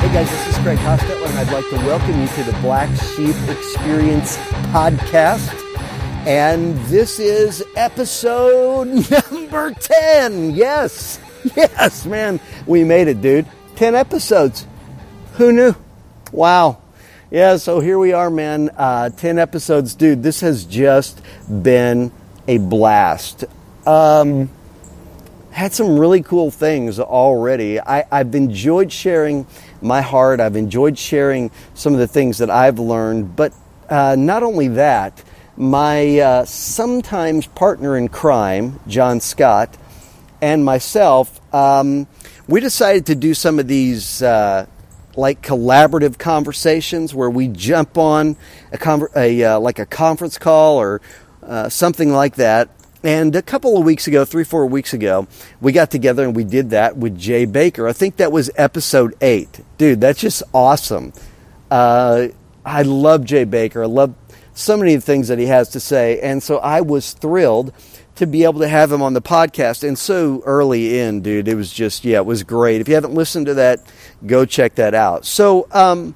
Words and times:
Hey 0.00 0.14
guys, 0.14 0.30
this 0.30 0.48
is 0.48 0.58
Craig 0.64 0.78
Costello, 0.78 1.24
and 1.26 1.38
I'd 1.38 1.52
like 1.52 1.68
to 1.70 1.76
welcome 1.86 2.20
you 2.20 2.26
to 2.26 2.42
the 2.42 2.52
Black 2.60 2.88
Sheep 3.14 3.36
Experience 3.48 4.36
podcast. 4.72 5.54
And 6.26 6.76
this 6.86 7.20
is 7.20 7.64
episode 7.76 8.88
number 9.30 9.72
10. 9.72 10.56
Yes, 10.56 11.20
yes, 11.54 12.04
man, 12.04 12.40
we 12.66 12.82
made 12.82 13.06
it, 13.06 13.20
dude. 13.20 13.46
10 13.80 13.94
episodes. 13.94 14.66
Who 15.38 15.52
knew? 15.52 15.74
Wow. 16.32 16.82
Yeah, 17.30 17.56
so 17.56 17.80
here 17.80 17.98
we 17.98 18.12
are, 18.12 18.28
man. 18.28 18.68
Uh, 18.76 19.08
10 19.08 19.38
episodes. 19.38 19.94
Dude, 19.94 20.22
this 20.22 20.42
has 20.42 20.66
just 20.66 21.22
been 21.48 22.12
a 22.46 22.58
blast. 22.58 23.46
Um, 23.86 24.50
had 25.50 25.72
some 25.72 25.98
really 25.98 26.22
cool 26.22 26.50
things 26.50 27.00
already. 27.00 27.80
I, 27.80 28.04
I've 28.12 28.34
enjoyed 28.34 28.92
sharing 28.92 29.46
my 29.80 30.02
heart. 30.02 30.40
I've 30.40 30.56
enjoyed 30.56 30.98
sharing 30.98 31.50
some 31.72 31.94
of 31.94 32.00
the 32.00 32.06
things 32.06 32.36
that 32.36 32.50
I've 32.50 32.78
learned. 32.78 33.34
But 33.34 33.54
uh, 33.88 34.14
not 34.14 34.42
only 34.42 34.68
that, 34.68 35.24
my 35.56 36.18
uh, 36.18 36.44
sometimes 36.44 37.46
partner 37.46 37.96
in 37.96 38.08
crime, 38.08 38.78
John 38.86 39.20
Scott, 39.20 39.74
and 40.42 40.66
myself, 40.66 41.40
um, 41.54 42.06
we 42.50 42.60
decided 42.60 43.06
to 43.06 43.14
do 43.14 43.32
some 43.32 43.58
of 43.58 43.66
these 43.66 44.22
uh, 44.22 44.66
like 45.16 45.40
collaborative 45.40 46.18
conversations 46.18 47.14
where 47.14 47.30
we 47.30 47.48
jump 47.48 47.96
on 47.96 48.36
a, 48.72 48.78
conver- 48.78 49.14
a 49.16 49.42
uh, 49.44 49.60
like 49.60 49.78
a 49.78 49.86
conference 49.86 50.36
call 50.36 50.76
or 50.76 51.00
uh, 51.42 51.68
something 51.68 52.12
like 52.12 52.34
that 52.34 52.68
and 53.02 53.34
a 53.34 53.40
couple 53.40 53.78
of 53.78 53.84
weeks 53.84 54.06
ago, 54.06 54.26
three, 54.26 54.44
four 54.44 54.66
weeks 54.66 54.92
ago, 54.92 55.26
we 55.60 55.72
got 55.72 55.90
together 55.90 56.22
and 56.24 56.36
we 56.36 56.44
did 56.44 56.70
that 56.70 56.98
with 56.98 57.18
Jay 57.18 57.46
Bakker. 57.46 57.88
I 57.88 57.94
think 57.94 58.16
that 58.16 58.30
was 58.30 58.50
episode 58.56 59.14
eight. 59.22 59.60
Dude, 59.78 60.02
that's 60.02 60.20
just 60.20 60.42
awesome. 60.52 61.14
Uh, 61.70 62.28
I 62.64 62.82
love 62.82 63.24
Jay 63.24 63.46
Bakker. 63.46 63.82
I 63.82 63.86
love 63.86 64.14
so 64.52 64.76
many 64.76 64.92
of 64.94 65.00
the 65.00 65.06
things 65.06 65.28
that 65.28 65.38
he 65.38 65.46
has 65.46 65.70
to 65.70 65.80
say. 65.80 66.20
And 66.20 66.42
so 66.42 66.58
I 66.58 66.82
was 66.82 67.14
thrilled 67.14 67.72
to 68.20 68.26
be 68.26 68.44
able 68.44 68.60
to 68.60 68.68
have 68.68 68.92
him 68.92 69.00
on 69.00 69.14
the 69.14 69.22
podcast. 69.22 69.82
And 69.82 69.98
so 69.98 70.42
early 70.44 70.98
in, 70.98 71.22
dude, 71.22 71.48
it 71.48 71.54
was 71.54 71.72
just, 71.72 72.04
yeah, 72.04 72.18
it 72.18 72.26
was 72.26 72.42
great. 72.42 72.82
If 72.82 72.86
you 72.86 72.94
haven't 72.94 73.14
listened 73.14 73.46
to 73.46 73.54
that, 73.54 73.80
go 74.26 74.44
check 74.44 74.74
that 74.74 74.94
out. 74.94 75.24
So, 75.24 75.66
um, 75.72 76.14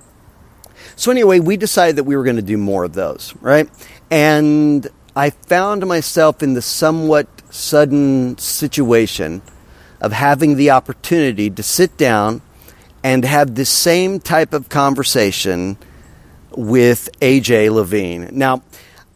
so 0.97 1.11
anyway, 1.11 1.41
we 1.41 1.57
decided 1.57 1.97
that 1.97 2.05
we 2.05 2.15
were 2.15 2.23
going 2.23 2.37
to 2.37 2.43
do 2.43 2.59
more 2.59 2.85
of 2.85 2.93
those, 2.93 3.35
right? 3.41 3.71
And 4.11 4.87
I 5.17 5.31
found 5.31 5.87
myself 5.87 6.43
in 6.43 6.53
the 6.53 6.61
somewhat 6.61 7.27
sudden 7.49 8.37
situation 8.37 9.41
of 10.03 10.13
having 10.13 10.57
the 10.57 10.73
opportunity 10.73 11.49
to 11.49 11.63
sit 11.63 11.97
down 11.97 12.43
and 13.03 13.25
have 13.25 13.55
the 13.55 13.65
same 13.65 14.21
type 14.21 14.53
of 14.53 14.69
conversation 14.69 15.79
with 16.51 17.09
AJ 17.21 17.71
Levine. 17.71 18.29
Now, 18.33 18.63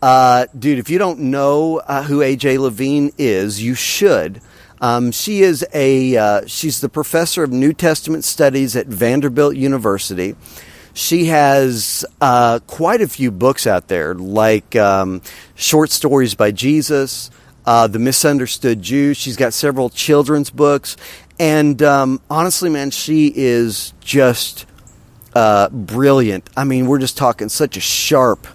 uh, 0.01 0.47
dude, 0.57 0.79
if 0.79 0.91
you 0.91 0.99
don't 0.99 1.19
know 1.19 1.79
uh, 1.79 2.03
who 2.03 2.19
AJ 2.21 2.59
Levine 2.59 3.11
is, 3.19 3.63
you 3.63 3.75
should. 3.75 4.41
Um, 4.81 5.11
she 5.11 5.41
is 5.41 5.67
a 5.75 6.17
uh, 6.17 6.47
she's 6.47 6.81
the 6.81 6.89
professor 6.89 7.43
of 7.43 7.51
New 7.51 7.73
Testament 7.73 8.25
studies 8.25 8.77
at 8.77 8.87
Vanderbilt 8.87 9.57
University. 9.57 10.37
She 10.95 11.27
has 11.27 12.05
uh, 12.21 12.61
quite 12.67 13.01
a 13.01 13.09
few 13.09 13.31
books 13.31 13.67
out 13.67 13.89
there, 13.89 14.15
like 14.15 14.75
um, 14.77 15.23
Short 15.55 15.91
Stories 15.91 16.35
by 16.35 16.51
Jesus, 16.51 17.31
uh, 17.67 17.87
The 17.87 18.01
Misunderstood 18.01 18.83
Jew. 18.83 19.15
She's 19.15 19.37
got 19.37 19.53
several 19.53 19.91
children's 19.91 20.51
books. 20.51 20.97
And 21.39 21.81
um, 21.83 22.21
honestly, 22.29 22.69
man, 22.69 22.91
she 22.91 23.33
is 23.35 23.93
just 24.01 24.67
uh, 25.37 25.69
brilliant. 25.69 26.51
I 26.57 26.65
mean, 26.65 26.87
we're 26.87 26.99
just 26.99 27.17
talking 27.17 27.49
such 27.49 27.77
a 27.77 27.81
sharp 27.81 28.49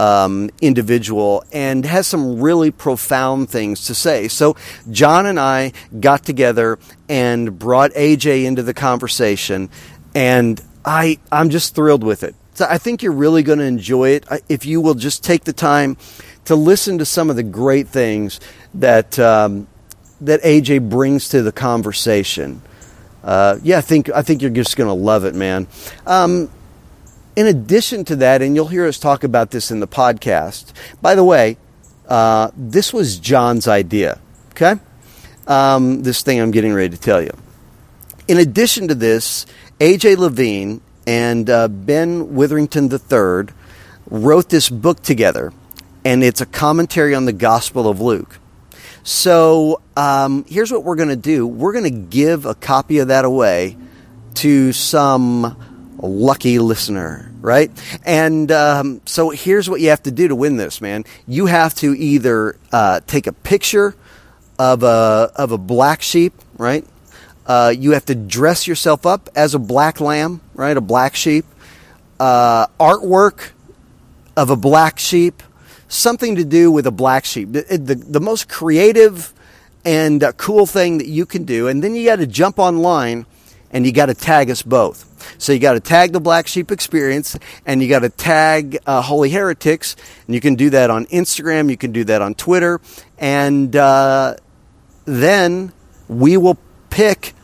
um, 0.00 0.48
individual 0.62 1.44
and 1.52 1.84
has 1.84 2.06
some 2.06 2.40
really 2.40 2.70
profound 2.70 3.50
things 3.50 3.84
to 3.84 3.94
say. 3.94 4.28
So, 4.28 4.56
John 4.90 5.26
and 5.26 5.38
I 5.38 5.72
got 6.00 6.24
together 6.24 6.78
and 7.10 7.58
brought 7.58 7.90
AJ 7.92 8.46
into 8.46 8.62
the 8.62 8.72
conversation. 8.72 9.68
And 10.14 10.58
I, 10.86 11.18
I'm 11.30 11.50
just 11.50 11.74
thrilled 11.74 12.02
with 12.02 12.22
it. 12.22 12.34
So 12.54 12.66
I 12.68 12.78
think 12.78 13.02
you're 13.02 13.12
really 13.12 13.42
going 13.42 13.58
to 13.58 13.66
enjoy 13.66 14.10
it 14.10 14.26
if 14.48 14.64
you 14.64 14.80
will 14.80 14.94
just 14.94 15.22
take 15.22 15.44
the 15.44 15.52
time 15.52 15.98
to 16.46 16.54
listen 16.54 16.98
to 16.98 17.04
some 17.04 17.28
of 17.28 17.36
the 17.36 17.42
great 17.42 17.88
things 17.88 18.40
that 18.74 19.18
um, 19.18 19.68
that 20.22 20.42
AJ 20.42 20.88
brings 20.88 21.28
to 21.30 21.42
the 21.42 21.52
conversation. 21.52 22.62
Uh, 23.22 23.58
yeah, 23.62 23.78
I 23.78 23.80
think 23.82 24.10
I 24.10 24.22
think 24.22 24.40
you're 24.40 24.50
just 24.50 24.76
going 24.76 24.88
to 24.88 24.94
love 24.94 25.24
it, 25.24 25.34
man. 25.34 25.68
Um, 26.06 26.50
in 27.36 27.46
addition 27.46 28.04
to 28.06 28.16
that, 28.16 28.42
and 28.42 28.54
you'll 28.54 28.68
hear 28.68 28.86
us 28.86 28.98
talk 28.98 29.24
about 29.24 29.50
this 29.50 29.70
in 29.70 29.80
the 29.80 29.88
podcast. 29.88 30.72
By 31.00 31.14
the 31.14 31.24
way, 31.24 31.56
uh, 32.08 32.50
this 32.56 32.92
was 32.92 33.18
John's 33.18 33.68
idea. 33.68 34.20
Okay, 34.50 34.74
um, 35.46 36.02
this 36.02 36.22
thing 36.22 36.40
I'm 36.40 36.50
getting 36.50 36.72
ready 36.72 36.90
to 36.90 37.00
tell 37.00 37.22
you. 37.22 37.30
In 38.28 38.38
addition 38.38 38.88
to 38.88 38.94
this, 38.94 39.46
A.J. 39.80 40.16
Levine 40.16 40.80
and 41.06 41.48
uh, 41.48 41.68
Ben 41.68 42.34
Witherington 42.34 42.90
III 42.92 43.54
wrote 44.08 44.48
this 44.48 44.68
book 44.68 45.02
together, 45.02 45.52
and 46.04 46.22
it's 46.22 46.40
a 46.40 46.46
commentary 46.46 47.14
on 47.14 47.24
the 47.24 47.32
Gospel 47.32 47.88
of 47.88 48.00
Luke. 48.00 48.38
So 49.02 49.80
um, 49.96 50.44
here's 50.48 50.70
what 50.70 50.84
we're 50.84 50.96
going 50.96 51.08
to 51.08 51.16
do 51.16 51.46
we're 51.46 51.72
going 51.72 51.84
to 51.84 51.90
give 51.90 52.44
a 52.44 52.54
copy 52.54 52.98
of 52.98 53.08
that 53.08 53.24
away 53.24 53.76
to 54.34 54.72
some 54.72 55.56
lucky 56.06 56.58
listener, 56.58 57.30
right? 57.40 57.70
And 58.04 58.50
um, 58.52 59.00
so 59.06 59.30
here's 59.30 59.68
what 59.68 59.80
you 59.80 59.90
have 59.90 60.02
to 60.04 60.10
do 60.10 60.28
to 60.28 60.34
win 60.34 60.56
this, 60.56 60.80
man. 60.80 61.04
You 61.26 61.46
have 61.46 61.74
to 61.76 61.94
either 61.94 62.56
uh, 62.72 63.00
take 63.06 63.26
a 63.26 63.32
picture 63.32 63.94
of 64.58 64.82
a 64.82 65.32
of 65.34 65.52
a 65.52 65.58
black 65.58 66.02
sheep, 66.02 66.34
right? 66.58 66.84
Uh, 67.46 67.72
you 67.76 67.92
have 67.92 68.04
to 68.06 68.14
dress 68.14 68.66
yourself 68.66 69.06
up 69.06 69.28
as 69.34 69.54
a 69.54 69.58
black 69.58 70.00
lamb, 70.00 70.40
right? 70.54 70.76
A 70.76 70.80
black 70.80 71.16
sheep. 71.16 71.44
Uh, 72.18 72.66
artwork 72.78 73.50
of 74.36 74.50
a 74.50 74.56
black 74.56 74.98
sheep. 74.98 75.42
Something 75.88 76.36
to 76.36 76.44
do 76.44 76.70
with 76.70 76.86
a 76.86 76.92
black 76.92 77.24
sheep. 77.24 77.52
The, 77.52 77.62
the, 77.62 77.94
the 77.94 78.20
most 78.20 78.48
creative 78.48 79.32
and 79.84 80.22
uh, 80.22 80.32
cool 80.32 80.66
thing 80.66 80.98
that 80.98 81.06
you 81.06 81.26
can 81.26 81.44
do. 81.44 81.66
And 81.66 81.82
then 81.82 81.94
you 81.94 82.04
got 82.04 82.16
to 82.16 82.26
jump 82.26 82.58
online 82.58 83.26
and 83.70 83.86
you 83.86 83.92
got 83.92 84.06
to 84.06 84.14
tag 84.14 84.50
us 84.50 84.62
both. 84.62 85.06
So 85.38 85.52
you 85.52 85.58
got 85.58 85.74
to 85.74 85.80
tag 85.80 86.12
the 86.12 86.20
Black 86.20 86.46
Sheep 86.46 86.70
Experience 86.70 87.38
and 87.66 87.82
you 87.82 87.88
got 87.88 88.00
to 88.00 88.08
tag 88.08 88.78
uh, 88.86 89.02
Holy 89.02 89.30
Heretics. 89.30 89.96
And 90.26 90.34
you 90.34 90.40
can 90.40 90.54
do 90.54 90.70
that 90.70 90.90
on 90.90 91.06
Instagram. 91.06 91.70
You 91.70 91.76
can 91.76 91.92
do 91.92 92.04
that 92.04 92.22
on 92.22 92.34
Twitter. 92.34 92.80
And 93.18 93.74
uh, 93.76 94.36
then 95.04 95.72
we 96.08 96.36
will 96.36 96.58
pick 96.88 97.34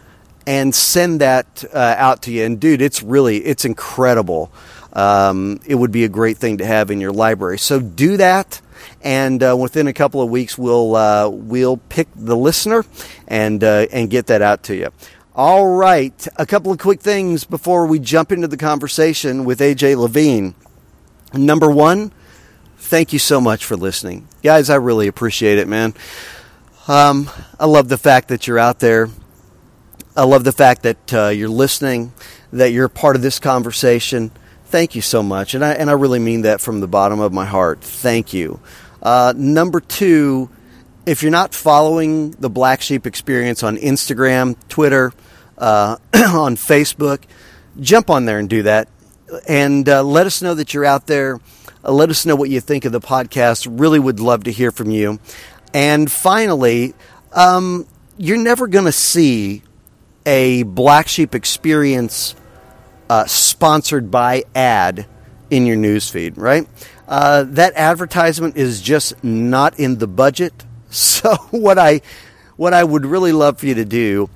and 0.47 0.75
send 0.75 1.21
that 1.21 1.65
uh, 1.73 1.95
out 1.99 2.23
to 2.23 2.33
you. 2.33 2.45
And 2.45 2.61
dude, 2.61 2.81
it's 2.81 3.03
really 3.03 3.39
it's 3.39 3.65
incredible. 3.65 4.53
Um, 4.93 5.61
it 5.67 5.75
would 5.75 5.93
be 5.93 6.05
a 6.05 6.09
great 6.09 6.39
thing 6.39 6.59
to 6.59 6.67
have 6.67 6.91
in 6.91 7.01
your 7.01 7.13
library. 7.13 7.59
So 7.59 7.81
do 7.81 8.17
that, 8.17 8.63
and 9.03 9.43
uh, 9.43 9.57
within 9.59 9.89
a 9.89 9.93
couple 9.93 10.23
of 10.23 10.31
weeks, 10.31 10.57
we'll 10.57 10.97
uh, 10.97 11.29
we'll 11.29 11.77
pick 11.77 12.09
the 12.15 12.37
listener 12.37 12.85
and 13.29 13.63
uh, 13.63 13.87
and 13.93 14.09
get 14.09 14.27
that 14.29 14.41
out 14.41 14.63
to 14.65 14.77
you. 14.77 14.91
All 15.37 15.77
right, 15.77 16.27
a 16.37 16.47
couple 16.47 16.73
of 16.73 16.79
quick 16.79 17.01
things 17.01 17.45
before 17.45 17.87
we 17.87 17.99
jump 17.99 18.33
into 18.33 18.49
the 18.49 18.57
conversation 18.57 19.45
with 19.45 19.61
AJ 19.61 19.97
Levine. 19.97 20.55
Number 21.35 21.71
one, 21.71 22.11
thank 22.79 23.13
you 23.13 23.19
so 23.19 23.41
much 23.41 23.65
for 23.65 23.77
listening, 23.77 24.27
guys. 24.43 24.71
I 24.71 24.77
really 24.77 25.07
appreciate 25.07 25.59
it, 25.59 25.69
man. 25.69 25.93
Um, 26.89 27.31
I 27.61 27.67
love 27.67 27.89
the 27.89 27.99
fact 27.99 28.29
that 28.29 28.47
you're 28.47 28.59
out 28.59 28.81
there 28.81 29.09
I 30.17 30.25
love 30.25 30.45
the 30.45 30.53
fact 30.53 30.83
that 30.85 31.15
uh, 31.15 31.29
you're 31.29 31.51
listening, 31.51 32.15
that 32.51 32.73
you're 32.73 32.89
part 32.89 33.17
of 33.17 33.23
this 33.23 33.39
conversation. 33.39 34.31
Thank 34.65 34.95
you 34.95 35.03
so 35.03 35.23
much, 35.23 35.55
and 35.55 35.63
I 35.63 35.73
and 35.75 35.91
I 35.91 35.93
really 35.93 36.19
mean 36.19 36.43
that 36.43 36.63
from 36.63 36.81
the 36.81 36.89
bottom 36.89 37.21
of 37.21 37.35
my 37.35 37.45
heart. 37.45 37.83
Thank 37.83 38.33
you. 38.33 38.59
Uh, 39.03 39.35
number 39.37 39.79
two, 39.79 40.49
if 41.05 41.23
you're 41.23 41.31
not 41.31 41.55
following 41.55 42.31
the 42.33 42.49
Black 42.49 42.81
Sheep 42.81 43.07
Experience 43.07 43.63
on 43.63 43.77
Instagram, 43.77 44.57
Twitter, 44.71 45.13
uh, 45.59 45.97
on 46.15 46.57
Facebook, 46.57 47.23
jump 47.81 48.11
on 48.11 48.25
there 48.25 48.39
and 48.39 48.49
do 48.49 48.63
that, 48.63 48.89
and 49.49 49.89
uh, 49.89 50.03
let 50.03 50.27
us 50.27 50.43
know 50.43 50.55
that 50.55 50.75
you're 50.75 50.85
out 50.85 51.07
there. 51.07 51.41
Uh, 51.85 51.93
let 51.93 52.11
us 52.11 52.27
know 52.27 52.37
what 52.37 52.51
you 52.51 52.61
think 52.61 52.85
of 52.85 52.93
the 52.93 53.01
podcast. 53.01 53.67
Really 53.71 53.99
would 53.99 54.21
love 54.21 54.45
to 54.45 54.53
hear 54.53 54.71
from 54.71 54.91
you. 54.91 55.19
And 55.75 56.11
finally, 56.11 56.95
um, 57.33 57.87
you're 58.17 58.39
never 58.39 58.67
going 58.67 58.87
to 58.87 58.93
see 58.93 59.63
a 60.25 60.65
black 60.65 61.07
sheep 61.07 61.35
experience 61.35 62.35
uh, 63.09 63.27
sponsored 63.27 64.11
by 64.11 64.45
ad 64.55 65.07
in 65.51 65.67
your 65.67 65.77
newsfeed, 65.77 66.37
right? 66.37 66.67
Uh, 67.07 67.45
that 67.45 67.73
advertisement 67.77 68.57
is 68.57 68.81
just 68.83 69.23
not 69.23 69.79
in 69.79 69.99
the 69.99 70.09
budget. 70.09 70.53
So 70.89 71.35
what 71.51 71.79
I 71.81 72.01
what 72.57 72.73
I 72.73 72.83
would 72.83 73.05
really 73.05 73.33
love 73.33 73.59
for 73.59 73.67
you 73.67 73.75
to 73.75 73.85
do 73.85 74.31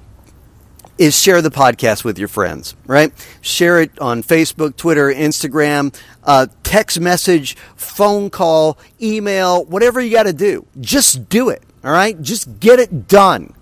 is 1.00 1.18
share 1.18 1.40
the 1.40 1.50
podcast 1.50 2.04
with 2.04 2.18
your 2.18 2.28
friends, 2.28 2.76
right? 2.86 3.10
Share 3.40 3.80
it 3.80 3.98
on 4.00 4.22
Facebook, 4.22 4.76
Twitter, 4.76 5.10
Instagram, 5.10 5.98
uh, 6.24 6.46
text 6.62 7.00
message, 7.00 7.56
phone 7.74 8.28
call, 8.28 8.76
email, 9.00 9.64
whatever 9.64 9.98
you 9.98 10.10
got 10.10 10.24
to 10.24 10.34
do. 10.34 10.66
Just 10.78 11.30
do 11.30 11.48
it, 11.48 11.62
all 11.82 11.90
right? 11.90 12.20
Just 12.20 12.60
get 12.60 12.78
it 12.78 13.08
done. 13.08 13.54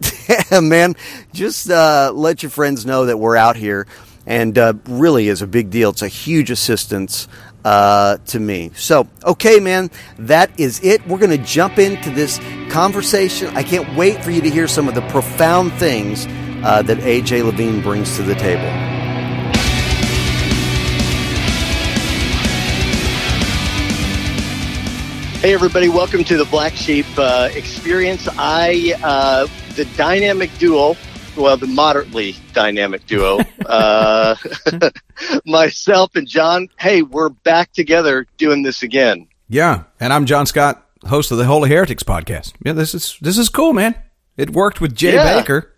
Man, 0.50 0.96
just 1.34 1.68
uh, 1.68 2.10
let 2.14 2.42
your 2.42 2.48
friends 2.48 2.86
know 2.86 3.04
that 3.04 3.18
we're 3.18 3.36
out 3.36 3.56
here 3.56 3.86
and 4.26 4.56
uh, 4.56 4.72
really 4.86 5.28
is 5.28 5.42
a 5.42 5.46
big 5.46 5.68
deal. 5.68 5.90
It's 5.90 6.00
a 6.00 6.08
huge 6.08 6.50
assistance 6.50 7.28
uh, 7.66 8.16
to 8.28 8.40
me. 8.40 8.70
So, 8.76 9.08
okay, 9.24 9.58
man, 9.58 9.90
that 10.18 10.58
is 10.58 10.80
it. 10.84 11.06
We're 11.06 11.18
going 11.18 11.36
to 11.36 11.44
jump 11.44 11.78
into 11.78 12.10
this 12.10 12.38
conversation. 12.70 13.54
I 13.56 13.62
can't 13.62 13.96
wait 13.96 14.22
for 14.22 14.30
you 14.30 14.40
to 14.42 14.48
hear 14.48 14.68
some 14.68 14.86
of 14.86 14.94
the 14.94 15.02
profound 15.08 15.72
things 15.74 16.26
uh, 16.62 16.82
that 16.82 16.98
AJ 16.98 17.44
Levine 17.44 17.80
brings 17.80 18.16
to 18.16 18.22
the 18.22 18.34
table. 18.34 18.68
Hey, 25.40 25.54
everybody, 25.54 25.88
welcome 25.88 26.24
to 26.24 26.36
the 26.36 26.44
Black 26.46 26.74
Sheep 26.74 27.06
uh, 27.16 27.48
Experience. 27.54 28.28
I, 28.36 28.98
uh, 29.04 29.46
the 29.76 29.84
dynamic 29.96 30.50
duo, 30.58 30.96
well, 31.36 31.56
the 31.56 31.68
moderately 31.68 32.34
dynamic 32.52 33.06
duo, 33.06 33.38
uh, 33.66 34.34
myself 35.46 36.16
and 36.16 36.26
John. 36.26 36.68
Hey, 36.76 37.02
we're 37.02 37.28
back 37.28 37.72
together 37.72 38.26
doing 38.36 38.64
this 38.64 38.82
again. 38.82 39.28
Yeah, 39.48 39.84
and 40.00 40.12
I'm 40.12 40.26
John 40.26 40.44
Scott, 40.44 40.84
host 41.06 41.30
of 41.30 41.38
the 41.38 41.44
Holy 41.44 41.70
Heretics 41.70 42.02
podcast. 42.02 42.54
Yeah, 42.64 42.72
this 42.72 42.92
is 42.92 43.16
this 43.20 43.38
is 43.38 43.48
cool, 43.48 43.72
man. 43.72 43.94
It 44.36 44.50
worked 44.50 44.80
with 44.80 44.96
Jay 44.96 45.14
yeah. 45.14 45.40
Bakker. 45.40 45.68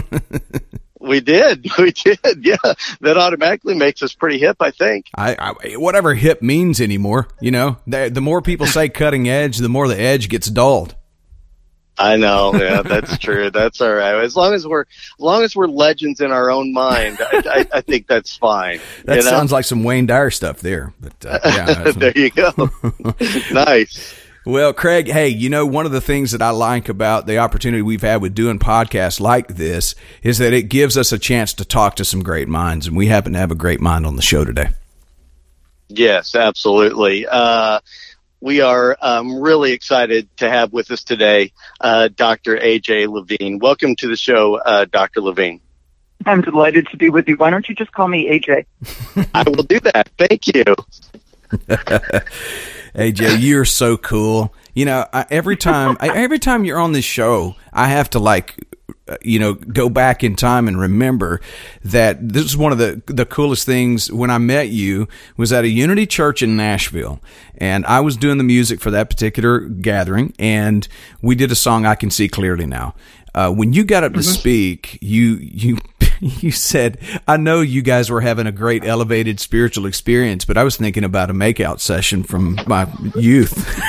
we 1.00 1.20
did, 1.20 1.66
we 1.78 1.92
did. 1.92 2.18
Yeah, 2.40 2.56
that 3.00 3.16
automatically 3.16 3.74
makes 3.74 4.02
us 4.02 4.14
pretty 4.14 4.38
hip, 4.38 4.56
I 4.60 4.70
think. 4.70 5.06
I, 5.14 5.36
I 5.38 5.76
whatever 5.76 6.14
hip 6.14 6.42
means 6.42 6.80
anymore. 6.80 7.28
You 7.40 7.50
know, 7.50 7.78
the, 7.86 8.10
the 8.12 8.20
more 8.20 8.42
people 8.42 8.66
say 8.66 8.88
cutting 8.88 9.28
edge, 9.28 9.58
the 9.58 9.68
more 9.68 9.88
the 9.88 9.98
edge 9.98 10.28
gets 10.28 10.48
dulled. 10.48 10.94
I 11.98 12.16
know. 12.16 12.52
Yeah, 12.54 12.82
that's 12.82 13.16
true. 13.20 13.50
That's 13.50 13.80
all 13.80 13.94
right. 13.94 14.22
As 14.22 14.36
long 14.36 14.52
as 14.52 14.66
we're, 14.66 14.82
as 14.82 14.86
long 15.18 15.42
as 15.42 15.56
we're 15.56 15.66
legends 15.66 16.20
in 16.20 16.30
our 16.30 16.50
own 16.50 16.72
mind, 16.72 17.18
I, 17.20 17.42
I, 17.46 17.78
I 17.78 17.80
think 17.80 18.06
that's 18.06 18.36
fine. 18.36 18.80
That 19.04 19.22
sounds 19.22 19.50
know? 19.50 19.56
like 19.56 19.64
some 19.64 19.82
Wayne 19.82 20.06
Dyer 20.06 20.30
stuff 20.30 20.60
there. 20.60 20.92
But 21.00 21.24
uh, 21.24 21.38
yeah, 21.44 21.92
there 21.92 22.12
you 22.14 22.30
go. 22.30 22.52
nice. 23.50 24.14
Well, 24.46 24.72
Craig, 24.72 25.08
hey, 25.08 25.26
you 25.26 25.50
know, 25.50 25.66
one 25.66 25.86
of 25.86 25.92
the 25.92 26.00
things 26.00 26.30
that 26.30 26.40
I 26.40 26.50
like 26.50 26.88
about 26.88 27.26
the 27.26 27.38
opportunity 27.38 27.82
we've 27.82 28.00
had 28.00 28.22
with 28.22 28.32
doing 28.32 28.60
podcasts 28.60 29.18
like 29.18 29.48
this 29.48 29.96
is 30.22 30.38
that 30.38 30.52
it 30.52 30.68
gives 30.68 30.96
us 30.96 31.10
a 31.10 31.18
chance 31.18 31.52
to 31.54 31.64
talk 31.64 31.96
to 31.96 32.04
some 32.04 32.22
great 32.22 32.46
minds, 32.46 32.86
and 32.86 32.96
we 32.96 33.08
happen 33.08 33.32
to 33.32 33.40
have 33.40 33.50
a 33.50 33.56
great 33.56 33.80
mind 33.80 34.06
on 34.06 34.14
the 34.14 34.22
show 34.22 34.44
today. 34.44 34.68
Yes, 35.88 36.36
absolutely. 36.36 37.26
Uh, 37.26 37.80
we 38.40 38.60
are 38.60 38.96
um, 39.02 39.40
really 39.40 39.72
excited 39.72 40.28
to 40.36 40.48
have 40.48 40.72
with 40.72 40.92
us 40.92 41.02
today 41.02 41.50
uh, 41.80 42.08
Dr. 42.14 42.56
AJ 42.56 43.08
Levine. 43.08 43.58
Welcome 43.58 43.96
to 43.96 44.06
the 44.06 44.16
show, 44.16 44.60
uh, 44.60 44.84
Dr. 44.84 45.22
Levine. 45.22 45.60
I'm 46.24 46.42
delighted 46.42 46.86
to 46.92 46.96
be 46.96 47.10
with 47.10 47.26
you. 47.26 47.36
Why 47.36 47.50
don't 47.50 47.68
you 47.68 47.74
just 47.74 47.90
call 47.90 48.06
me 48.06 48.30
AJ? 48.30 48.64
I 49.34 49.42
will 49.42 49.64
do 49.64 49.80
that. 49.80 50.08
Thank 50.16 50.54
you. 50.54 50.64
AJ, 52.96 53.42
you're 53.42 53.64
so 53.64 53.96
cool. 53.96 54.54
You 54.74 54.86
know, 54.86 55.06
I, 55.12 55.26
every 55.30 55.56
time, 55.56 55.96
I, 56.00 56.08
every 56.08 56.38
time 56.38 56.64
you're 56.64 56.78
on 56.78 56.92
this 56.92 57.04
show, 57.04 57.54
I 57.72 57.88
have 57.88 58.10
to 58.10 58.18
like 58.18 58.56
uh, 59.08 59.16
you 59.22 59.38
know, 59.38 59.54
go 59.54 59.88
back 59.88 60.24
in 60.24 60.34
time 60.34 60.66
and 60.66 60.80
remember 60.80 61.40
that 61.84 62.28
this 62.28 62.44
is 62.44 62.56
one 62.56 62.72
of 62.72 62.78
the 62.78 63.00
the 63.06 63.24
coolest 63.24 63.64
things 63.64 64.10
when 64.10 64.30
I 64.30 64.38
met 64.38 64.70
you 64.70 65.06
was 65.36 65.52
at 65.52 65.62
a 65.62 65.68
Unity 65.68 66.06
Church 66.06 66.42
in 66.42 66.56
Nashville, 66.56 67.20
and 67.56 67.86
I 67.86 68.00
was 68.00 68.16
doing 68.16 68.36
the 68.36 68.44
music 68.44 68.80
for 68.80 68.90
that 68.90 69.08
particular 69.08 69.60
gathering, 69.60 70.34
and 70.40 70.88
we 71.22 71.36
did 71.36 71.52
a 71.52 71.54
song 71.54 71.86
I 71.86 71.94
can 71.94 72.10
see 72.10 72.28
clearly 72.28 72.66
now. 72.66 72.96
Uh, 73.32 73.52
when 73.52 73.72
you 73.72 73.84
got 73.84 74.02
up 74.02 74.14
to 74.14 74.20
mm-hmm. 74.20 74.28
speak, 74.28 74.98
you 75.00 75.36
you 75.40 75.78
you 76.20 76.50
said, 76.50 76.98
"I 77.26 77.36
know 77.36 77.60
you 77.60 77.82
guys 77.82 78.10
were 78.10 78.20
having 78.20 78.46
a 78.46 78.52
great 78.52 78.84
elevated 78.84 79.40
spiritual 79.40 79.86
experience, 79.86 80.44
but 80.44 80.56
I 80.56 80.64
was 80.64 80.76
thinking 80.76 81.04
about 81.04 81.30
a 81.30 81.34
makeout 81.34 81.80
session 81.80 82.22
from 82.22 82.58
my 82.66 82.88
youth." 83.14 83.80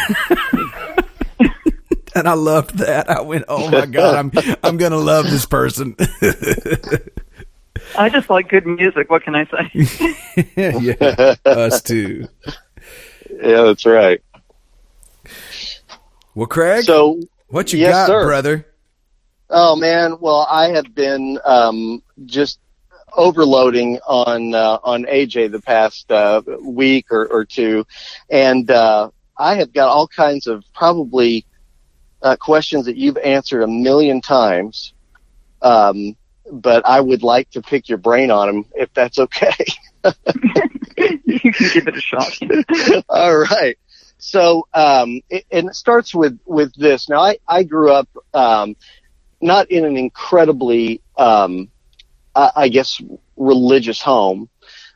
and 2.16 2.28
I 2.28 2.34
loved 2.34 2.80
that. 2.80 3.10
I 3.10 3.22
went, 3.22 3.46
"Oh 3.48 3.70
my 3.70 3.86
god, 3.86 4.16
I'm 4.16 4.32
I'm 4.64 4.78
gonna 4.78 4.98
love 4.98 5.30
this 5.30 5.46
person." 5.46 5.96
I 7.98 8.10
just 8.10 8.30
like 8.30 8.50
good 8.50 8.66
music. 8.66 9.10
What 9.10 9.24
can 9.24 9.36
I 9.36 9.46
say? 9.46 10.52
yeah, 10.56 11.36
us 11.46 11.82
too. 11.82 12.28
Yeah, 13.30 13.64
that's 13.64 13.86
right. 13.86 14.22
Well, 16.36 16.48
Craig, 16.48 16.84
so 16.84 17.20
what 17.48 17.74
you 17.74 17.80
yes, 17.80 17.92
got, 17.92 18.08
sir. 18.08 18.26
brother? 18.26 18.68
Oh 19.50 19.76
man, 19.76 20.18
well, 20.20 20.48
I 20.50 20.70
have 20.70 20.94
been 20.94 21.40
um, 21.46 22.04
just 22.26 22.60
overloading 23.16 24.00
on 24.06 24.54
uh, 24.54 24.80
on 24.84 25.06
AJ 25.06 25.52
the 25.52 25.62
past 25.62 26.12
uh, 26.12 26.42
week 26.62 27.08
or, 27.12 27.26
or 27.28 27.46
two, 27.46 27.86
and 28.30 28.70
uh, 28.70 29.10
I 29.38 29.56
have 29.56 29.72
got 29.72 29.88
all 29.88 30.08
kinds 30.08 30.48
of 30.48 30.64
probably 30.74 31.46
uh, 32.22 32.36
questions 32.36 32.86
that 32.86 32.98
you've 32.98 33.18
answered 33.18 33.62
a 33.64 33.68
million 33.68 34.22
times. 34.22 34.94
Um, 35.62 36.16
but 36.52 36.86
I 36.86 37.00
would 37.00 37.24
like 37.24 37.50
to 37.52 37.62
pick 37.62 37.90
your 37.90 37.98
brain 37.98 38.32
on 38.32 38.48
them 38.48 38.66
if 38.76 38.94
that's 38.94 39.20
okay. 39.20 39.54
you 41.26 41.52
can 41.52 41.70
give 41.74 41.88
it 41.88 41.98
a 41.98 42.02
shot. 42.02 42.38
All 43.10 43.38
right. 43.38 43.78
So, 44.18 44.68
um, 44.74 45.22
it, 45.30 45.46
and 45.52 45.70
it 45.70 45.76
starts 45.76 46.16
with, 46.16 46.40
with 46.46 46.74
this. 46.76 47.10
Now, 47.10 47.20
I, 47.22 47.38
I 47.48 47.64
grew 47.64 47.92
up, 47.92 48.10
um, 48.34 48.76
not 49.42 49.72
in 49.72 49.86
an 49.86 49.98
incredibly, 49.98 51.02
um, 51.18 51.70
I, 52.36 52.70
guess, 52.70 53.02
religious 53.36 54.02
home, 54.02 54.50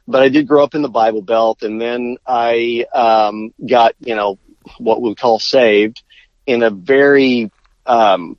but 0.08 0.22
I 0.22 0.30
did 0.30 0.48
grow 0.48 0.64
up 0.64 0.76
in 0.76 0.82
the 0.82 0.90
Bible 0.90 1.22
Belt, 1.22 1.64
and 1.64 1.82
then 1.82 2.18
I 2.28 2.86
um, 2.94 3.54
got, 3.68 3.96
you 4.00 4.16
know, 4.16 4.38
what 4.78 5.02
we 5.02 5.16
call 5.16 5.40
saved, 5.40 6.04
in 6.46 6.64
a 6.64 6.70
very, 6.70 7.52
um, 7.86 8.38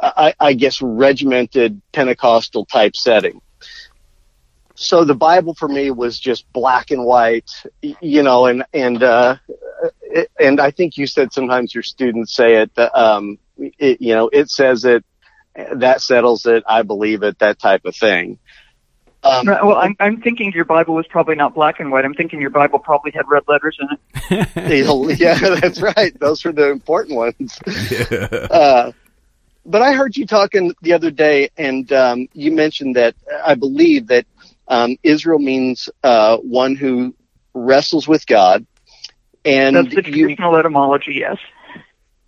I, 0.00 0.34
I 0.38 0.52
guess, 0.52 0.82
regimented 0.82 1.80
Pentecostal 1.92 2.66
type 2.66 2.96
setting. 2.96 3.40
So 4.74 5.04
the 5.04 5.14
Bible 5.14 5.54
for 5.54 5.66
me 5.68 5.90
was 5.90 6.20
just 6.20 6.50
black 6.52 6.92
and 6.92 7.04
white, 7.04 7.50
you 7.82 8.22
know, 8.22 8.46
and 8.46 8.64
and 8.72 9.02
uh, 9.02 9.36
and 10.38 10.60
I 10.60 10.70
think 10.70 10.96
you 10.96 11.08
said 11.08 11.32
sometimes 11.32 11.74
your 11.74 11.82
students 11.82 12.32
say 12.32 12.62
it, 12.62 12.78
um, 12.78 13.38
it, 13.56 14.00
you 14.00 14.14
know, 14.14 14.28
it 14.32 14.50
says 14.50 14.84
it, 14.84 15.04
that 15.74 16.00
settles 16.00 16.46
it, 16.46 16.64
I 16.66 16.82
believe 16.82 17.22
it, 17.22 17.38
that 17.38 17.58
type 17.58 17.84
of 17.84 17.96
thing. 17.96 18.38
Um, 19.24 19.46
well, 19.46 19.74
I'm, 19.74 19.96
I'm 19.98 20.20
thinking 20.20 20.52
your 20.52 20.64
Bible 20.64 20.94
was 20.94 21.06
probably 21.08 21.34
not 21.34 21.54
black 21.54 21.80
and 21.80 21.90
white. 21.90 22.04
I'm 22.04 22.14
thinking 22.14 22.40
your 22.40 22.50
Bible 22.50 22.78
probably 22.78 23.10
had 23.10 23.28
red 23.28 23.42
letters 23.48 23.76
in 23.80 23.88
it. 24.30 25.18
yeah, 25.18 25.34
that's 25.60 25.80
right. 25.80 26.18
Those 26.20 26.44
were 26.44 26.52
the 26.52 26.70
important 26.70 27.16
ones. 27.16 27.58
Yeah. 27.90 28.28
Uh, 28.30 28.92
but 29.66 29.82
I 29.82 29.92
heard 29.92 30.16
you 30.16 30.24
talking 30.24 30.72
the 30.82 30.92
other 30.92 31.10
day, 31.10 31.50
and 31.58 31.92
um, 31.92 32.28
you 32.32 32.52
mentioned 32.52 32.96
that 32.96 33.16
I 33.44 33.54
believe 33.54 34.06
that 34.06 34.24
um, 34.68 34.96
Israel 35.02 35.38
means 35.38 35.88
uh, 36.02 36.38
one 36.38 36.76
who 36.76 37.14
wrestles 37.54 38.06
with 38.06 38.26
God. 38.26 38.66
And 39.44 39.76
that's 39.76 39.94
the 39.94 40.02
traditional 40.02 40.52
you, 40.52 40.58
etymology, 40.58 41.14
yes. 41.14 41.38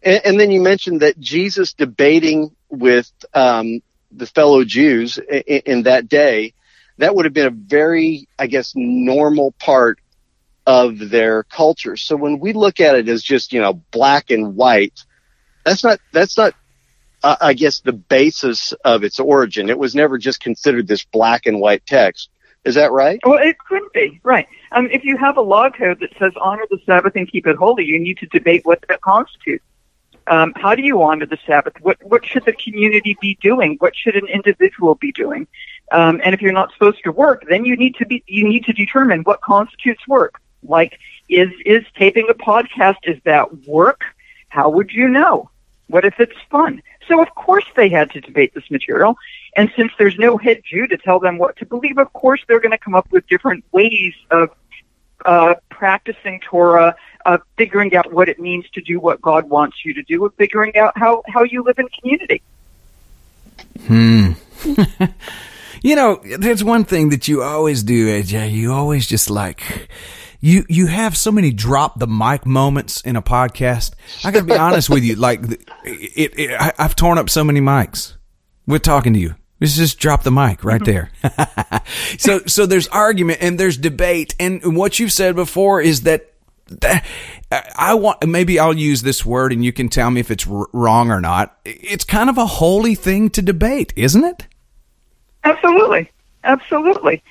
And, 0.02 0.20
and, 0.24 0.40
then 0.40 0.50
you 0.50 0.60
mentioned 0.60 1.00
that 1.00 1.18
Jesus 1.18 1.74
debating 1.74 2.54
with 2.70 3.10
um, 3.34 3.82
the 4.10 4.26
fellow 4.26 4.64
Jews 4.64 5.18
in, 5.18 5.62
in 5.66 5.82
that 5.84 6.08
day 6.08 6.54
that 7.00 7.14
would 7.14 7.24
have 7.24 7.34
been 7.34 7.46
a 7.46 7.50
very, 7.50 8.28
I 8.38 8.46
guess, 8.46 8.74
normal 8.76 9.52
part 9.52 9.98
of 10.66 10.98
their 10.98 11.44
culture. 11.44 11.96
So 11.96 12.14
when 12.14 12.38
we 12.38 12.52
look 12.52 12.78
at 12.78 12.94
it 12.94 13.08
as 13.08 13.22
just, 13.22 13.52
you 13.52 13.60
know, 13.60 13.74
black 13.90 14.30
and 14.30 14.54
white, 14.54 15.04
that's 15.64 15.82
not, 15.82 15.98
that's 16.12 16.36
not, 16.36 16.54
uh, 17.22 17.36
I 17.40 17.54
guess, 17.54 17.80
the 17.80 17.92
basis 17.92 18.72
of 18.84 19.02
its 19.02 19.18
origin. 19.18 19.70
It 19.70 19.78
was 19.78 19.94
never 19.94 20.18
just 20.18 20.40
considered 20.40 20.86
this 20.86 21.04
black 21.04 21.46
and 21.46 21.58
white 21.58 21.84
text. 21.86 22.28
Is 22.64 22.74
that 22.74 22.92
right? 22.92 23.18
Well, 23.24 23.38
it 23.42 23.56
could 23.58 23.82
be, 23.94 24.20
right. 24.22 24.46
Um, 24.72 24.88
if 24.92 25.02
you 25.02 25.16
have 25.16 25.38
a 25.38 25.42
law 25.42 25.70
code 25.70 26.00
that 26.00 26.10
says 26.18 26.32
honor 26.40 26.66
the 26.70 26.78
Sabbath 26.84 27.16
and 27.16 27.30
keep 27.30 27.46
it 27.46 27.56
holy, 27.56 27.84
you 27.84 27.98
need 27.98 28.18
to 28.18 28.26
debate 28.26 28.66
what 28.66 28.84
that 28.88 29.00
constitutes. 29.00 29.64
Um, 30.30 30.52
how 30.54 30.76
do 30.76 30.82
you 30.82 31.02
honor 31.02 31.26
the 31.26 31.38
Sabbath? 31.44 31.74
What 31.82 31.98
what 32.02 32.24
should 32.24 32.44
the 32.44 32.52
community 32.52 33.16
be 33.20 33.36
doing? 33.42 33.76
What 33.80 33.96
should 33.96 34.14
an 34.14 34.28
individual 34.28 34.94
be 34.94 35.10
doing? 35.10 35.48
Um, 35.90 36.20
and 36.24 36.34
if 36.34 36.40
you're 36.40 36.52
not 36.52 36.72
supposed 36.72 37.02
to 37.02 37.10
work, 37.10 37.44
then 37.50 37.64
you 37.64 37.76
need 37.76 37.96
to 37.96 38.06
be 38.06 38.22
you 38.28 38.48
need 38.48 38.64
to 38.66 38.72
determine 38.72 39.22
what 39.22 39.40
constitutes 39.40 40.06
work. 40.06 40.40
Like, 40.62 40.98
is 41.28 41.50
is 41.66 41.84
taping 41.96 42.28
a 42.30 42.34
podcast 42.34 42.98
is 43.02 43.20
that 43.24 43.66
work? 43.66 44.02
How 44.48 44.70
would 44.70 44.92
you 44.92 45.08
know? 45.08 45.50
What 45.88 46.04
if 46.04 46.20
it's 46.20 46.36
fun? 46.48 46.80
So 47.08 47.20
of 47.20 47.34
course 47.34 47.64
they 47.74 47.88
had 47.88 48.12
to 48.12 48.20
debate 48.20 48.54
this 48.54 48.70
material. 48.70 49.16
And 49.56 49.72
since 49.76 49.90
there's 49.98 50.16
no 50.16 50.36
head 50.36 50.62
Jew 50.64 50.86
to 50.86 50.96
tell 50.96 51.18
them 51.18 51.38
what 51.38 51.56
to 51.56 51.66
believe, 51.66 51.98
of 51.98 52.12
course 52.12 52.40
they're 52.46 52.60
going 52.60 52.70
to 52.70 52.78
come 52.78 52.94
up 52.94 53.10
with 53.10 53.26
different 53.26 53.64
ways 53.72 54.14
of 54.30 54.50
uh, 55.24 55.54
practicing 55.68 56.40
Torah, 56.40 56.96
of 57.26 57.42
figuring 57.56 57.94
out 57.94 58.12
what 58.12 58.28
it 58.28 58.40
means 58.40 58.68
to 58.70 58.80
do 58.80 58.98
what 58.98 59.20
God 59.20 59.48
wants 59.48 59.84
you 59.84 59.94
to 59.94 60.02
do, 60.02 60.24
of 60.24 60.34
figuring 60.34 60.76
out 60.76 60.92
how, 60.96 61.22
how 61.28 61.44
you 61.44 61.62
live 61.62 61.78
in 61.78 61.88
community. 61.88 62.42
Hmm. 63.86 64.32
you 65.82 65.96
know, 65.96 66.20
there's 66.38 66.64
one 66.64 66.84
thing 66.84 67.10
that 67.10 67.28
you 67.28 67.42
always 67.42 67.82
do, 67.82 68.06
AJ. 68.08 68.52
You 68.52 68.72
always 68.72 69.06
just 69.06 69.30
like 69.30 69.90
you 70.40 70.64
you 70.68 70.86
have 70.86 71.16
so 71.16 71.30
many 71.30 71.52
drop 71.52 71.98
the 71.98 72.06
mic 72.06 72.46
moments 72.46 73.00
in 73.02 73.16
a 73.16 73.22
podcast. 73.22 73.92
I 74.24 74.30
got 74.30 74.40
to 74.40 74.44
be 74.46 74.54
honest 74.54 74.88
with 74.90 75.04
you. 75.04 75.16
Like 75.16 75.40
it, 75.84 76.32
it, 76.38 76.60
I, 76.60 76.72
I've 76.78 76.96
torn 76.96 77.18
up 77.18 77.28
so 77.30 77.44
many 77.44 77.60
mics. 77.60 78.16
We're 78.66 78.78
talking 78.78 79.12
to 79.14 79.18
you. 79.18 79.34
Let's 79.60 79.76
just 79.76 79.98
drop 79.98 80.22
the 80.22 80.30
mic 80.30 80.64
right 80.64 80.82
there. 80.82 81.10
so 82.18 82.40
so 82.46 82.66
there's 82.66 82.88
argument 82.88 83.40
and 83.42 83.58
there's 83.60 83.76
debate, 83.76 84.34
and 84.40 84.76
what 84.76 84.98
you've 84.98 85.12
said 85.12 85.36
before 85.36 85.80
is 85.80 86.02
that. 86.02 86.26
That, 86.82 87.04
I 87.74 87.94
want 87.94 88.24
maybe 88.24 88.60
I'll 88.60 88.78
use 88.78 89.02
this 89.02 89.26
word 89.26 89.52
and 89.52 89.64
you 89.64 89.72
can 89.72 89.88
tell 89.88 90.08
me 90.08 90.20
if 90.20 90.30
it's 90.30 90.46
r- 90.46 90.68
wrong 90.72 91.10
or 91.10 91.20
not. 91.20 91.58
It's 91.64 92.04
kind 92.04 92.30
of 92.30 92.38
a 92.38 92.46
holy 92.46 92.94
thing 92.94 93.28
to 93.30 93.42
debate, 93.42 93.92
isn't 93.96 94.22
it? 94.22 94.46
Absolutely, 95.42 96.08
absolutely. 96.44 97.24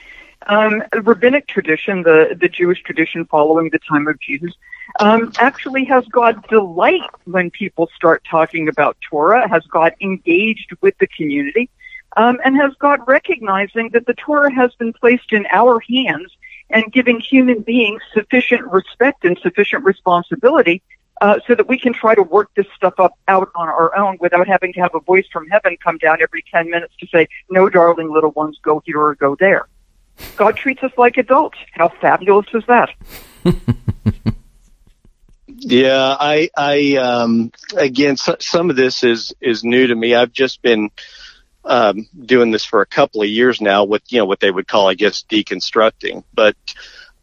Um, 0.47 0.83
rabbinic 1.03 1.47
tradition, 1.47 2.03
the 2.03 2.35
the 2.37 2.49
Jewish 2.49 2.83
tradition 2.83 3.23
following 3.25 3.69
the 3.69 3.79
time 3.79 4.07
of 4.07 4.19
Jesus, 4.19 4.51
um, 4.99 5.31
actually 5.37 5.85
has 5.85 6.05
God 6.07 6.45
delight 6.47 7.01
when 7.25 7.51
people 7.51 7.89
start 7.95 8.23
talking 8.29 8.67
about 8.67 8.97
Torah. 9.09 9.47
Has 9.47 9.63
God 9.67 9.95
engaged 10.01 10.75
with 10.81 10.97
the 10.97 11.07
community, 11.07 11.69
um, 12.17 12.39
and 12.43 12.55
has 12.57 12.73
God 12.79 12.99
recognizing 13.07 13.89
that 13.93 14.05
the 14.05 14.13
Torah 14.13 14.53
has 14.53 14.73
been 14.75 14.93
placed 14.93 15.31
in 15.31 15.45
our 15.51 15.79
hands 15.79 16.35
and 16.69 16.91
giving 16.91 17.19
human 17.19 17.61
beings 17.61 18.01
sufficient 18.13 18.63
respect 18.71 19.25
and 19.25 19.37
sufficient 19.41 19.83
responsibility 19.83 20.81
uh, 21.21 21.39
so 21.47 21.55
that 21.55 21.67
we 21.67 21.77
can 21.77 21.93
try 21.93 22.15
to 22.15 22.23
work 22.23 22.49
this 22.55 22.67
stuff 22.75 22.93
up 22.97 23.17
out 23.27 23.49
on 23.55 23.67
our 23.67 23.95
own 23.97 24.17
without 24.19 24.47
having 24.47 24.71
to 24.73 24.79
have 24.79 24.95
a 24.95 24.99
voice 24.99 25.25
from 25.31 25.47
heaven 25.49 25.77
come 25.83 25.97
down 25.97 26.21
every 26.21 26.43
10 26.51 26.69
minutes 26.69 26.93
to 26.99 27.07
say, 27.07 27.27
no, 27.49 27.69
darling 27.69 28.11
little 28.11 28.31
ones, 28.31 28.57
go 28.63 28.81
here 28.85 28.99
or 28.99 29.15
go 29.15 29.35
there. 29.35 29.67
God 30.35 30.55
treats 30.55 30.83
us 30.83 30.91
like 30.97 31.17
adults. 31.17 31.57
How 31.71 31.89
fabulous 31.89 32.47
is 32.53 32.63
that? 32.67 32.89
yeah, 35.47 36.15
I, 36.19 36.49
I, 36.55 36.95
um, 36.95 37.51
again, 37.75 38.17
so, 38.17 38.35
some 38.39 38.69
of 38.69 38.75
this 38.75 39.03
is, 39.03 39.33
is 39.41 39.63
new 39.63 39.87
to 39.87 39.95
me. 39.95 40.15
I've 40.15 40.31
just 40.31 40.61
been, 40.61 40.89
um, 41.65 42.07
doing 42.19 42.51
this 42.51 42.65
for 42.65 42.81
a 42.81 42.85
couple 42.85 43.21
of 43.21 43.27
years 43.27 43.61
now 43.61 43.83
with, 43.83 44.03
you 44.09 44.19
know, 44.19 44.25
what 44.25 44.39
they 44.39 44.51
would 44.51 44.67
call, 44.67 44.87
I 44.87 44.93
guess, 44.93 45.23
deconstructing. 45.29 46.23
But, 46.33 46.55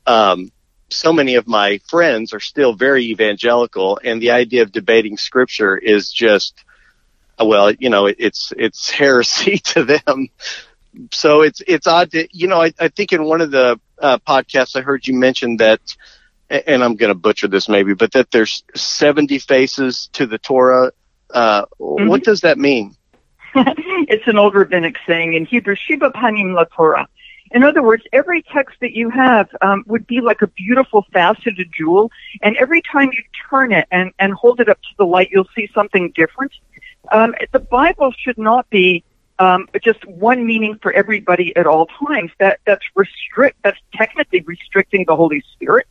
um, 0.07 0.50
so 0.88 1.12
many 1.12 1.35
of 1.35 1.49
my 1.49 1.78
friends 1.88 2.33
are 2.33 2.40
still 2.40 2.75
very 2.75 3.07
evangelical 3.07 3.99
and 4.05 4.23
the 4.23 4.31
idea 4.31 4.62
of 4.62 4.71
debating 4.71 5.16
scripture 5.16 5.76
is 5.76 6.12
just, 6.12 6.64
well, 7.40 7.73
you 7.73 7.90
know, 7.90 8.07
it's, 8.07 8.52
it's 8.57 8.90
heresy 9.02 9.59
to 9.59 9.85
them 9.85 10.28
so 11.12 11.43
it's 11.43 11.62
it's 11.66 11.87
odd 11.87 12.11
to 12.12 12.28
you 12.33 12.49
know 12.49 12.61
I, 12.61 12.73
I 12.78 12.88
think 12.88 13.12
in 13.12 13.25
one 13.25 13.40
of 13.40 13.50
the 13.50 13.78
uh, 13.99 14.19
podcasts 14.19 14.76
I 14.76 14.83
heard 14.83 15.07
you 15.07 15.14
mention 15.14 15.59
that 15.59 15.81
and 16.49 16.83
I'm 16.83 16.97
going 16.97 17.09
to 17.09 17.19
butcher 17.19 17.49
this 17.49 17.69
maybe 17.69 17.95
but 17.95 18.12
that 18.12 18.31
there's 18.31 18.64
70 18.75 19.38
faces 19.40 20.09
to 20.14 20.26
the 20.26 20.38
Torah. 20.38 20.93
Uh, 21.31 21.66
mm-hmm. 21.81 22.07
What 22.07 22.23
does 22.23 22.43
that 22.43 22.59
mean? 22.59 22.96
it's 24.08 24.26
an 24.26 24.36
old 24.36 24.54
rabbinic 24.54 24.96
saying 25.06 25.32
in 25.32 25.46
Hebrew, 25.46 25.76
Shivim 25.76 26.12
Panim 26.12 26.54
La 26.54 26.64
Torah. 26.64 27.08
In 27.52 27.62
other 27.62 27.82
words, 27.82 28.02
every 28.12 28.42
text 28.42 28.76
that 28.80 28.92
you 28.92 29.08
have 29.08 29.48
um, 29.62 29.82
would 29.86 30.06
be 30.06 30.20
like 30.20 30.42
a 30.42 30.46
beautiful 30.48 31.06
faceted 31.12 31.70
jewel, 31.72 32.10
and 32.42 32.54
every 32.56 32.82
time 32.82 33.10
you 33.12 33.22
turn 33.48 33.72
it 33.72 33.86
and, 33.90 34.12
and 34.18 34.34
hold 34.34 34.60
it 34.60 34.68
up 34.68 34.80
to 34.82 34.88
the 34.98 35.06
light, 35.06 35.30
you'll 35.30 35.48
see 35.54 35.70
something 35.72 36.12
different. 36.14 36.52
Um, 37.12 37.34
the 37.52 37.60
Bible 37.60 38.12
should 38.18 38.36
not 38.36 38.68
be 38.68 39.04
um, 39.38 39.68
just 39.82 40.04
one 40.04 40.44
meaning 40.44 40.78
for 40.82 40.92
everybody 40.92 41.56
at 41.56 41.66
all 41.66 41.86
times. 41.86 42.32
That 42.38 42.60
that's 42.66 42.84
restrict. 42.94 43.56
That's 43.62 43.78
technically 43.94 44.40
restricting 44.40 45.04
the 45.06 45.16
Holy 45.16 45.42
Spirit, 45.52 45.86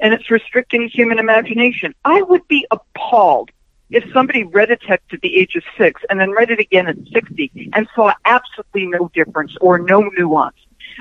and 0.00 0.14
it's 0.14 0.30
restricting 0.30 0.88
human 0.88 1.18
imagination. 1.18 1.94
I 2.04 2.22
would 2.22 2.46
be 2.48 2.66
appalled 2.70 3.50
if 3.90 4.04
somebody 4.12 4.44
read 4.44 4.70
a 4.70 4.76
text 4.76 5.12
at 5.12 5.20
the 5.20 5.36
age 5.36 5.56
of 5.56 5.62
six 5.76 6.00
and 6.08 6.20
then 6.20 6.30
read 6.30 6.50
it 6.50 6.60
again 6.60 6.86
at 6.86 6.96
sixty 7.12 7.70
and 7.72 7.88
saw 7.94 8.12
absolutely 8.24 8.86
no 8.86 9.10
difference 9.14 9.56
or 9.60 9.78
no 9.78 10.00
nuance. 10.00 10.56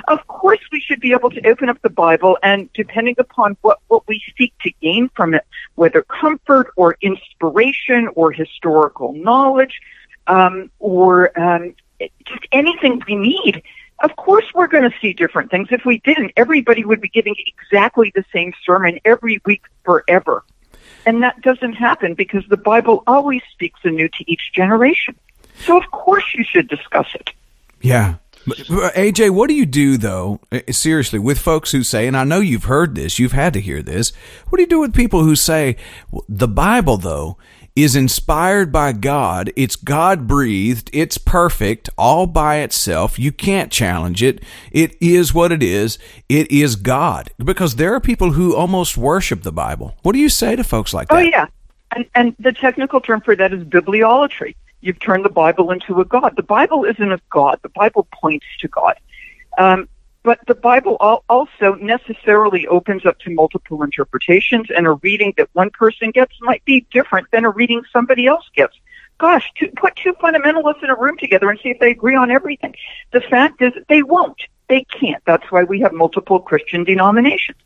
Of 0.08 0.26
course, 0.28 0.60
we 0.72 0.80
should 0.80 1.02
be 1.02 1.12
able 1.12 1.30
to 1.32 1.46
open 1.48 1.68
up 1.68 1.82
the 1.82 1.90
Bible 1.90 2.38
and, 2.42 2.72
depending 2.74 3.16
upon 3.18 3.58
what, 3.62 3.80
what 3.88 4.08
we 4.08 4.22
seek 4.38 4.54
to 4.62 4.72
gain 4.82 5.10
from 5.16 5.34
it, 5.34 5.46
whether 5.76 6.04
comfort 6.04 6.72
or 6.76 6.96
inspiration 7.02 8.08
or 8.16 8.32
historical 8.32 9.14
knowledge, 9.14 9.82
um, 10.28 10.72
or 10.80 11.38
um, 11.40 11.76
just 12.00 12.48
anything 12.52 13.02
we 13.08 13.16
need. 13.16 13.64
Of 14.02 14.16
course, 14.16 14.46
we're 14.54 14.68
going 14.68 14.90
to 14.90 14.96
see 15.02 15.12
different 15.12 15.52
things. 15.52 15.68
If 15.72 15.84
we 15.86 16.00
didn't, 16.00 16.32
everybody 16.38 16.86
would 16.86 17.02
be 17.02 17.10
giving 17.10 17.36
exactly 17.48 18.14
the 18.16 18.24
same 18.32 18.54
sermon 18.66 19.00
every 19.04 19.42
week 19.44 19.64
forever. 19.84 20.46
And 21.10 21.24
that 21.24 21.42
doesn't 21.42 21.74
happen 21.74 22.14
because 22.14 22.46
the 22.50 22.56
Bible 22.56 23.02
always 23.08 23.42
speaks 23.52 23.80
anew 23.84 24.10
to 24.10 24.32
each 24.32 24.54
generation. 24.54 25.16
So, 25.66 25.76
of 25.76 25.90
course, 25.90 26.36
you 26.36 26.44
should 26.44 26.68
discuss 26.68 27.08
it. 27.16 27.32
Yeah. 27.82 28.18
AJ, 28.46 29.32
what 29.32 29.48
do 29.48 29.56
you 29.56 29.66
do 29.66 29.98
though? 29.98 30.40
Eh, 30.52 30.72
seriously, 30.72 31.18
with 31.18 31.40
folks 31.40 31.72
who 31.72 31.82
say, 31.82 32.06
and 32.06 32.16
I 32.16 32.26
know 32.26 32.42
you've 32.42 32.66
heard 32.66 32.94
this, 32.94 33.18
you've 33.18 33.32
had 33.32 33.54
to 33.54 33.60
hear 33.60 33.82
this. 33.82 34.12
What 34.50 34.58
do 34.58 34.62
you 34.62 34.68
do 34.68 34.82
with 34.82 34.94
people 34.94 35.24
who 35.24 35.36
say 35.36 35.78
the 36.28 36.48
Bible 36.48 36.98
though 36.98 37.40
is 37.84 37.96
inspired 37.96 38.72
by 38.72 38.92
God. 38.94 39.52
It's 39.56 39.76
God 39.76 40.28
breathed. 40.28 40.90
It's 40.94 41.18
perfect 41.18 41.90
all 41.98 42.28
by 42.28 42.58
itself. 42.58 43.20
You 43.20 43.32
can't 43.32 43.72
challenge 43.72 44.24
it. 44.24 44.44
It 44.72 44.96
is 45.02 45.34
what 45.34 45.52
it 45.52 45.62
is. 45.62 46.00
It 46.28 46.52
is 46.52 46.76
God. 46.76 47.30
Because 47.38 47.76
there 47.76 47.94
are 47.94 48.00
people 48.00 48.32
who 48.32 48.56
almost 48.56 48.98
worship 48.98 49.44
the 49.44 49.52
Bible. 49.52 49.96
What 50.02 50.14
do 50.14 50.20
you 50.20 50.30
say 50.30 50.56
to 50.56 50.64
folks 50.64 50.94
like 50.94 51.08
oh, 51.12 51.16
that? 51.16 51.22
Oh, 51.22 51.28
yeah. 51.28 51.48
And, 51.96 52.06
and 52.16 52.36
the 52.40 52.54
technical 52.54 53.02
term 53.02 53.22
for 53.22 53.36
that 53.36 53.54
is 53.54 53.64
bibliolatry. 53.64 54.56
You've 54.82 55.00
turned 55.00 55.26
the 55.26 55.30
Bible 55.30 55.72
into 55.72 56.00
a 56.00 56.06
God. 56.06 56.36
The 56.36 56.44
Bible 56.44 56.86
isn't 56.86 57.12
a 57.12 57.20
God. 57.30 57.60
The 57.62 57.70
Bible 57.70 58.08
points 58.14 58.46
to 58.62 58.68
God. 58.68 58.96
Um, 59.58 59.90
but 60.24 60.40
the 60.48 60.56
Bible 60.56 60.98
also 61.30 61.76
necessarily 61.76 62.68
opens 62.68 63.06
up 63.06 63.20
to 63.20 63.30
multiple 63.30 63.84
interpretations, 63.84 64.68
and 64.76 64.86
a 64.86 64.92
reading 64.92 65.34
that 65.38 65.50
one 65.54 65.70
person 65.70 66.12
gets 66.12 66.34
might 66.42 66.64
be 66.66 66.86
different 66.92 67.28
than 67.32 67.46
a 67.46 67.50
reading 67.50 67.82
somebody 67.92 68.28
else 68.28 68.46
gets. 68.56 68.76
Gosh, 69.18 69.52
to 69.58 69.68
put 69.76 69.96
two 69.96 70.14
fundamentalists 70.14 70.84
in 70.84 70.90
a 70.90 70.96
room 70.96 71.18
together 71.18 71.50
and 71.50 71.60
see 71.62 71.70
if 71.70 71.80
they 71.80 71.92
agree 71.92 72.16
on 72.16 72.32
everything. 72.32 72.74
The 73.12 73.22
fact 73.22 73.62
is, 73.62 73.74
they 73.88 74.02
won't. 74.02 74.42
They 74.68 74.86
can't. 74.86 75.24
That's 75.26 75.50
why 75.52 75.64
we 75.64 75.80
have 75.82 75.94
multiple 75.94 76.40
Christian 76.40 76.84
denominations. 76.84 77.58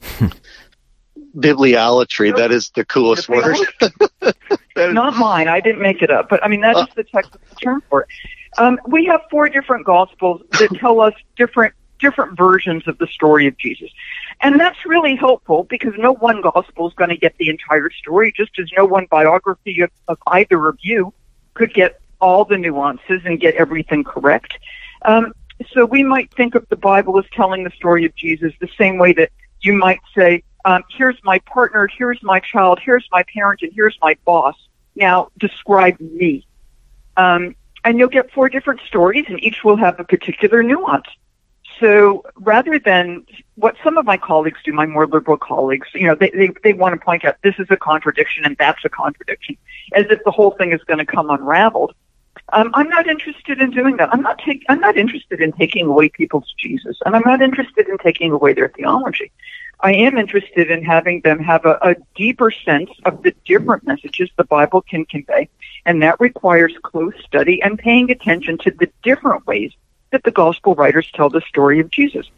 Bibliolatry, 1.36 2.36
that 2.36 2.52
is 2.52 2.70
the 2.70 2.84
coolest 2.84 3.28
word. 3.28 3.56
Not 4.76 5.16
mine. 5.16 5.48
I 5.48 5.60
didn't 5.60 5.82
make 5.82 6.02
it 6.02 6.10
up. 6.10 6.28
But 6.28 6.44
I 6.44 6.48
mean, 6.48 6.60
that 6.60 6.76
is 6.76 6.86
the 6.94 7.04
technical 7.04 7.40
term 7.60 7.82
for 7.88 8.02
it. 8.02 8.08
Um, 8.58 8.78
we 8.86 9.06
have 9.06 9.22
four 9.30 9.48
different 9.48 9.86
gospels 9.86 10.42
that 10.58 10.74
tell 10.74 11.00
us 11.00 11.14
different 11.36 11.74
different 12.02 12.36
versions 12.36 12.86
of 12.86 12.98
the 12.98 13.06
story 13.06 13.46
of 13.46 13.56
Jesus. 13.56 13.90
And 14.42 14.60
that's 14.60 14.84
really 14.84 15.14
helpful 15.14 15.64
because 15.64 15.94
no 15.96 16.12
one 16.12 16.42
gospel 16.42 16.88
is 16.88 16.94
going 16.94 17.10
to 17.10 17.16
get 17.16 17.34
the 17.38 17.48
entire 17.48 17.90
story, 17.90 18.34
just 18.36 18.58
as 18.58 18.68
no 18.76 18.84
one 18.84 19.06
biography 19.10 19.80
of, 19.80 19.90
of 20.08 20.18
either 20.26 20.68
of 20.68 20.76
you 20.82 21.14
could 21.54 21.72
get 21.72 22.00
all 22.20 22.44
the 22.44 22.58
nuances 22.58 23.22
and 23.24 23.40
get 23.40 23.54
everything 23.54 24.04
correct. 24.04 24.58
Um, 25.02 25.32
so 25.72 25.86
we 25.86 26.02
might 26.02 26.32
think 26.34 26.54
of 26.56 26.68
the 26.68 26.76
Bible 26.76 27.18
as 27.18 27.24
telling 27.32 27.62
the 27.62 27.70
story 27.70 28.04
of 28.04 28.14
Jesus 28.16 28.52
the 28.60 28.68
same 28.76 28.98
way 28.98 29.12
that 29.14 29.30
you 29.60 29.72
might 29.72 30.00
say, 30.16 30.42
um, 30.64 30.82
here's 30.90 31.18
my 31.22 31.38
partner, 31.40 31.88
here's 31.96 32.22
my 32.22 32.40
child, 32.40 32.80
here's 32.84 33.06
my 33.12 33.22
parent, 33.32 33.62
and 33.62 33.72
here's 33.74 33.96
my 34.02 34.16
boss. 34.24 34.56
Now 34.96 35.28
describe 35.38 35.98
me. 36.00 36.46
Um, 37.16 37.54
and 37.84 37.98
you'll 37.98 38.08
get 38.08 38.32
four 38.32 38.48
different 38.48 38.80
stories, 38.86 39.26
and 39.28 39.42
each 39.42 39.64
will 39.64 39.76
have 39.76 39.98
a 40.00 40.04
particular 40.04 40.62
nuance 40.62 41.06
so 41.80 42.24
rather 42.36 42.78
than 42.78 43.26
what 43.56 43.76
some 43.84 43.98
of 43.98 44.04
my 44.04 44.16
colleagues 44.16 44.58
do, 44.64 44.72
my 44.72 44.86
more 44.86 45.06
liberal 45.06 45.36
colleagues, 45.36 45.88
you 45.94 46.06
know, 46.06 46.14
they, 46.14 46.30
they, 46.30 46.50
they 46.62 46.72
want 46.72 46.98
to 46.98 47.04
point 47.04 47.24
out 47.24 47.36
this 47.42 47.54
is 47.58 47.66
a 47.70 47.76
contradiction 47.76 48.44
and 48.44 48.56
that's 48.56 48.84
a 48.84 48.88
contradiction, 48.88 49.56
as 49.94 50.06
if 50.10 50.22
the 50.24 50.30
whole 50.30 50.52
thing 50.52 50.72
is 50.72 50.82
going 50.84 50.98
to 50.98 51.06
come 51.06 51.30
unraveled. 51.30 51.94
Um, 52.52 52.70
I'm 52.74 52.88
not 52.88 53.06
interested 53.06 53.60
in 53.60 53.70
doing 53.70 53.96
that. 53.96 54.12
I'm 54.12 54.22
not 54.22 54.38
take, 54.38 54.64
I'm 54.68 54.80
not 54.80 54.96
interested 54.96 55.40
in 55.40 55.52
taking 55.52 55.86
away 55.86 56.08
people's 56.08 56.52
Jesus, 56.58 56.98
and 57.04 57.14
I'm 57.14 57.22
not 57.24 57.40
interested 57.40 57.88
in 57.88 57.98
taking 57.98 58.32
away 58.32 58.52
their 58.52 58.68
theology. 58.68 59.30
I 59.80 59.94
am 59.94 60.16
interested 60.16 60.70
in 60.70 60.84
having 60.84 61.22
them 61.22 61.40
have 61.40 61.64
a, 61.64 61.78
a 61.82 61.96
deeper 62.14 62.50
sense 62.50 62.90
of 63.04 63.22
the 63.22 63.34
different 63.44 63.86
messages 63.86 64.30
the 64.36 64.44
Bible 64.44 64.82
can 64.82 65.04
convey, 65.04 65.48
and 65.84 66.02
that 66.02 66.20
requires 66.20 66.72
close 66.82 67.14
study 67.24 67.60
and 67.62 67.78
paying 67.78 68.10
attention 68.10 68.58
to 68.58 68.70
the 68.70 68.88
different 69.02 69.46
ways 69.46 69.72
that 70.12 70.22
the 70.22 70.30
gospel 70.30 70.74
writers 70.74 71.10
tell 71.14 71.28
the 71.28 71.40
story 71.42 71.80
of 71.80 71.90
Jesus. 71.90 72.30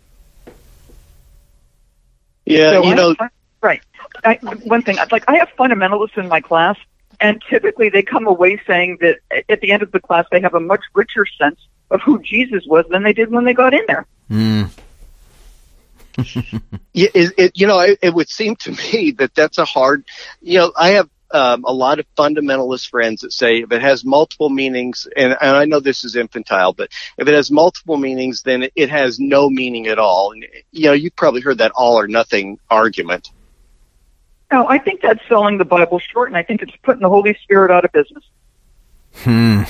Yeah, 2.46 2.70
So 2.70 2.84
you 2.84 2.92
I- 2.92 2.94
know, 2.94 3.14
I- 3.18 3.28
right. 3.62 3.82
I, 4.24 4.34
one 4.64 4.82
thing, 4.82 4.96
like 5.10 5.24
I 5.28 5.36
have 5.36 5.48
fundamentalists 5.58 6.16
in 6.18 6.28
my 6.28 6.40
class, 6.40 6.76
and 7.20 7.42
typically 7.48 7.88
they 7.88 8.02
come 8.02 8.26
away 8.26 8.60
saying 8.66 8.98
that 9.00 9.18
at 9.48 9.60
the 9.60 9.70
end 9.70 9.82
of 9.82 9.92
the 9.92 10.00
class 10.00 10.26
they 10.30 10.40
have 10.40 10.54
a 10.54 10.60
much 10.60 10.82
richer 10.94 11.26
sense 11.38 11.58
of 11.90 12.00
who 12.02 12.20
Jesus 12.22 12.64
was 12.66 12.84
than 12.90 13.02
they 13.02 13.12
did 13.12 13.30
when 13.30 13.44
they 13.44 13.54
got 13.54 13.74
in 13.74 13.82
there. 13.86 14.06
Mm. 14.30 14.70
Yeah, 16.96 17.08
it, 17.12 17.32
it, 17.36 17.52
you 17.56 17.66
know, 17.66 17.80
it, 17.80 17.98
it 18.02 18.14
would 18.14 18.28
seem 18.28 18.54
to 18.56 18.70
me 18.70 19.10
that 19.18 19.34
that's 19.34 19.58
a 19.58 19.64
hard, 19.64 20.04
you 20.40 20.58
know, 20.58 20.72
I 20.76 20.90
have 20.90 21.08
um, 21.30 21.64
a 21.64 21.72
lot 21.72 21.98
of 21.98 22.06
fundamentalist 22.16 22.88
friends 22.88 23.22
that 23.22 23.32
say 23.32 23.58
if 23.58 23.72
it 23.72 23.82
has 23.82 24.04
multiple 24.04 24.50
meanings, 24.50 25.08
and, 25.16 25.36
and 25.40 25.56
I 25.56 25.64
know 25.64 25.80
this 25.80 26.04
is 26.04 26.16
infantile, 26.16 26.72
but 26.72 26.90
if 27.18 27.26
it 27.26 27.34
has 27.34 27.50
multiple 27.50 27.96
meanings, 27.96 28.42
then 28.42 28.64
it, 28.64 28.72
it 28.76 28.90
has 28.90 29.18
no 29.18 29.50
meaning 29.50 29.86
at 29.86 29.98
all. 29.98 30.32
And, 30.32 30.46
you 30.70 30.86
know, 30.86 30.92
you've 30.92 31.16
probably 31.16 31.40
heard 31.40 31.58
that 31.58 31.72
all 31.74 31.98
or 31.98 32.06
nothing 32.06 32.58
argument. 32.70 33.30
No, 34.52 34.68
I 34.68 34.78
think 34.78 35.00
that's 35.00 35.20
selling 35.28 35.58
the 35.58 35.64
Bible 35.64 35.98
short, 35.98 36.28
and 36.28 36.36
I 36.36 36.42
think 36.42 36.62
it's 36.62 36.76
putting 36.82 37.02
the 37.02 37.08
Holy 37.08 37.34
Spirit 37.42 37.70
out 37.70 37.84
of 37.84 37.92
business. 37.92 38.24
Hmm. 39.16 39.62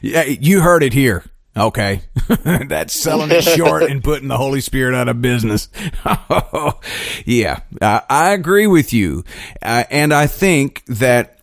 yeah, 0.02 0.24
you 0.24 0.60
heard 0.60 0.82
it 0.82 0.92
here. 0.92 1.24
Okay. 1.56 2.00
That's 2.44 2.94
selling 2.94 3.30
it 3.30 3.42
short 3.42 3.82
and 3.84 4.02
putting 4.02 4.28
the 4.28 4.36
Holy 4.36 4.60
Spirit 4.60 4.94
out 4.94 5.08
of 5.08 5.20
business. 5.20 5.68
yeah, 7.26 7.60
I, 7.80 8.02
I 8.08 8.32
agree 8.32 8.66
with 8.66 8.92
you. 8.92 9.24
Uh, 9.60 9.84
and 9.90 10.14
I 10.14 10.26
think 10.26 10.84
that 10.86 11.38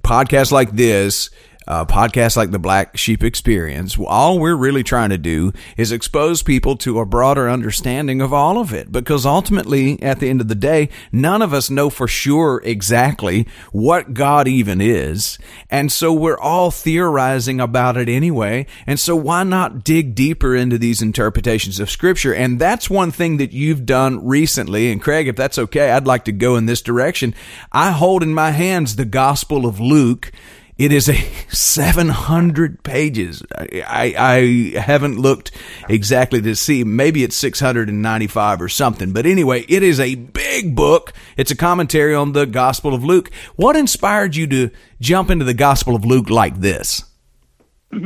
podcasts 0.00 0.52
like 0.52 0.72
this, 0.72 1.30
podcasts 1.70 2.36
like 2.36 2.50
the 2.50 2.58
Black 2.58 2.96
Sheep 2.96 3.22
Experience, 3.22 3.96
all 3.98 4.38
we're 4.38 4.56
really 4.56 4.82
trying 4.82 5.10
to 5.10 5.18
do 5.18 5.52
is 5.76 5.92
expose 5.92 6.42
people 6.42 6.76
to 6.78 6.98
a 6.98 7.06
broader 7.06 7.48
understanding 7.48 8.20
of 8.20 8.32
all 8.32 8.58
of 8.58 8.74
it. 8.74 8.90
Because 8.90 9.24
ultimately, 9.24 10.02
at 10.02 10.18
the 10.18 10.28
end 10.28 10.40
of 10.40 10.48
the 10.48 10.54
day, 10.54 10.88
none 11.12 11.42
of 11.42 11.54
us 11.54 11.70
know 11.70 11.88
for 11.88 12.08
sure 12.08 12.60
exactly 12.64 13.46
what 13.72 14.14
God 14.14 14.48
even 14.48 14.80
is. 14.80 15.38
And 15.70 15.92
so 15.92 16.12
we're 16.12 16.38
all 16.38 16.70
theorizing 16.70 17.60
about 17.60 17.96
it 17.96 18.08
anyway. 18.08 18.66
And 18.86 18.98
so 18.98 19.14
why 19.14 19.44
not 19.44 19.84
dig 19.84 20.14
deeper 20.14 20.56
into 20.56 20.78
these 20.78 21.02
interpretations 21.02 21.78
of 21.78 21.90
Scripture? 21.90 22.34
And 22.34 22.58
that's 22.58 22.90
one 22.90 23.12
thing 23.12 23.36
that 23.36 23.52
you've 23.52 23.86
done 23.86 24.26
recently. 24.26 24.90
And 24.90 25.00
Craig, 25.00 25.28
if 25.28 25.36
that's 25.36 25.58
okay, 25.58 25.90
I'd 25.90 26.06
like 26.06 26.24
to 26.24 26.32
go 26.32 26.56
in 26.56 26.66
this 26.66 26.82
direction. 26.82 27.34
I 27.70 27.92
hold 27.92 28.22
in 28.22 28.34
my 28.34 28.50
hands 28.50 28.96
the 28.96 29.04
Gospel 29.04 29.66
of 29.66 29.78
Luke. 29.78 30.32
It 30.80 30.92
is 30.92 31.10
a 31.10 31.14
700 31.50 32.82
pages. 32.82 33.42
I, 33.54 34.14
I 34.16 34.78
haven't 34.80 35.18
looked 35.18 35.50
exactly 35.90 36.40
to 36.40 36.56
see. 36.56 36.84
Maybe 36.84 37.22
it's 37.22 37.36
695 37.36 38.62
or 38.62 38.68
something. 38.70 39.12
But 39.12 39.26
anyway, 39.26 39.66
it 39.68 39.82
is 39.82 40.00
a 40.00 40.14
big 40.14 40.74
book. 40.74 41.12
It's 41.36 41.50
a 41.50 41.56
commentary 41.56 42.14
on 42.14 42.32
the 42.32 42.46
Gospel 42.46 42.94
of 42.94 43.04
Luke. 43.04 43.30
What 43.56 43.76
inspired 43.76 44.36
you 44.36 44.46
to 44.46 44.70
jump 45.02 45.28
into 45.28 45.44
the 45.44 45.52
Gospel 45.52 45.94
of 45.94 46.06
Luke 46.06 46.30
like 46.30 46.60
this? 46.60 47.04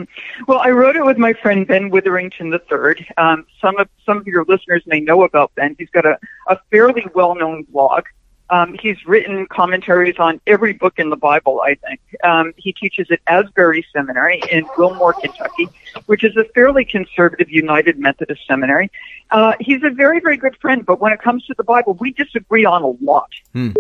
Well, 0.49 0.59
I 0.59 0.71
wrote 0.71 0.97
it 0.97 1.05
with 1.05 1.17
my 1.17 1.33
friend 1.35 1.65
Ben 1.67 1.91
Witherington 1.91 2.53
III. 2.53 3.07
Um, 3.17 3.47
some 3.61 3.79
of 3.79 3.89
some 4.05 4.17
of 4.17 4.27
your 4.27 4.45
listeners 4.49 4.83
may 4.85 4.99
know 4.99 5.23
about 5.23 5.55
Ben. 5.55 5.77
He's 5.79 5.91
got 5.91 6.05
a, 6.05 6.19
a 6.49 6.59
fairly 6.73 7.07
well-known 7.15 7.63
blog. 7.71 8.05
Um, 8.51 8.77
he's 8.79 9.05
written 9.07 9.47
commentaries 9.47 10.17
on 10.19 10.41
every 10.47 10.75
book 10.75 10.99
in 10.99 11.11
the 11.11 11.17
Bible, 11.17 11.63
I 11.63 11.75
think. 11.77 12.01
Um, 12.23 12.53
he 12.57 12.73
teaches 12.73 13.07
at 13.11 13.21
Asbury 13.27 13.87
Seminary 13.93 14.43
in 14.51 14.67
Wilmore, 14.77 15.15
Kentucky, 15.15 15.69
which 16.07 16.25
is 16.25 16.37
a 16.37 16.45
fairly 16.55 16.85
conservative 16.85 17.51
United 17.51 17.99
Methodist 17.99 18.43
seminary. 18.47 18.91
Uh, 19.31 19.55
he's 19.61 19.83
a 19.83 19.91
very, 19.91 20.21
very 20.21 20.37
good 20.37 20.57
friend, 20.61 20.85
but 20.85 21.01
when 21.01 21.13
it 21.13 21.21
comes 21.21 21.45
to 21.47 21.55
the 21.57 21.65
Bible, 21.65 21.95
we 21.95 22.13
disagree 22.13 22.65
on 22.65 22.83
a 22.83 23.05
lot. 23.05 23.31
Hmm. 23.53 23.71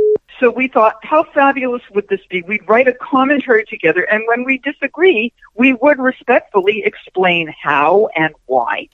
So 0.40 0.50
we 0.50 0.66
thought, 0.66 0.96
how 1.02 1.24
fabulous 1.24 1.82
would 1.94 2.08
this 2.08 2.20
be? 2.28 2.42
We'd 2.42 2.68
write 2.68 2.88
a 2.88 2.94
commentary 2.94 3.64
together, 3.66 4.02
and 4.02 4.24
when 4.26 4.44
we 4.44 4.58
disagree, 4.58 5.32
we 5.54 5.74
would 5.74 5.98
respectfully 5.98 6.82
explain 6.84 7.54
how 7.62 8.08
and 8.16 8.34
why 8.46 8.88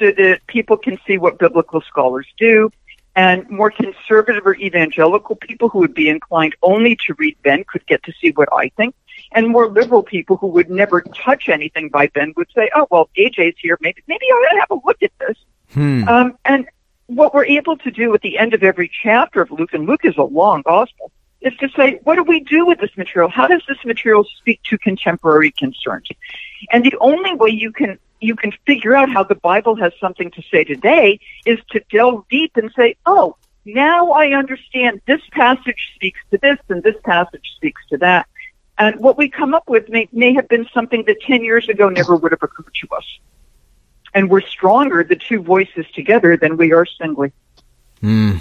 so 0.00 0.10
that 0.12 0.40
people 0.46 0.76
can 0.76 0.98
see 1.06 1.18
what 1.18 1.38
biblical 1.38 1.80
scholars 1.82 2.26
do. 2.38 2.72
And 3.16 3.48
more 3.50 3.70
conservative 3.70 4.46
or 4.46 4.54
evangelical 4.54 5.36
people 5.36 5.68
who 5.68 5.80
would 5.80 5.94
be 5.94 6.08
inclined 6.08 6.54
only 6.62 6.96
to 7.06 7.14
read 7.18 7.36
Ben 7.42 7.64
could 7.64 7.84
get 7.86 8.02
to 8.04 8.12
see 8.20 8.30
what 8.30 8.48
I 8.52 8.68
think. 8.76 8.94
And 9.32 9.48
more 9.48 9.68
liberal 9.68 10.02
people 10.02 10.36
who 10.36 10.46
would 10.48 10.70
never 10.70 11.00
touch 11.02 11.48
anything 11.48 11.88
by 11.88 12.06
Ben 12.08 12.32
would 12.36 12.48
say, 12.54 12.70
oh, 12.74 12.86
well, 12.90 13.10
AJ's 13.18 13.56
here. 13.60 13.76
Maybe, 13.80 14.02
maybe 14.06 14.26
I 14.26 14.34
ought 14.34 14.54
to 14.54 14.60
have 14.60 14.70
a 14.70 14.86
look 14.86 15.02
at 15.02 15.12
this. 15.18 15.36
Hmm. 15.72 16.08
Um, 16.08 16.38
and 16.44 16.68
what 17.06 17.34
we're 17.34 17.46
able 17.46 17.76
to 17.78 17.90
do 17.90 18.14
at 18.14 18.22
the 18.22 18.38
end 18.38 18.54
of 18.54 18.62
every 18.62 18.90
chapter 19.02 19.42
of 19.42 19.50
Luke, 19.50 19.72
and 19.72 19.86
Luke 19.86 20.04
is 20.04 20.16
a 20.16 20.22
long 20.22 20.62
gospel, 20.62 21.10
is 21.40 21.56
to 21.56 21.68
say, 21.70 22.00
what 22.04 22.16
do 22.16 22.22
we 22.22 22.40
do 22.40 22.66
with 22.66 22.78
this 22.78 22.96
material? 22.96 23.30
How 23.30 23.46
does 23.46 23.62
this 23.68 23.78
material 23.84 24.24
speak 24.38 24.62
to 24.64 24.78
contemporary 24.78 25.50
concerns? 25.50 26.08
And 26.70 26.84
the 26.84 26.94
only 27.00 27.34
way 27.34 27.50
you 27.50 27.72
can 27.72 27.98
you 28.20 28.36
can 28.36 28.52
figure 28.66 28.94
out 28.94 29.10
how 29.10 29.24
the 29.24 29.34
Bible 29.34 29.76
has 29.76 29.92
something 30.00 30.30
to 30.32 30.42
say 30.50 30.64
today 30.64 31.20
is 31.46 31.58
to 31.70 31.80
delve 31.90 32.26
deep 32.28 32.56
and 32.56 32.70
say, 32.76 32.96
oh, 33.06 33.36
now 33.64 34.12
I 34.12 34.28
understand 34.28 35.00
this 35.06 35.20
passage 35.32 35.92
speaks 35.94 36.20
to 36.30 36.38
this 36.38 36.58
and 36.68 36.82
this 36.82 36.96
passage 37.04 37.52
speaks 37.56 37.82
to 37.90 37.98
that. 37.98 38.26
And 38.78 38.98
what 39.00 39.18
we 39.18 39.28
come 39.28 39.54
up 39.54 39.68
with 39.68 39.88
may, 39.88 40.08
may 40.12 40.32
have 40.34 40.48
been 40.48 40.66
something 40.72 41.04
that 41.06 41.20
10 41.22 41.42
years 41.42 41.68
ago 41.68 41.88
never 41.88 42.16
would 42.16 42.32
have 42.32 42.42
occurred 42.42 42.74
to 42.74 42.88
us. 42.96 43.04
And 44.14 44.30
we're 44.30 44.40
stronger, 44.40 45.04
the 45.04 45.16
two 45.16 45.42
voices 45.42 45.86
together, 45.94 46.36
than 46.36 46.56
we 46.56 46.72
are 46.72 46.86
singly. 46.86 47.32
Hmm. 48.00 48.38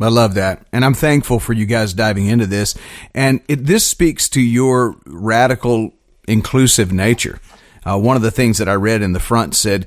I 0.00 0.08
love 0.08 0.34
that. 0.34 0.66
And 0.72 0.84
I'm 0.84 0.94
thankful 0.94 1.40
for 1.40 1.52
you 1.52 1.66
guys 1.66 1.92
diving 1.92 2.26
into 2.26 2.46
this. 2.46 2.74
And 3.14 3.40
it, 3.48 3.66
this 3.66 3.86
speaks 3.86 4.30
to 4.30 4.40
your 4.40 4.96
radical 5.04 5.92
inclusive 6.26 6.90
nature. 6.90 7.38
Uh, 7.84 7.98
one 7.98 8.16
of 8.16 8.22
the 8.22 8.30
things 8.30 8.58
that 8.58 8.68
I 8.68 8.74
read 8.74 9.02
in 9.02 9.12
the 9.12 9.20
front 9.20 9.54
said, 9.54 9.86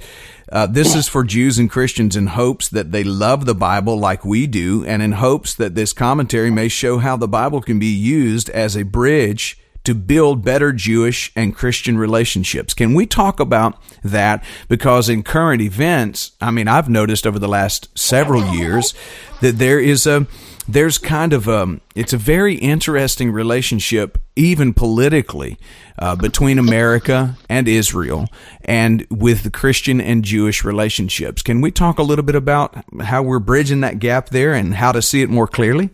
uh, 0.52 0.68
this 0.68 0.96
is 0.96 1.08
for 1.08 1.24
Jews 1.24 1.58
and 1.58 1.70
Christians 1.70 2.16
in 2.16 2.28
hopes 2.28 2.70
that 2.70 2.92
they 2.92 3.04
love 3.04 3.46
the 3.46 3.56
Bible 3.56 3.98
like 3.98 4.24
we 4.24 4.46
do, 4.46 4.86
and 4.86 5.02
in 5.02 5.14
hopes 5.14 5.54
that 5.56 5.76
this 5.76 5.94
commentary 5.94 6.52
may 6.52 6.68
show 6.68 7.00
how 7.00 7.18
the 7.18 7.28
Bible 7.28 7.62
can 7.62 7.80
be 7.80 7.88
used 7.88 8.50
as 8.50 8.76
a 8.76 8.84
bridge 8.84 9.58
to 9.84 9.94
build 9.94 10.46
better 10.46 10.72
Jewish 10.72 11.32
and 11.36 11.56
Christian 11.56 11.98
relationships. 11.98 12.74
Can 12.74 12.94
we 12.94 13.06
talk 13.06 13.40
about 13.40 13.82
that? 14.04 14.44
Because 14.70 15.10
in 15.10 15.24
current 15.24 15.62
events, 15.62 16.32
I 16.40 16.52
mean, 16.52 16.68
I've 16.68 16.90
noticed 16.90 17.28
over 17.28 17.40
the 17.40 17.50
last 17.50 17.90
several 17.98 18.56
years 18.56 18.94
that 19.42 19.58
there 19.58 19.80
is 19.80 20.08
a, 20.08 20.26
there's 20.68 20.98
kind 20.98 21.34
of 21.34 21.48
a, 21.48 21.80
it's 21.96 22.14
a 22.14 22.18
very 22.18 22.56
interesting 22.56 23.32
relationship, 23.32 24.18
even 24.36 24.74
politically, 24.74 25.58
uh, 26.00 26.16
between 26.16 26.58
America 26.58 27.38
and 27.50 27.68
Israel 27.68 28.28
and 28.64 29.06
with 29.10 29.44
the 29.44 29.52
Christian 29.52 30.00
and 30.02 30.24
Jewish 30.24 30.64
relationships. 30.64 31.42
Can 31.42 31.62
we 31.62 31.72
talk 31.72 32.00
a 32.00 32.04
little 32.04 32.26
bit 32.26 32.36
about 32.36 32.84
how 33.02 33.22
we're 33.22 33.40
bridging 33.40 33.82
that 33.82 34.00
gap 34.00 34.30
there 34.30 34.54
and 34.54 34.76
how 34.76 34.92
to 34.92 35.02
see 35.02 35.22
it 35.22 35.30
more 35.30 35.48
clearly? 35.48 35.90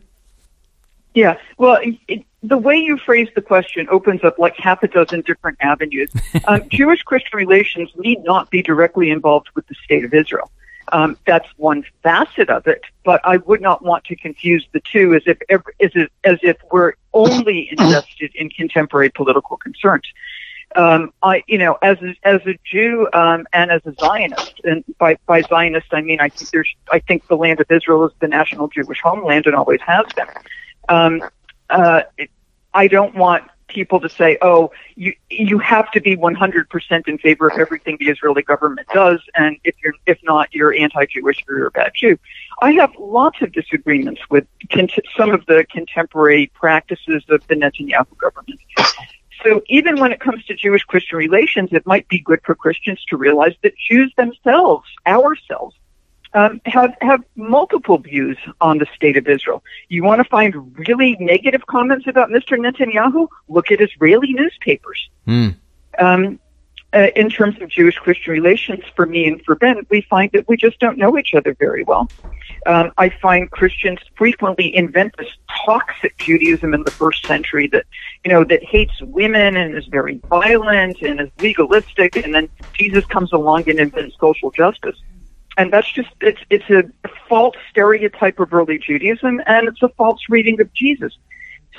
Yeah. 1.14 1.38
Well, 1.58 1.80
it, 2.08 2.26
the 2.44 2.58
way 2.58 2.78
you 2.78 2.98
phrase 2.98 3.28
the 3.36 3.42
question 3.42 3.88
opens 3.90 4.24
up 4.24 4.40
like 4.40 4.56
half 4.58 4.84
a 4.84 4.88
dozen 4.88 5.22
different 5.22 5.58
avenues. 5.62 6.12
Um, 6.48 6.68
Jewish 6.70 7.04
Christian 7.04 7.38
relations 7.38 7.92
need 7.98 8.24
not 8.24 8.50
be 8.50 8.64
directly 8.64 9.12
involved 9.12 9.50
with 9.56 9.68
the 9.68 9.76
state 9.84 10.06
of 10.06 10.14
Israel. 10.14 10.50
Um, 10.92 11.18
that's 11.26 11.48
one 11.58 11.86
facet 12.04 12.50
of 12.50 12.68
it, 12.68 12.82
but 13.04 13.22
I 13.24 13.38
would 13.38 13.62
not 13.62 13.84
want 13.84 14.04
to 14.06 14.16
confuse 14.16 14.68
the 14.72 14.80
two 14.80 15.14
as 15.14 15.24
if 15.26 15.38
ever, 15.50 15.74
as 15.80 15.92
if, 15.96 16.10
as 16.24 16.40
if 16.42 16.58
we're 16.72 16.94
only 17.14 17.70
invested 17.78 18.32
in 18.36 18.50
contemporary 18.50 19.10
political 19.10 19.58
concerns. 19.58 20.06
Um, 20.76 21.12
I, 21.24 21.44
you 21.48 21.58
know, 21.58 21.78
as 21.82 21.98
a, 22.02 22.16
as 22.24 22.42
a 22.46 22.58
Jew 22.64 23.08
um, 23.14 23.48
and 23.54 23.72
as 23.72 23.82
a 23.86 23.94
Zionist, 24.00 24.62
and 24.64 24.84
by 25.00 25.18
by 25.26 25.42
Zionist 25.42 25.88
I 25.92 26.02
mean 26.02 26.20
I 26.20 26.30
think 26.30 26.52
there's 26.52 26.74
I 26.92 27.00
think 27.00 27.28
the 27.28 27.38
land 27.38 27.60
of 27.60 27.72
Israel 27.72 28.06
is 28.06 28.12
the 28.20 28.28
national 28.28 28.68
Jewish 28.68 29.00
homeland 29.02 29.48
and 29.48 29.56
always 29.56 29.82
has 29.82 30.06
been. 30.16 30.28
Um, 30.88 31.24
uh, 31.72 32.02
I 32.74 32.88
don't 32.88 33.16
want 33.16 33.50
people 33.70 34.00
to 34.02 34.10
say, 34.10 34.38
"Oh, 34.42 34.72
you 34.96 35.14
you 35.30 35.60
have 35.60 35.90
to 35.92 36.02
be 36.02 36.16
100% 36.16 37.08
in 37.08 37.18
favor 37.18 37.48
of 37.48 37.58
everything 37.58 37.98
the 38.00 38.10
Israeli 38.10 38.42
government 38.42 38.88
does, 38.94 39.22
and 39.36 39.58
if 39.64 39.76
you're 39.84 39.94
if 40.06 40.20
not, 40.24 40.54
you're 40.54 40.74
anti-Jewish 40.74 41.44
or 41.48 41.58
you're 41.58 41.68
a 41.68 41.72
bad 41.72 41.94
Jew." 41.96 42.18
I 42.62 42.72
have 42.74 42.94
lots 42.98 43.42
of 43.42 43.52
disagreements 43.52 44.22
with 44.30 44.46
cont- 44.72 45.00
some 45.16 45.32
of 45.32 45.46
the 45.46 45.66
contemporary 45.72 46.52
practices 46.54 47.24
of 47.30 47.46
the 47.48 47.56
Netanyahu 47.56 48.18
government. 48.18 48.60
So 49.44 49.62
even 49.68 50.00
when 50.00 50.12
it 50.12 50.20
comes 50.20 50.44
to 50.46 50.56
Jewish 50.56 50.84
Christian 50.84 51.18
relations, 51.18 51.70
it 51.72 51.86
might 51.88 52.08
be 52.10 52.20
good 52.20 52.42
for 52.44 52.56
Christians 52.56 53.04
to 53.10 53.18
realize 53.18 53.54
that 53.64 53.74
Jews 53.78 54.14
themselves, 54.18 54.90
ourselves, 55.08 55.76
um, 56.34 56.62
have 56.66 56.96
have 57.02 57.24
multiple 57.36 57.98
views 57.98 58.38
on 58.62 58.78
the 58.78 58.88
state 58.96 59.18
of 59.18 59.28
Israel. 59.28 59.64
You 59.88 60.04
want 60.04 60.20
to 60.20 60.30
find 60.30 60.78
really 60.78 61.18
negative 61.20 61.66
comments 61.68 62.08
about 62.08 62.30
Mr. 62.30 62.58
Netanyahu? 62.58 63.28
Look 63.48 63.72
at 63.72 63.82
Israeli 63.82 64.34
newspapers. 64.34 65.10
Mm. 65.28 65.56
Um, 65.98 66.40
uh, 66.92 67.08
in 67.16 67.30
terms 67.30 67.62
of 67.62 67.70
Jewish 67.70 67.96
Christian 67.98 68.34
relations, 68.34 68.84
for 68.96 69.06
me 69.06 69.28
and 69.28 69.44
for 69.46 69.56
Ben, 69.56 69.86
we 69.90 70.02
find 70.02 70.32
that 70.32 70.48
we 70.48 70.58
just 70.58 70.80
don't 70.80 70.98
know 70.98 71.18
each 71.20 71.36
other 71.36 71.54
very 71.54 71.84
well. 71.84 72.10
Um, 72.66 72.92
I 72.98 73.10
find 73.10 73.50
Christians 73.52 74.00
frequently 74.16 74.76
invent 74.76 75.16
this 75.18 75.30
toxic 75.66 76.18
Judaism 76.18 76.74
in 76.74 76.84
the 76.84 76.92
first 76.92 77.26
century 77.26 77.68
that, 77.68 77.86
you 78.26 78.32
know, 78.32 78.44
that 78.44 78.64
hates 78.64 79.00
women 79.02 79.56
and 79.56 79.78
is 79.78 79.86
very 79.86 80.20
violent 80.30 81.02
and 81.02 81.22
is 81.22 81.30
legalistic, 81.40 82.16
and 82.16 82.34
then 82.34 82.50
Jesus 82.74 83.06
comes 83.06 83.32
along 83.34 83.70
and 83.70 83.80
invents 83.80 84.16
social 84.20 84.50
justice. 84.50 84.98
And 85.60 85.74
that's 85.74 85.92
just, 85.92 86.08
it's, 86.22 86.40
it's 86.50 86.70
a 86.70 86.90
false 87.28 87.58
stereotype 87.70 88.40
of 88.40 88.54
early 88.54 88.78
Judaism, 88.80 89.42
and 89.46 89.68
it's 89.68 89.84
a 89.84 89.90
false 89.90 90.22
reading 90.30 90.62
of 90.62 90.72
Jesus. 90.74 91.18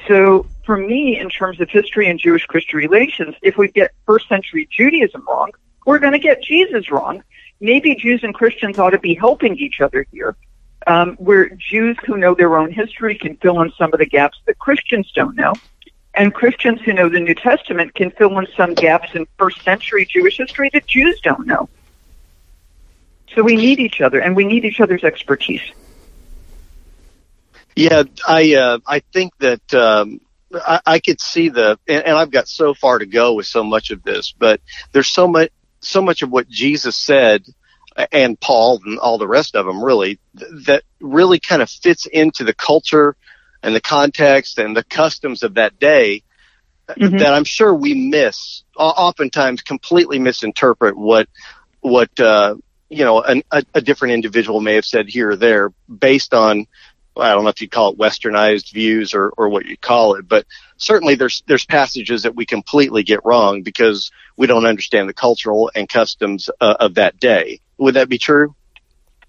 So 0.06 0.44
for 0.66 0.76
me, 0.76 1.18
in 1.18 1.30
terms 1.30 1.62
of 1.62 1.70
history 1.70 2.06
and 2.10 2.20
Jewish 2.20 2.44
Christian 2.44 2.76
relations, 2.78 3.36
if 3.40 3.56
we 3.56 3.68
get 3.68 3.92
first 4.04 4.28
century 4.28 4.68
Judaism 4.70 5.24
wrong, 5.26 5.52
we're 5.86 5.98
going 5.98 6.12
to 6.12 6.18
get 6.18 6.42
Jesus 6.42 6.90
wrong. 6.90 7.22
Maybe 7.58 7.94
Jews 7.94 8.22
and 8.22 8.34
Christians 8.34 8.78
ought 8.78 8.90
to 8.90 8.98
be 8.98 9.14
helping 9.14 9.56
each 9.56 9.80
other 9.80 10.06
here, 10.12 10.36
um, 10.86 11.16
where 11.16 11.48
Jews 11.48 11.96
who 12.04 12.18
know 12.18 12.34
their 12.34 12.58
own 12.58 12.70
history 12.70 13.16
can 13.16 13.38
fill 13.38 13.62
in 13.62 13.72
some 13.78 13.94
of 13.94 13.98
the 13.98 14.04
gaps 14.04 14.36
that 14.46 14.58
Christians 14.58 15.10
don't 15.14 15.36
know. 15.36 15.54
And 16.12 16.34
Christians 16.34 16.82
who 16.82 16.92
know 16.92 17.08
the 17.08 17.20
New 17.20 17.34
Testament 17.34 17.94
can 17.94 18.10
fill 18.10 18.38
in 18.40 18.46
some 18.58 18.74
gaps 18.74 19.14
in 19.14 19.26
first 19.38 19.62
century 19.62 20.04
Jewish 20.04 20.36
history 20.36 20.68
that 20.74 20.86
Jews 20.86 21.18
don't 21.22 21.46
know. 21.46 21.70
So 23.34 23.42
we 23.42 23.56
need 23.56 23.78
each 23.78 24.00
other 24.00 24.20
and 24.20 24.34
we 24.34 24.44
need 24.44 24.64
each 24.64 24.80
other's 24.80 25.04
expertise. 25.04 25.62
Yeah, 27.76 28.02
I 28.26 28.54
uh, 28.54 28.78
I 28.86 29.00
think 29.12 29.32
that 29.38 29.74
um, 29.74 30.20
I, 30.52 30.80
I 30.84 30.98
could 30.98 31.20
see 31.20 31.48
the, 31.48 31.78
and, 31.86 32.04
and 32.04 32.16
I've 32.16 32.30
got 32.30 32.48
so 32.48 32.74
far 32.74 32.98
to 32.98 33.06
go 33.06 33.34
with 33.34 33.46
so 33.46 33.62
much 33.62 33.90
of 33.90 34.02
this, 34.02 34.34
but 34.36 34.60
there's 34.92 35.08
so 35.08 35.28
much 35.28 35.50
so 35.80 36.02
much 36.02 36.22
of 36.22 36.30
what 36.30 36.48
Jesus 36.48 36.96
said 36.96 37.44
and 38.12 38.38
Paul 38.38 38.80
and 38.84 38.98
all 38.98 39.18
the 39.18 39.28
rest 39.28 39.56
of 39.56 39.66
them 39.66 39.82
really 39.82 40.18
that 40.34 40.82
really 41.00 41.40
kind 41.40 41.62
of 41.62 41.70
fits 41.70 42.06
into 42.06 42.44
the 42.44 42.54
culture 42.54 43.16
and 43.62 43.74
the 43.74 43.80
context 43.80 44.58
and 44.58 44.76
the 44.76 44.84
customs 44.84 45.42
of 45.42 45.54
that 45.54 45.78
day 45.78 46.22
mm-hmm. 46.88 47.18
that 47.18 47.32
I'm 47.32 47.44
sure 47.44 47.74
we 47.74 47.94
miss 47.94 48.62
oftentimes 48.76 49.62
completely 49.62 50.18
misinterpret 50.18 50.96
what 50.96 51.28
what 51.80 52.18
uh, 52.20 52.56
you 52.90 53.04
know 53.04 53.22
an, 53.22 53.42
a, 53.50 53.64
a 53.74 53.80
different 53.80 54.14
individual 54.14 54.60
may 54.60 54.74
have 54.74 54.84
said 54.84 55.08
here 55.08 55.30
or 55.30 55.36
there 55.36 55.72
based 55.88 56.34
on 56.34 56.66
I 57.16 57.32
don't 57.32 57.44
know 57.44 57.50
if 57.50 57.60
you'd 57.60 57.70
call 57.70 57.92
it 57.92 57.98
westernized 57.98 58.72
views 58.72 59.14
or, 59.14 59.30
or 59.30 59.48
what 59.48 59.66
you 59.66 59.76
call 59.76 60.14
it, 60.14 60.28
but 60.28 60.46
certainly 60.76 61.14
there's 61.14 61.42
there's 61.46 61.64
passages 61.64 62.22
that 62.22 62.34
we 62.34 62.46
completely 62.46 63.02
get 63.02 63.24
wrong 63.24 63.62
because 63.62 64.10
we 64.36 64.46
don't 64.46 64.64
understand 64.64 65.08
the 65.08 65.14
cultural 65.14 65.70
and 65.74 65.88
customs 65.88 66.50
uh, 66.60 66.76
of 66.80 66.94
that 66.94 67.18
day. 67.18 67.60
Would 67.78 67.94
that 67.94 68.08
be 68.08 68.18
true? 68.18 68.54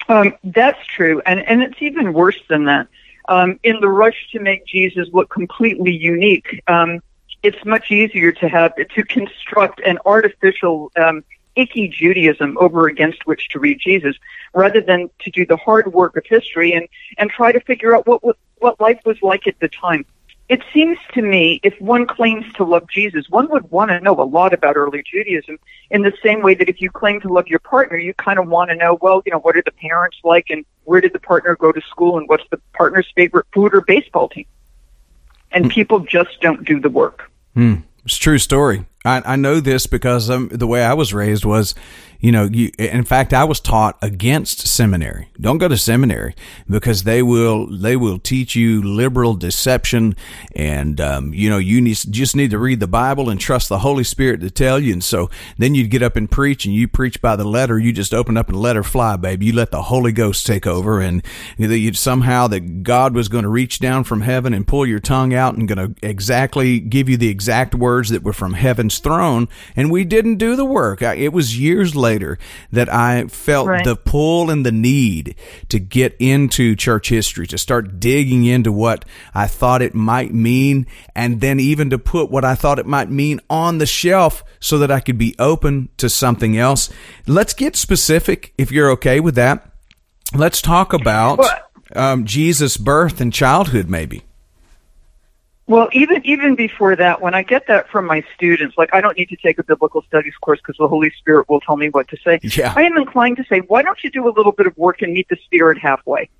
Um, 0.07 0.35
that's 0.43 0.85
true, 0.85 1.21
and 1.25 1.39
and 1.39 1.61
it's 1.63 1.81
even 1.81 2.13
worse 2.13 2.39
than 2.49 2.65
that. 2.65 2.87
Um, 3.27 3.59
in 3.63 3.79
the 3.79 3.89
rush 3.89 4.29
to 4.31 4.39
make 4.39 4.65
Jesus 4.65 5.07
look 5.13 5.29
completely 5.29 5.91
unique, 5.91 6.61
um, 6.67 7.01
it's 7.43 7.63
much 7.65 7.91
easier 7.91 8.31
to 8.31 8.49
have 8.49 8.75
to 8.75 9.03
construct 9.03 9.79
an 9.81 9.99
artificial 10.05 10.91
um, 10.95 11.23
icky 11.55 11.87
Judaism 11.87 12.57
over 12.59 12.87
against 12.87 13.25
which 13.25 13.49
to 13.49 13.59
read 13.59 13.79
Jesus, 13.79 14.15
rather 14.53 14.81
than 14.81 15.09
to 15.19 15.31
do 15.31 15.45
the 15.45 15.57
hard 15.57 15.91
work 15.93 16.15
of 16.17 16.25
history 16.25 16.73
and 16.73 16.87
and 17.17 17.29
try 17.29 17.51
to 17.51 17.59
figure 17.61 17.95
out 17.95 18.07
what 18.07 18.21
what 18.59 18.79
life 18.79 18.99
was 19.05 19.17
like 19.21 19.47
at 19.47 19.59
the 19.59 19.67
time. 19.67 20.05
It 20.49 20.61
seems 20.73 20.97
to 21.13 21.21
me, 21.21 21.61
if 21.63 21.79
one 21.79 22.05
claims 22.05 22.43
to 22.55 22.65
love 22.65 22.85
Jesus, 22.89 23.29
one 23.29 23.49
would 23.51 23.71
want 23.71 23.89
to 23.89 24.01
know 24.01 24.19
a 24.19 24.23
lot 24.23 24.53
about 24.53 24.75
early 24.75 25.01
Judaism 25.01 25.57
in 25.89 26.01
the 26.01 26.11
same 26.21 26.41
way 26.41 26.55
that 26.55 26.67
if 26.67 26.81
you 26.81 26.91
claim 26.91 27.21
to 27.21 27.29
love 27.29 27.47
your 27.47 27.59
partner, 27.59 27.95
you 27.97 28.13
kind 28.15 28.37
of 28.37 28.49
want 28.49 28.69
to 28.69 28.75
know, 28.75 28.97
well, 29.01 29.23
you 29.25 29.31
know, 29.31 29.39
what 29.39 29.55
are 29.55 29.63
the 29.63 29.71
parents 29.71 30.17
like 30.25 30.49
and 30.49 30.65
where 30.83 30.99
did 30.99 31.13
the 31.13 31.19
partner 31.19 31.55
go 31.55 31.71
to 31.71 31.79
school 31.79 32.17
and 32.17 32.27
what's 32.27 32.43
the 32.51 32.59
partner's 32.73 33.07
favorite 33.15 33.45
food 33.53 33.73
or 33.73 33.79
baseball 33.79 34.27
team? 34.27 34.45
And 35.53 35.65
mm. 35.65 35.71
people 35.71 36.01
just 36.01 36.41
don't 36.41 36.65
do 36.65 36.81
the 36.81 36.89
work. 36.89 37.31
Mm. 37.55 37.83
It's 38.03 38.17
a 38.17 38.19
true 38.19 38.37
story. 38.37 38.85
I, 39.03 39.21
I 39.25 39.35
know 39.35 39.59
this 39.59 39.87
because 39.87 40.29
um, 40.29 40.49
the 40.49 40.67
way 40.67 40.83
I 40.83 40.93
was 40.93 41.13
raised 41.13 41.45
was 41.45 41.75
you 42.21 42.31
know, 42.31 42.43
you, 42.43 42.71
in 42.77 43.03
fact, 43.03 43.33
I 43.33 43.43
was 43.43 43.59
taught 43.59 43.97
against 44.01 44.67
seminary. 44.67 45.29
Don't 45.39 45.57
go 45.57 45.67
to 45.67 45.75
seminary 45.75 46.35
because 46.69 47.03
they 47.03 47.23
will, 47.23 47.65
they 47.65 47.95
will 47.95 48.19
teach 48.19 48.55
you 48.55 48.81
liberal 48.81 49.33
deception. 49.33 50.15
And, 50.55 51.01
um, 51.01 51.33
you 51.33 51.49
know, 51.49 51.57
you 51.57 51.81
need, 51.81 51.97
just 52.11 52.35
need 52.35 52.51
to 52.51 52.59
read 52.59 52.79
the 52.79 52.87
Bible 52.87 53.31
and 53.31 53.39
trust 53.39 53.69
the 53.69 53.79
Holy 53.79 54.03
Spirit 54.03 54.41
to 54.41 54.51
tell 54.51 54.79
you. 54.79 54.93
And 54.93 55.03
so 55.03 55.31
then 55.57 55.73
you'd 55.73 55.89
get 55.89 56.03
up 56.03 56.15
and 56.15 56.29
preach 56.29 56.65
and 56.65 56.75
you 56.75 56.87
preach 56.87 57.19
by 57.23 57.35
the 57.35 57.43
letter. 57.43 57.79
You 57.79 57.91
just 57.91 58.13
open 58.13 58.37
up 58.37 58.49
and 58.49 58.59
let 58.59 58.75
her 58.75 58.83
fly, 58.83 59.15
baby. 59.15 59.47
You 59.47 59.53
let 59.53 59.71
the 59.71 59.81
Holy 59.81 60.11
Ghost 60.11 60.45
take 60.45 60.67
over 60.67 61.01
and 61.01 61.25
you 61.57 61.91
somehow 61.93 62.45
that 62.49 62.83
God 62.83 63.15
was 63.15 63.29
going 63.29 63.43
to 63.45 63.49
reach 63.49 63.79
down 63.79 64.03
from 64.03 64.21
heaven 64.21 64.53
and 64.53 64.67
pull 64.67 64.85
your 64.85 64.99
tongue 64.99 65.33
out 65.33 65.55
and 65.55 65.67
going 65.67 65.95
to 65.95 66.07
exactly 66.07 66.79
give 66.79 67.09
you 67.09 67.17
the 67.17 67.29
exact 67.29 67.73
words 67.73 68.09
that 68.09 68.21
were 68.21 68.31
from 68.31 68.53
heaven's 68.91 68.99
throne. 68.99 69.47
And 69.75 69.91
we 69.91 70.03
didn't 70.03 70.35
do 70.35 70.55
the 70.55 70.65
work. 70.65 71.01
It 71.01 71.33
was 71.33 71.59
years 71.59 71.95
later 71.95 72.11
later 72.11 72.37
that 72.71 72.91
I 72.91 73.25
felt 73.27 73.67
right. 73.67 73.85
the 73.85 73.95
pull 73.95 74.49
and 74.49 74.65
the 74.65 74.71
need 74.71 75.35
to 75.69 75.79
get 75.79 76.15
into 76.19 76.75
church 76.75 77.09
history, 77.09 77.47
to 77.47 77.57
start 77.57 77.99
digging 77.99 78.45
into 78.45 78.71
what 78.71 79.05
I 79.33 79.47
thought 79.47 79.81
it 79.81 79.95
might 79.95 80.33
mean, 80.33 80.87
and 81.15 81.41
then 81.41 81.59
even 81.59 81.89
to 81.91 81.97
put 81.97 82.29
what 82.29 82.43
I 82.43 82.55
thought 82.55 82.79
it 82.79 82.85
might 82.85 83.09
mean 83.09 83.39
on 83.49 83.77
the 83.77 83.85
shelf 83.85 84.43
so 84.59 84.77
that 84.79 84.91
I 84.91 84.99
could 84.99 85.17
be 85.17 85.35
open 85.39 85.89
to 85.97 86.09
something 86.09 86.57
else. 86.57 86.89
Let's 87.27 87.53
get 87.53 87.75
specific 87.75 88.53
if 88.57 88.71
you're 88.71 88.91
okay 88.91 89.19
with 89.19 89.35
that. 89.35 89.67
Let's 90.33 90.61
talk 90.61 90.93
about 90.93 91.39
um, 91.95 92.25
Jesus' 92.25 92.77
birth 92.77 93.21
and 93.21 93.33
childhood, 93.33 93.89
maybe. 93.89 94.23
Well, 95.71 95.87
even 95.93 96.21
even 96.25 96.55
before 96.55 96.97
that, 96.97 97.21
when 97.21 97.33
I 97.33 97.43
get 97.43 97.67
that 97.67 97.87
from 97.87 98.05
my 98.05 98.25
students, 98.35 98.77
like 98.77 98.89
I 98.93 98.99
don't 98.99 99.17
need 99.17 99.29
to 99.29 99.37
take 99.37 99.57
a 99.57 99.63
biblical 99.63 100.01
studies 100.01 100.33
course 100.41 100.59
because 100.59 100.75
the 100.75 100.87
Holy 100.89 101.09
Spirit 101.11 101.47
will 101.47 101.61
tell 101.61 101.77
me 101.77 101.87
what 101.87 102.09
to 102.09 102.17
say. 102.25 102.41
Yeah. 102.43 102.73
I 102.75 102.83
am 102.83 102.97
inclined 102.97 103.37
to 103.37 103.45
say, 103.45 103.59
why 103.59 103.81
don't 103.81 104.03
you 104.03 104.11
do 104.11 104.27
a 104.27 104.33
little 104.35 104.51
bit 104.51 104.67
of 104.67 104.77
work 104.77 105.01
and 105.01 105.13
meet 105.13 105.29
the 105.29 105.37
Spirit 105.45 105.77
halfway? 105.77 106.29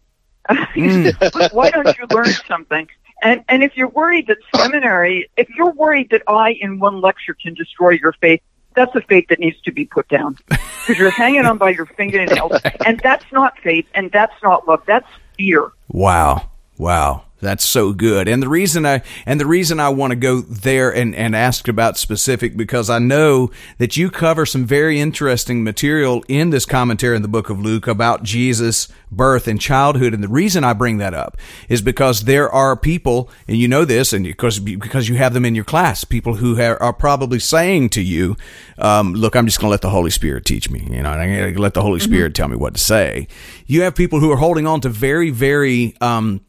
Mm. 0.50 1.54
why 1.54 1.70
don't 1.70 1.96
you 1.98 2.06
learn 2.12 2.34
something? 2.46 2.90
And 3.24 3.46
and 3.48 3.64
if 3.64 3.78
you're 3.78 3.88
worried 3.88 4.28
that 4.28 4.40
seminary, 4.54 5.30
if 5.38 5.48
you're 5.56 5.72
worried 5.72 6.10
that 6.10 6.24
I 6.28 6.58
in 6.60 6.80
one 6.80 7.00
lecture 7.00 7.34
can 7.34 7.54
destroy 7.54 7.92
your 7.92 8.12
faith, 8.14 8.42
that's 8.76 8.94
a 8.96 9.02
faith 9.02 9.28
that 9.30 9.40
needs 9.40 9.62
to 9.62 9.72
be 9.72 9.86
put 9.86 10.10
down 10.10 10.38
because 10.50 10.98
you're 10.98 11.10
hanging 11.10 11.46
on 11.46 11.58
by 11.58 11.70
your 11.70 11.86
fingernails, 11.86 12.52
and 12.86 13.00
that's 13.02 13.32
not 13.32 13.58
faith, 13.60 13.86
and 13.94 14.12
that's 14.12 14.36
not 14.44 14.68
love. 14.68 14.82
That's 14.86 15.08
fear. 15.38 15.72
Wow. 15.88 16.50
Wow. 16.78 17.24
That's 17.42 17.64
so 17.64 17.92
good. 17.92 18.28
And 18.28 18.42
the 18.42 18.48
reason 18.48 18.86
I, 18.86 19.02
and 19.26 19.40
the 19.40 19.48
reason 19.48 19.80
I 19.80 19.90
want 19.90 20.12
to 20.12 20.16
go 20.16 20.42
there 20.42 20.94
and, 20.94 21.16
and 21.16 21.36
ask 21.36 21.68
about 21.68 21.98
specific 21.98 22.56
because 22.56 22.90
I 22.90 23.00
know 23.00 23.50
that 23.80 23.98
you 23.98 24.12
cover 24.12 24.46
some 24.46 24.64
very 24.64 25.00
interesting 25.00 25.64
material 25.64 26.24
in 26.28 26.52
this 26.52 26.66
commentary 26.68 27.16
in 27.16 27.24
the 27.24 27.28
book 27.28 27.50
of 27.50 27.60
Luke 27.60 27.88
about 27.88 28.22
Jesus' 28.22 28.88
birth 29.12 29.48
and 29.48 29.60
childhood. 29.60 30.14
And 30.14 30.24
the 30.24 30.28
reason 30.28 30.64
I 30.64 30.74
bring 30.74 31.00
that 31.00 31.16
up 31.16 31.36
is 31.68 31.82
because 31.82 32.26
there 32.26 32.50
are 32.50 32.78
people, 32.78 33.30
and 33.48 33.58
you 33.58 33.68
know 33.68 33.86
this, 33.86 34.14
and 34.14 34.24
because, 34.24 34.60
because 34.60 35.10
you 35.10 35.16
have 35.16 35.34
them 35.34 35.44
in 35.44 35.56
your 35.56 35.66
class, 35.66 36.04
people 36.04 36.36
who 36.36 36.62
are 36.62 36.94
probably 36.94 37.40
saying 37.40 37.90
to 37.90 38.02
you, 38.02 38.38
um, 38.78 39.14
look, 39.14 39.36
I'm 39.36 39.48
just 39.48 39.60
going 39.60 39.70
to 39.70 39.72
let 39.72 39.82
the 39.82 39.90
Holy 39.90 40.12
Spirit 40.12 40.46
teach 40.46 40.70
me. 40.70 40.88
You 40.92 41.02
know, 41.02 41.10
I'm 41.10 41.28
going 41.28 41.56
to 41.56 41.62
let 41.62 41.74
the 41.74 41.82
Holy 41.82 42.00
mm-hmm. 42.00 42.12
Spirit 42.12 42.36
tell 42.36 42.48
me 42.48 42.56
what 42.56 42.76
to 42.76 42.80
say. 42.80 43.28
You 43.66 43.82
have 43.82 43.96
people 43.96 44.20
who 44.20 44.32
are 44.32 44.38
holding 44.38 44.68
on 44.68 44.82
to 44.82 44.90
very, 44.90 45.32
very, 45.32 45.96
um, 46.02 46.42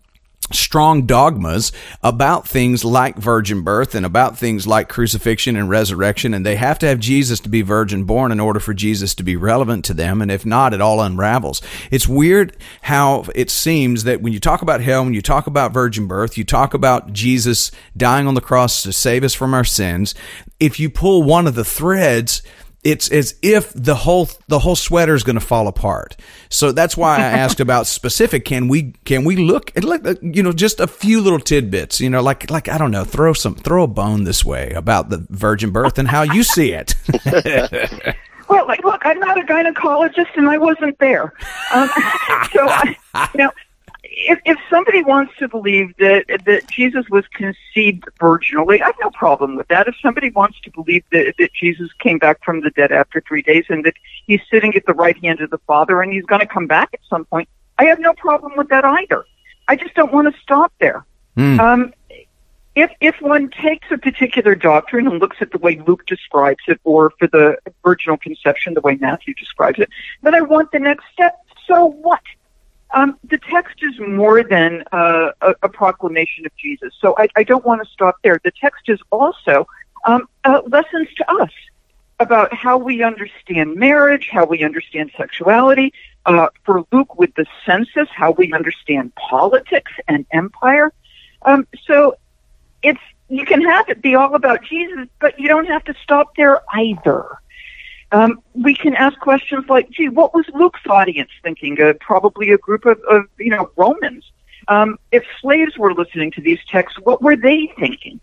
strong 0.51 1.07
dogmas 1.07 1.73
about 2.03 2.47
things 2.47 2.85
like 2.85 3.17
virgin 3.17 3.63
birth 3.63 3.95
and 3.95 4.05
about 4.05 4.37
things 4.37 4.67
like 4.67 4.89
crucifixion 4.89 5.57
and 5.57 5.71
resurrection 5.71 6.35
and 6.35 6.45
they 6.45 6.57
have 6.57 6.79
to 6.79 6.87
have 6.87 6.99
Jesus 6.99 7.41
to 7.41 7.49
be 7.49 7.63
virgin 7.63 8.05
born 8.05 8.33
in 8.33 8.41
order 8.41 8.61
for 8.61 8.75
Jesus 8.75 9.15
to 9.15 9.23
be 9.23 9.37
relevant 9.37 9.85
to 9.85 9.95
them 9.95 10.21
and 10.21 10.31
if 10.31 10.45
not 10.45 10.75
it 10.75 10.81
all 10.81 11.01
unravels. 11.01 11.63
It's 11.91 12.09
weird 12.09 12.57
how 12.83 13.25
it 13.35 13.51
seems 13.51 14.05
that 14.05 14.21
when 14.21 14.33
you 14.33 14.41
talk 14.41 14.63
about 14.63 14.81
hell 14.81 15.05
when 15.05 15.15
you 15.15 15.23
talk 15.23 15.47
about 15.47 15.73
virgin 15.73 16.07
birth 16.07 16.37
you 16.37 16.45
talk 16.45 16.75
about 16.75 17.13
Jesus 17.13 17.71
dying 17.97 18.27
on 18.27 18.35
the 18.35 18.41
cross 18.41 18.83
to 18.83 18.93
save 18.93 19.25
us 19.25 19.35
from 19.35 19.55
our 19.55 19.65
sins 19.65 20.15
if 20.61 20.79
you 20.79 20.91
pull 20.91 21.23
one 21.23 21.47
of 21.47 21.55
the 21.55 21.65
threads 21.65 22.43
it's 22.85 23.09
as 23.11 23.37
if 23.43 23.73
the 23.75 23.95
whole 23.95 24.29
the 24.49 24.59
whole 24.59 24.75
sweater 24.75 25.15
is 25.15 25.23
going 25.23 25.39
to 25.39 25.45
fall 25.45 25.69
apart. 25.69 26.17
So 26.49 26.73
that's 26.73 26.97
why 26.97 27.19
I 27.19 27.23
asked 27.23 27.61
about 27.69 27.87
specific. 27.87 28.45
Can 28.45 28.69
we 28.69 28.95
can 29.05 29.25
we 29.25 29.37
look 29.37 29.73
at 29.77 29.85
like 29.85 30.05
you 30.21 30.43
know 30.43 30.53
just 30.53 30.81
a 30.81 30.87
few 30.87 31.21
little 31.21 31.39
tidbits? 31.39 32.01
You 32.01 32.11
know, 32.11 32.23
like 32.23 32.51
like 32.51 32.69
I 32.69 32.79
don't 32.79 32.91
know, 32.91 33.05
throw 33.05 33.33
some 33.33 33.55
throw 33.55 33.85
a 33.85 33.89
bone 33.89 34.25
this 34.25 34.45
way 34.45 34.71
about 34.73 35.11
the 35.11 35.25
virgin 35.31 35.71
birth 35.71 35.99
and 35.99 36.09
how 36.09 36.23
you 36.23 36.43
see 36.43 36.73
it. 36.73 36.95
well, 38.49 38.67
like, 38.67 38.83
look, 38.83 39.03
I'm 39.05 39.21
not 39.21 39.39
a 39.39 39.45
gynecologist 39.45 40.37
and 40.37 40.49
I 40.49 40.59
wasn't 40.59 40.99
there, 40.99 41.33
um, 41.73 41.89
so 42.53 42.69
I, 42.69 42.97
you 43.35 43.39
know 43.39 43.51
if, 44.25 44.41
if 44.45 44.57
somebody 44.71 45.03
wants 45.03 45.33
to 45.39 45.49
believe 45.49 45.95
that 45.99 46.25
that 46.47 46.67
Jesus 46.69 47.05
was 47.11 47.25
conceived 47.29 48.05
virginally, 48.21 48.81
I 48.81 48.87
have 48.87 48.97
no 49.01 49.11
problem 49.11 49.57
with 49.57 49.69
that. 49.69 49.89
If 49.89 49.95
somebody 50.01 50.31
wants 50.31 50.61
to 50.61 50.71
believe 50.71 51.05
that, 51.13 51.35
that 51.39 51.53
Jesus 51.53 51.91
came 51.99 52.19
back 52.19 52.45
from 52.45 52.61
the 52.61 52.71
dead 52.71 52.93
after 52.93 53.23
three 53.27 53.43
days 53.43 53.65
and 53.69 53.85
that 53.85 53.95
he's 54.27 54.41
sitting 54.51 54.75
at 54.75 54.87
the 54.87 54.95
right 54.95 55.17
hand 55.23 55.41
of 55.41 55.51
the 55.51 55.59
Father 55.67 56.03
and 56.03 56.13
he's 56.13 56.25
going 56.25 56.41
to 56.41 56.47
come 56.47 56.67
back 56.67 56.91
at 56.93 57.01
some 57.09 57.25
point, 57.25 57.49
I 57.79 57.87
have 57.87 57.99
no 57.99 58.13
problem 58.13 58.53
with 58.57 58.69
that 58.69 58.85
either. 58.85 59.25
I 59.69 59.77
just 59.77 59.95
don't 59.95 60.13
want 60.13 60.33
to 60.33 60.41
stop 60.41 60.73
there. 60.81 61.05
Mm. 61.37 61.59
Um, 61.61 61.95
if 62.75 62.91
if 63.01 63.17
one 63.21 63.51
takes 63.51 63.87
a 63.91 63.99
particular 63.99 64.55
doctrine 64.55 65.07
and 65.07 65.21
looks 65.21 65.37
at 65.41 65.51
the 65.51 65.59
way 65.59 65.81
Luke 65.87 66.07
describes 66.07 66.63
it, 66.69 66.81
or 66.85 67.13
for 67.19 67.29
the 67.29 67.57
virginal 67.85 68.17
conception, 68.17 68.75
the 68.75 68.81
way 68.81 68.97
Matthew 68.97 69.35
describes 69.35 69.79
it, 69.79 69.91
then 70.23 70.35
I 70.35 70.41
want 70.41 70.73
the 70.73 70.79
next 70.79 71.05
step. 71.13 71.39
So 71.67 71.87
what? 71.87 72.23
Um, 72.93 73.19
the 73.25 73.39
text 73.39 73.77
is 73.83 73.99
more 73.99 74.43
than 74.43 74.85
uh, 74.93 75.31
a, 75.41 75.55
a, 75.63 75.69
proclamation 75.69 76.45
of 76.45 76.55
Jesus. 76.57 76.93
So 77.01 77.15
I, 77.17 77.29
I, 77.37 77.43
don't 77.43 77.65
want 77.65 77.83
to 77.83 77.91
stop 77.91 78.17
there. 78.23 78.39
The 78.45 78.51
text 78.51 78.89
is 78.89 79.01
also 79.11 79.67
um, 80.05 80.29
uh, 80.45 80.61
lessons 80.67 81.09
to 81.17 81.31
us 81.33 81.51
about 82.21 82.53
how 82.53 82.77
we 82.77 83.03
understand 83.03 83.77
marriage, 83.77 84.29
how 84.31 84.45
we 84.45 84.63
understand 84.63 85.11
sexuality. 85.17 85.93
Uh, 86.27 86.49
for 86.65 86.85
Luke, 86.93 87.19
with 87.19 87.35
the 87.35 87.47
census, 87.67 88.09
how 88.15 88.31
we 88.31 88.53
understand 88.53 89.13
politics 89.17 89.91
and 90.07 90.25
empire. 90.31 90.93
Um, 91.45 91.67
so 91.87 92.17
it's 92.83 93.01
you 93.29 93.45
can 93.45 93.63
have 93.63 93.89
it 93.89 94.03
be 94.03 94.15
all 94.15 94.35
about 94.35 94.63
Jesus, 94.63 95.09
but 95.19 95.41
you 95.41 95.49
don't 95.49 95.67
have 95.67 95.83
to 95.85 95.95
stop 96.03 96.37
there 96.37 96.61
either. 96.75 97.27
Um, 98.13 98.43
we 98.53 98.75
can 98.75 98.95
ask 98.95 99.19
questions 99.19 99.65
like, 99.69 99.91
gee, 99.91 100.09
what 100.09 100.35
was 100.35 100.45
Luke's 100.55 100.87
audience 100.89 101.31
thinking? 101.43 101.81
Uh, 101.81 101.95
probably 101.99 102.51
a 102.51 102.59
group 102.59 102.85
of, 102.85 103.01
of 103.11 103.25
you 103.39 103.51
know, 103.51 103.71
Romans. 103.77 104.31
Um, 104.69 104.99
if 105.11 105.25
slaves 105.41 105.77
were 105.79 105.95
listening 105.95 106.31
to 106.33 106.41
these 106.41 106.61
texts, 106.69 106.99
what 107.03 107.23
were 107.23 107.37
they 107.37 107.73
thinking? 107.79 108.21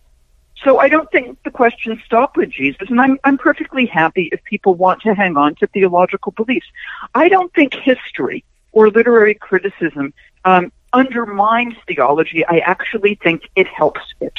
So 0.63 0.77
I 0.77 0.89
don't 0.89 1.09
think 1.11 1.41
the 1.43 1.51
questions 1.51 1.99
stop 2.05 2.37
with 2.37 2.49
Jesus, 2.49 2.89
and 2.89 2.99
I'm, 2.99 3.17
I'm 3.23 3.37
perfectly 3.37 3.85
happy 3.85 4.29
if 4.31 4.43
people 4.43 4.75
want 4.75 5.01
to 5.03 5.15
hang 5.15 5.37
on 5.37 5.55
to 5.55 5.67
theological 5.67 6.33
beliefs. 6.33 6.67
I 7.15 7.29
don't 7.29 7.53
think 7.53 7.73
history 7.73 8.43
or 8.71 8.89
literary 8.89 9.35
criticism 9.35 10.13
um, 10.45 10.71
undermines 10.93 11.75
theology. 11.87 12.45
I 12.45 12.59
actually 12.59 13.15
think 13.15 13.49
it 13.55 13.67
helps 13.67 14.01
it. 14.19 14.33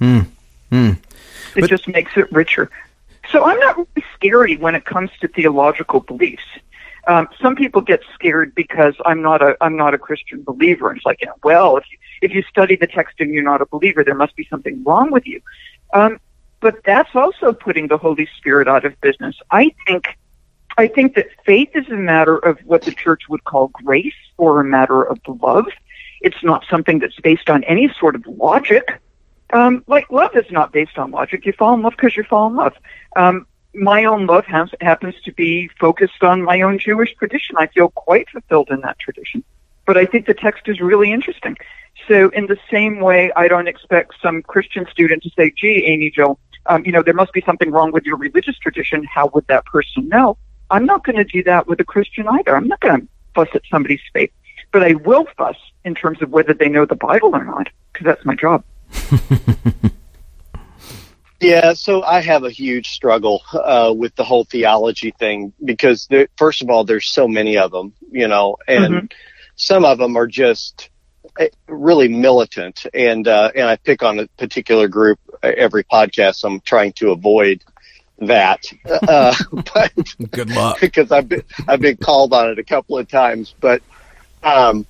Mm. 0.00 0.26
Mm. 0.70 0.96
It 1.56 1.60
but, 1.62 1.70
just 1.70 1.88
makes 1.88 2.12
it 2.16 2.30
richer. 2.30 2.70
So 3.30 3.44
I'm 3.44 3.58
not 3.58 3.76
really 3.76 4.04
scary 4.14 4.56
when 4.56 4.74
it 4.74 4.84
comes 4.84 5.10
to 5.20 5.28
theological 5.28 6.00
beliefs. 6.00 6.44
Um, 7.06 7.28
some 7.40 7.54
people 7.54 7.80
get 7.80 8.00
scared 8.14 8.54
because 8.54 8.94
I'm 9.04 9.20
not 9.22 9.42
a 9.42 9.56
I'm 9.60 9.76
not 9.76 9.94
a 9.94 9.98
Christian 9.98 10.42
believer. 10.42 10.88
And 10.88 10.96
it's 10.96 11.06
like, 11.06 11.20
well, 11.42 11.76
if 11.76 11.84
you 11.90 11.98
if 12.22 12.32
you 12.32 12.42
study 12.42 12.76
the 12.76 12.86
text 12.86 13.16
and 13.20 13.32
you're 13.32 13.42
not 13.42 13.60
a 13.60 13.66
believer, 13.66 14.04
there 14.04 14.14
must 14.14 14.36
be 14.36 14.46
something 14.48 14.82
wrong 14.84 15.10
with 15.10 15.26
you. 15.26 15.40
Um, 15.92 16.18
but 16.60 16.82
that's 16.84 17.14
also 17.14 17.52
putting 17.52 17.88
the 17.88 17.98
Holy 17.98 18.26
Spirit 18.38 18.68
out 18.68 18.86
of 18.86 18.98
business. 19.02 19.36
I 19.50 19.74
think 19.86 20.16
I 20.78 20.88
think 20.88 21.14
that 21.14 21.26
faith 21.44 21.70
is 21.74 21.88
a 21.88 21.96
matter 21.96 22.36
of 22.36 22.58
what 22.64 22.82
the 22.82 22.92
church 22.92 23.28
would 23.28 23.44
call 23.44 23.68
grace 23.68 24.14
or 24.38 24.60
a 24.60 24.64
matter 24.64 25.02
of 25.02 25.18
love. 25.42 25.66
It's 26.20 26.42
not 26.42 26.64
something 26.70 26.98
that's 26.98 27.20
based 27.20 27.50
on 27.50 27.64
any 27.64 27.92
sort 28.00 28.14
of 28.14 28.26
logic. 28.26 29.00
Um, 29.52 29.84
like 29.86 30.10
love 30.10 30.34
is 30.34 30.50
not 30.50 30.72
based 30.72 30.98
on 30.98 31.10
logic. 31.10 31.46
You 31.46 31.52
fall 31.52 31.74
in 31.74 31.82
love 31.82 31.94
because 31.96 32.16
you 32.16 32.24
fall 32.24 32.48
in 32.48 32.56
love. 32.56 32.74
Um, 33.16 33.46
my 33.74 34.04
own 34.04 34.26
love 34.26 34.44
has, 34.46 34.70
happens 34.80 35.14
to 35.24 35.32
be 35.32 35.68
focused 35.80 36.22
on 36.22 36.42
my 36.42 36.60
own 36.62 36.78
Jewish 36.78 37.14
tradition. 37.14 37.56
I 37.58 37.66
feel 37.66 37.88
quite 37.90 38.28
fulfilled 38.30 38.70
in 38.70 38.80
that 38.80 38.98
tradition. 38.98 39.44
But 39.86 39.96
I 39.96 40.06
think 40.06 40.26
the 40.26 40.34
text 40.34 40.68
is 40.68 40.80
really 40.80 41.12
interesting. 41.12 41.56
So 42.08 42.30
in 42.30 42.46
the 42.46 42.58
same 42.70 43.00
way, 43.00 43.32
I 43.36 43.48
don't 43.48 43.68
expect 43.68 44.14
some 44.22 44.42
Christian 44.42 44.86
student 44.90 45.22
to 45.24 45.30
say, 45.36 45.52
gee, 45.54 45.84
Amy-Jill, 45.84 46.38
um, 46.66 46.84
you 46.86 46.92
know, 46.92 47.02
there 47.02 47.14
must 47.14 47.32
be 47.32 47.42
something 47.42 47.70
wrong 47.70 47.92
with 47.92 48.04
your 48.04 48.16
religious 48.16 48.58
tradition. 48.58 49.04
How 49.04 49.26
would 49.28 49.46
that 49.48 49.66
person 49.66 50.08
know? 50.08 50.38
I'm 50.70 50.86
not 50.86 51.04
going 51.04 51.16
to 51.16 51.24
do 51.24 51.42
that 51.44 51.66
with 51.66 51.80
a 51.80 51.84
Christian 51.84 52.26
either. 52.26 52.56
I'm 52.56 52.68
not 52.68 52.80
going 52.80 53.02
to 53.02 53.08
fuss 53.34 53.48
at 53.54 53.62
somebody's 53.70 54.00
faith. 54.12 54.32
But 54.72 54.82
I 54.82 54.94
will 54.94 55.26
fuss 55.36 55.56
in 55.84 55.94
terms 55.94 56.22
of 56.22 56.30
whether 56.30 56.54
they 56.54 56.68
know 56.68 56.86
the 56.86 56.96
Bible 56.96 57.36
or 57.36 57.44
not, 57.44 57.68
because 57.92 58.06
that's 58.06 58.24
my 58.24 58.34
job. 58.34 58.64
Yeah, 61.44 61.74
so 61.74 62.02
I 62.02 62.22
have 62.22 62.44
a 62.44 62.50
huge 62.50 62.88
struggle 62.88 63.42
uh, 63.52 63.92
with 63.94 64.14
the 64.14 64.24
whole 64.24 64.44
theology 64.44 65.10
thing 65.10 65.52
because, 65.62 66.06
there, 66.06 66.28
first 66.38 66.62
of 66.62 66.70
all, 66.70 66.84
there's 66.84 67.06
so 67.06 67.28
many 67.28 67.58
of 67.58 67.70
them, 67.70 67.92
you 68.10 68.28
know, 68.28 68.56
and 68.66 68.94
mm-hmm. 68.94 69.06
some 69.54 69.84
of 69.84 69.98
them 69.98 70.16
are 70.16 70.26
just 70.26 70.88
eh, 71.38 71.48
really 71.68 72.08
militant, 72.08 72.86
and 72.94 73.28
uh, 73.28 73.50
and 73.54 73.66
I 73.66 73.76
pick 73.76 74.02
on 74.02 74.20
a 74.20 74.26
particular 74.38 74.88
group 74.88 75.18
every 75.42 75.84
podcast. 75.84 76.44
I'm 76.44 76.60
trying 76.60 76.94
to 76.94 77.10
avoid 77.10 77.62
that, 78.20 78.64
uh, 78.86 79.34
but 79.74 79.92
good 80.30 80.50
luck 80.50 80.78
because 80.80 81.12
I've 81.12 81.28
been 81.28 81.42
I've 81.68 81.80
been 81.80 81.98
called 81.98 82.32
on 82.32 82.50
it 82.50 82.58
a 82.58 82.64
couple 82.64 82.96
of 82.96 83.06
times, 83.06 83.54
but 83.60 83.82
um, 84.42 84.86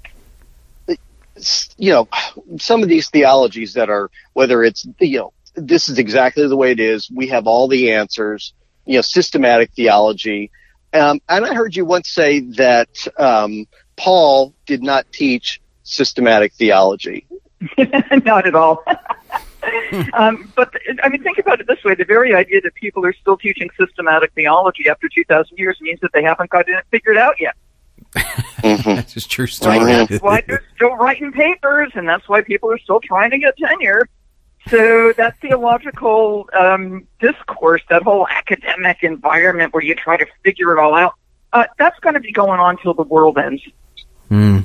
you 1.76 1.92
know, 1.92 2.08
some 2.58 2.82
of 2.82 2.88
these 2.88 3.10
theologies 3.10 3.74
that 3.74 3.90
are 3.90 4.10
whether 4.32 4.62
it's 4.62 4.86
you 5.00 5.18
know 5.18 5.32
this 5.54 5.88
is 5.88 5.98
exactly 5.98 6.46
the 6.46 6.56
way 6.56 6.72
it 6.72 6.80
is. 6.80 7.10
We 7.10 7.28
have 7.28 7.46
all 7.46 7.68
the 7.68 7.92
answers, 7.92 8.54
you 8.84 8.96
know, 8.96 9.02
systematic 9.02 9.72
theology. 9.72 10.50
Um, 10.92 11.20
and 11.28 11.44
I 11.44 11.54
heard 11.54 11.74
you 11.74 11.84
once 11.84 12.08
say 12.08 12.40
that 12.40 12.88
um, 13.18 13.66
Paul 13.96 14.54
did 14.66 14.82
not 14.82 15.10
teach 15.12 15.60
systematic 15.82 16.52
theology. 16.54 17.26
not 17.78 18.46
at 18.46 18.54
all. 18.54 18.84
um, 20.12 20.52
but 20.54 20.72
I 21.02 21.08
mean, 21.08 21.22
think 21.22 21.38
about 21.38 21.60
it 21.60 21.66
this 21.66 21.82
way: 21.84 21.94
the 21.94 22.04
very 22.04 22.34
idea 22.34 22.60
that 22.60 22.74
people 22.74 23.04
are 23.06 23.14
still 23.14 23.36
teaching 23.36 23.70
systematic 23.78 24.32
theology 24.34 24.88
after 24.88 25.08
two 25.08 25.24
thousand 25.24 25.58
years 25.58 25.78
means 25.80 26.00
that 26.00 26.12
they 26.12 26.22
haven't 26.22 26.50
got 26.50 26.68
it 26.68 26.84
figured 26.90 27.16
out 27.16 27.36
yet. 27.40 27.54
Mm-hmm. 28.14 28.94
That's 28.94 29.14
just 29.14 29.30
true 29.30 29.46
story. 29.46 29.78
That's 29.78 30.22
why 30.22 30.42
they're 30.46 30.62
still 30.76 30.94
writing 30.96 31.32
papers, 31.32 31.92
and 31.94 32.08
that's 32.08 32.28
why 32.28 32.42
people 32.42 32.70
are 32.70 32.78
still 32.78 33.00
trying 33.00 33.30
to 33.30 33.38
get 33.38 33.56
tenure. 33.56 34.08
So 34.68 35.12
that 35.14 35.38
theological 35.40 36.48
um, 36.58 37.06
discourse, 37.20 37.82
that 37.90 38.02
whole 38.02 38.26
academic 38.28 39.02
environment 39.02 39.74
where 39.74 39.82
you 39.82 39.94
try 39.94 40.16
to 40.16 40.26
figure 40.42 40.76
it 40.76 40.80
all 40.80 40.94
out, 40.94 41.14
uh, 41.52 41.64
that's 41.78 41.98
going 42.00 42.14
to 42.14 42.20
be 42.20 42.32
going 42.32 42.60
on 42.60 42.78
till 42.78 42.94
the 42.94 43.02
world 43.02 43.36
ends. 43.36 43.62
Mm. 44.30 44.64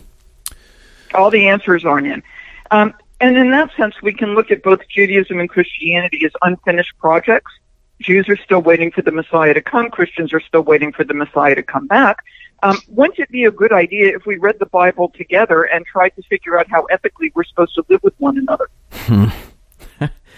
All 1.14 1.30
the 1.30 1.50
answers 1.50 1.84
aren't 1.84 2.08
in. 2.08 2.24
Um, 2.72 2.94
and 3.20 3.38
in 3.38 3.52
that 3.52 3.76
sense, 3.76 3.96
we 4.02 4.14
can 4.14 4.36
look 4.36 4.52
at 4.52 4.64
both 4.64 4.80
Judaism 4.88 5.40
and 5.40 5.50
Christianity 5.50 6.26
as 6.26 6.32
unfinished 6.42 6.98
projects. 7.00 7.52
Jews 8.00 8.30
are 8.30 8.38
still 8.38 8.62
waiting 8.62 8.92
for 8.92 9.02
the 9.02 9.12
Messiah 9.12 9.54
to 9.54 9.62
come. 9.62 9.90
Christians 9.90 10.34
are 10.34 10.40
still 10.40 10.62
waiting 10.62 10.94
for 10.94 11.04
the 11.04 11.14
Messiah 11.14 11.56
to 11.56 11.64
come 11.64 11.88
back. 11.88 12.24
Um, 12.62 12.78
wouldn't 12.88 13.20
it 13.20 13.30
be 13.30 13.46
a 13.46 13.52
good 13.52 13.72
idea 13.72 14.16
if 14.16 14.26
we 14.26 14.38
read 14.38 14.58
the 14.60 14.66
Bible 14.66 15.10
together 15.16 15.64
and 15.64 15.86
tried 15.86 16.10
to 16.18 16.22
figure 16.24 16.60
out 16.60 16.70
how 16.70 16.84
ethically 16.86 17.32
we're 17.34 17.46
supposed 17.46 17.76
to 17.76 17.86
live 17.88 18.04
with 18.04 18.14
one 18.18 18.38
another? 18.38 18.70
Hmm 18.92 19.26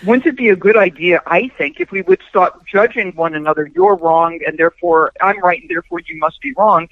wouldn't 0.05 0.25
it 0.25 0.35
be 0.35 0.49
a 0.49 0.55
good 0.55 0.77
idea, 0.77 1.21
I 1.25 1.49
think, 1.57 1.79
if 1.79 1.91
we 1.91 2.01
would 2.01 2.21
stop 2.29 2.65
judging 2.65 3.11
one 3.15 3.35
another, 3.35 3.69
you're 3.73 3.95
wrong 3.95 4.39
and 4.45 4.57
therefore 4.57 5.11
I'm 5.21 5.39
right 5.41 5.59
and 5.59 5.69
therefore 5.69 6.01
you 6.07 6.17
must 6.17 6.41
be 6.41 6.53
wrong, 6.53 6.87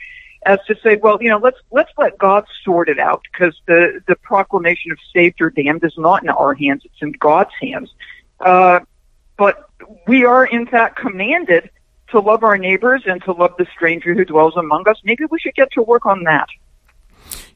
as 0.46 0.60
to 0.68 0.76
say, 0.84 0.96
well, 0.96 1.18
you 1.22 1.30
know, 1.30 1.38
let's 1.38 1.58
let's 1.72 1.92
let 1.98 2.18
God 2.18 2.46
sort 2.64 2.90
it 2.90 3.00
out 3.00 3.24
because 3.32 3.60
the 3.68 4.02
the 4.08 4.16
proclamation 4.16 4.92
of 4.92 4.98
saved 5.14 5.42
or 5.42 5.50
damned 5.50 5.84
is 5.84 5.98
not 5.98 6.24
in 6.24 6.30
our 6.30 6.54
hands; 6.54 6.84
it's 6.86 7.02
in 7.02 7.12
God's 7.14 7.52
hands. 7.60 7.94
Uh, 8.40 8.80
but 9.38 9.70
we 10.08 10.24
are 10.26 10.46
in 10.46 10.66
fact 10.66 10.98
commanded 10.98 11.70
to 12.12 12.20
love 12.20 12.44
our 12.44 12.58
neighbors 12.58 13.04
and 13.06 13.24
to 13.24 13.32
love 13.32 13.54
the 13.58 13.66
stranger 13.76 14.14
who 14.14 14.26
dwells 14.26 14.56
among 14.56 14.88
us. 14.88 14.98
Maybe 15.04 15.26
we 15.30 15.40
should 15.40 15.56
get 15.56 15.72
to 15.74 15.82
work 15.82 16.06
on 16.06 16.24
that. 16.24 16.48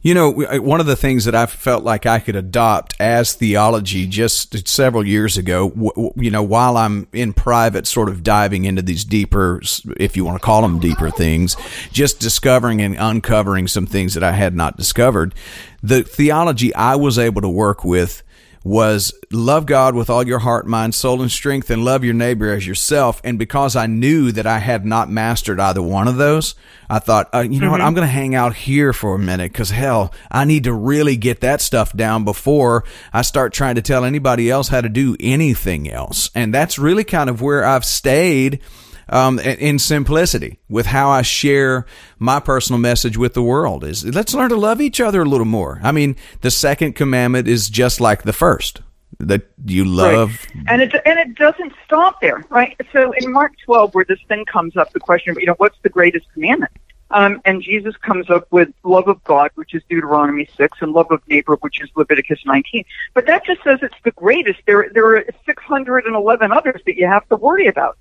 You 0.02 0.14
know, 0.14 0.32
one 0.60 0.82
of 0.82 0.86
the 0.86 0.98
things 0.98 1.24
that 1.24 1.34
I 1.34 1.46
felt 1.46 1.86
like 1.86 2.06
I 2.06 2.20
could 2.20 2.36
adopt 2.36 2.94
as 3.00 3.36
theology 3.36 4.06
just 4.06 4.68
several 4.68 5.08
years 5.08 5.38
ago, 5.38 6.14
you 6.18 6.30
know, 6.30 6.44
while 6.44 6.76
I'm 6.76 7.08
in 7.14 7.32
private, 7.32 7.88
sort 7.88 8.10
of 8.10 8.22
diving 8.22 8.66
into 8.66 8.82
these 8.82 9.06
deeper, 9.06 9.62
if 9.96 10.18
you 10.18 10.26
want 10.26 10.42
to 10.42 10.46
call 10.46 10.62
them 10.62 10.80
deeper 10.80 11.10
things, 11.10 11.56
just 11.94 12.20
discovering 12.20 12.82
and 12.82 12.98
uncovering 13.00 13.70
some 13.70 13.86
things 13.88 14.14
that 14.16 14.24
I 14.24 14.34
had 14.34 14.54
not 14.54 14.76
discovered. 14.76 15.34
The 15.82 16.04
theology 16.04 16.76
I 16.76 16.98
was 16.98 17.18
able 17.18 17.42
to 17.42 17.50
work 17.50 17.86
with 17.86 18.24
was 18.64 19.14
love 19.30 19.66
God 19.66 19.94
with 19.94 20.10
all 20.10 20.26
your 20.26 20.40
heart, 20.40 20.66
mind, 20.66 20.96
soul, 20.96 21.22
and 21.22 21.32
strength, 21.32 21.70
and 21.70 21.84
love 21.84 22.04
your 22.04 22.14
neighbor 22.14 22.52
as 22.52 22.66
yourself. 22.66 23.20
And 23.24 23.38
because 23.38 23.76
I 23.76 23.88
knew 23.88 24.32
that 24.32 24.48
I 24.48 24.60
had 24.60 24.86
not 24.86 25.10
mastered 25.10 25.60
either 25.60 25.82
one 25.82 26.08
of 26.08 26.16
those, 26.16 26.56
I 26.90 27.00
thought, 27.00 27.30
uh, 27.34 27.40
you 27.40 27.60
know 27.60 27.66
mm-hmm. 27.66 27.72
what, 27.72 27.82
I'm 27.82 27.94
going 27.94 28.08
to 28.08 28.12
hang 28.14 28.36
out 28.36 28.56
here 28.56 28.94
for 28.94 29.16
a 29.16 29.20
minute 29.20 29.52
because 29.52 29.72
hell, 29.72 30.14
I 30.32 30.46
need 30.46 30.64
to 30.64 30.74
really 30.74 31.18
get 31.18 31.42
that 31.42 31.60
stuff 31.60 31.94
down 31.94 32.24
before 32.24 32.86
I 33.12 33.22
start 33.22 33.54
trying 33.54 33.76
to 33.76 33.82
tell 33.82 34.06
anybody 34.06 34.50
else 34.50 34.70
how 34.70 34.82
to 34.82 34.90
do 34.90 35.18
anything 35.20 35.90
else. 35.90 36.30
And 36.34 36.54
that's 36.54 36.80
really 36.80 37.04
kind 37.04 37.30
of 37.30 37.42
where 37.42 37.66
I've 37.66 37.86
stayed 37.86 38.62
um, 39.10 39.40
in 39.40 39.80
simplicity 39.80 40.60
with 40.70 40.88
how 40.88 41.10
I 41.10 41.22
share 41.22 41.86
my 42.20 42.40
personal 42.40 42.80
message 42.80 43.18
with 43.18 43.34
the 43.34 43.44
world 43.44 43.84
is 43.84 44.06
let's 44.06 44.34
learn 44.34 44.50
to 44.50 44.56
love 44.56 44.82
each 44.82 45.02
other 45.02 45.22
a 45.22 45.26
little 45.26 45.46
more. 45.46 45.80
I 45.84 45.92
mean, 45.92 46.16
the 46.42 46.52
second 46.52 46.94
commandment 46.94 47.48
is 47.48 47.70
just 47.70 48.00
like 48.00 48.24
the 48.24 48.34
first 48.34 48.82
that 49.20 49.44
you 49.66 49.86
love 49.86 50.30
right. 50.56 50.66
and 50.68 50.82
it 50.82 50.94
and 51.06 51.20
it 51.20 51.36
doesn't 51.36 51.74
stop 51.86 52.20
there 52.22 52.44
right? 52.50 52.80
So 52.92 53.12
in 53.14 53.32
mark 53.32 53.54
12 53.66 53.94
where 53.94 54.06
this 54.06 54.20
thing 54.28 54.46
comes 54.46 54.76
up 54.76 54.92
the 54.92 55.00
question 55.00 55.36
you 55.40 55.46
know 55.46 55.56
what's 55.58 55.78
the 55.84 55.90
greatest 55.90 56.26
commandment? 56.34 56.72
Um, 57.12 57.42
and 57.46 57.62
jesus 57.62 57.96
comes 57.98 58.30
up 58.32 58.48
with 58.52 58.70
love 58.84 59.08
of 59.08 59.24
god 59.24 59.52
which 59.56 59.76
is 59.76 59.84
deuteronomy 59.88 60.50
6 60.58 60.78
and 60.82 60.94
love 60.94 61.12
of 61.12 61.22
neighbor 61.28 61.58
which 61.62 61.80
is 61.82 61.90
leviticus 61.96 62.40
19 62.46 62.84
but 63.14 63.28
that 63.28 63.46
just 63.46 63.64
says 63.64 63.80
it's 63.82 63.96
the 64.04 64.12
greatest. 64.12 64.60
There 64.66 64.90
there 64.94 65.06
are 65.16 65.26
611 65.46 66.52
others 66.52 66.82
that 66.86 66.98
you 66.98 67.08
have 67.08 67.28
to 67.30 67.36
worry 67.36 67.68
about 67.68 67.98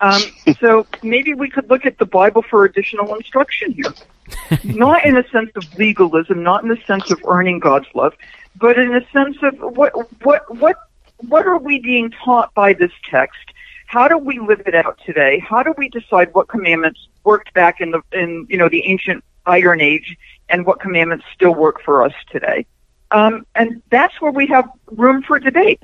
um, 0.00 0.22
so 0.60 0.86
maybe 1.02 1.34
we 1.34 1.48
could 1.48 1.68
look 1.68 1.86
at 1.86 1.98
the 1.98 2.06
Bible 2.06 2.42
for 2.42 2.64
additional 2.64 3.14
instruction 3.14 3.72
here. 3.72 3.94
not 4.64 5.04
in 5.04 5.16
a 5.16 5.28
sense 5.30 5.50
of 5.56 5.78
legalism, 5.78 6.42
not 6.42 6.62
in 6.62 6.68
the 6.68 6.78
sense 6.86 7.10
of 7.10 7.20
earning 7.26 7.58
God's 7.58 7.88
love, 7.94 8.14
but 8.56 8.78
in 8.78 8.94
a 8.94 9.00
sense 9.12 9.36
of 9.42 9.58
what 9.76 9.92
what 10.24 10.54
what 10.56 10.76
what 11.16 11.46
are 11.46 11.58
we 11.58 11.78
being 11.80 12.10
taught 12.10 12.52
by 12.54 12.72
this 12.72 12.92
text? 13.10 13.38
How 13.86 14.06
do 14.06 14.16
we 14.16 14.38
live 14.38 14.62
it 14.66 14.74
out 14.74 15.00
today? 15.04 15.40
How 15.40 15.62
do 15.62 15.74
we 15.76 15.88
decide 15.88 16.32
what 16.32 16.48
commandments 16.48 17.08
worked 17.24 17.52
back 17.54 17.80
in 17.80 17.90
the 17.90 18.02
in 18.12 18.46
you 18.48 18.56
know 18.56 18.68
the 18.68 18.84
ancient 18.84 19.24
Iron 19.46 19.80
Age 19.80 20.16
and 20.48 20.64
what 20.64 20.80
commandments 20.80 21.24
still 21.34 21.54
work 21.54 21.82
for 21.82 22.04
us 22.04 22.12
today? 22.30 22.66
Um, 23.10 23.44
and 23.56 23.82
that's 23.90 24.20
where 24.20 24.30
we 24.30 24.46
have 24.46 24.70
room 24.86 25.22
for 25.22 25.40
debate, 25.40 25.82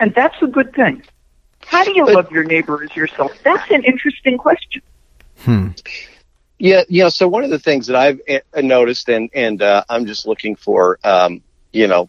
and 0.00 0.14
that's 0.14 0.40
a 0.40 0.46
good 0.46 0.72
thing. 0.74 1.02
How 1.68 1.84
do 1.84 1.94
you 1.94 2.06
but, 2.06 2.14
love 2.14 2.30
your 2.30 2.44
neighbor 2.44 2.82
as 2.82 2.96
yourself? 2.96 3.32
That's 3.44 3.70
an 3.70 3.84
interesting 3.84 4.38
question. 4.38 4.80
Hmm. 5.40 5.68
Yeah, 6.58 6.82
you 6.88 7.02
know, 7.02 7.10
so 7.10 7.28
one 7.28 7.44
of 7.44 7.50
the 7.50 7.58
things 7.58 7.86
that 7.88 7.96
I've 7.96 8.20
eh, 8.26 8.40
noticed, 8.56 9.08
and 9.08 9.30
and 9.34 9.60
uh, 9.62 9.84
I'm 9.88 10.06
just 10.06 10.26
looking 10.26 10.56
for, 10.56 10.98
um, 11.04 11.42
you 11.72 11.86
know, 11.86 12.08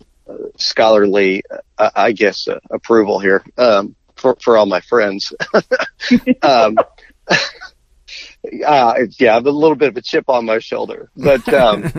scholarly, 0.58 1.44
uh, 1.78 1.90
I 1.94 2.14
guess, 2.14 2.48
uh, 2.48 2.60
approval 2.72 3.20
here 3.20 3.44
um, 3.58 3.96
for 4.16 4.38
for 4.42 4.58
all 4.58 4.66
my 4.66 4.80
friends. 4.80 5.34
um, 6.42 6.78
uh, 7.28 7.38
yeah, 8.52 8.96
I 9.30 9.34
have 9.34 9.46
a 9.46 9.52
little 9.52 9.76
bit 9.76 9.90
of 9.90 9.98
a 9.98 10.02
chip 10.02 10.30
on 10.30 10.46
my 10.46 10.60
shoulder, 10.60 11.12
but 11.16 11.48
um, 11.54 11.92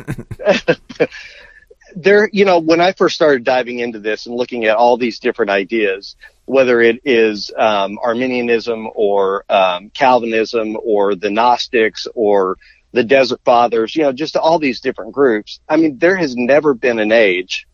there, 1.95 2.29
you 2.33 2.45
know, 2.45 2.59
when 2.59 2.81
I 2.81 2.93
first 2.93 3.15
started 3.15 3.45
diving 3.45 3.79
into 3.81 3.99
this 3.99 4.27
and 4.27 4.35
looking 4.35 4.65
at 4.65 4.77
all 4.77 4.97
these 4.97 5.19
different 5.19 5.51
ideas, 5.51 6.17
whether 6.51 6.81
it 6.81 7.01
is 7.05 7.53
um, 7.57 7.97
Arminianism 8.03 8.89
or 8.97 9.45
um, 9.49 9.89
Calvinism 9.91 10.77
or 10.83 11.15
the 11.15 11.31
Gnostics 11.31 12.09
or 12.13 12.57
the 12.91 13.05
Desert 13.05 13.41
Fathers, 13.45 13.95
you 13.95 14.03
know, 14.03 14.13
just 14.13 14.37
all 14.37 14.59
these 14.59 14.81
different 14.81 15.13
groups. 15.13 15.61
I 15.69 15.77
mean, 15.77 15.99
there 15.99 16.17
has 16.17 16.35
never 16.35 16.75
been 16.75 16.99
an 16.99 17.13
age, 17.13 17.69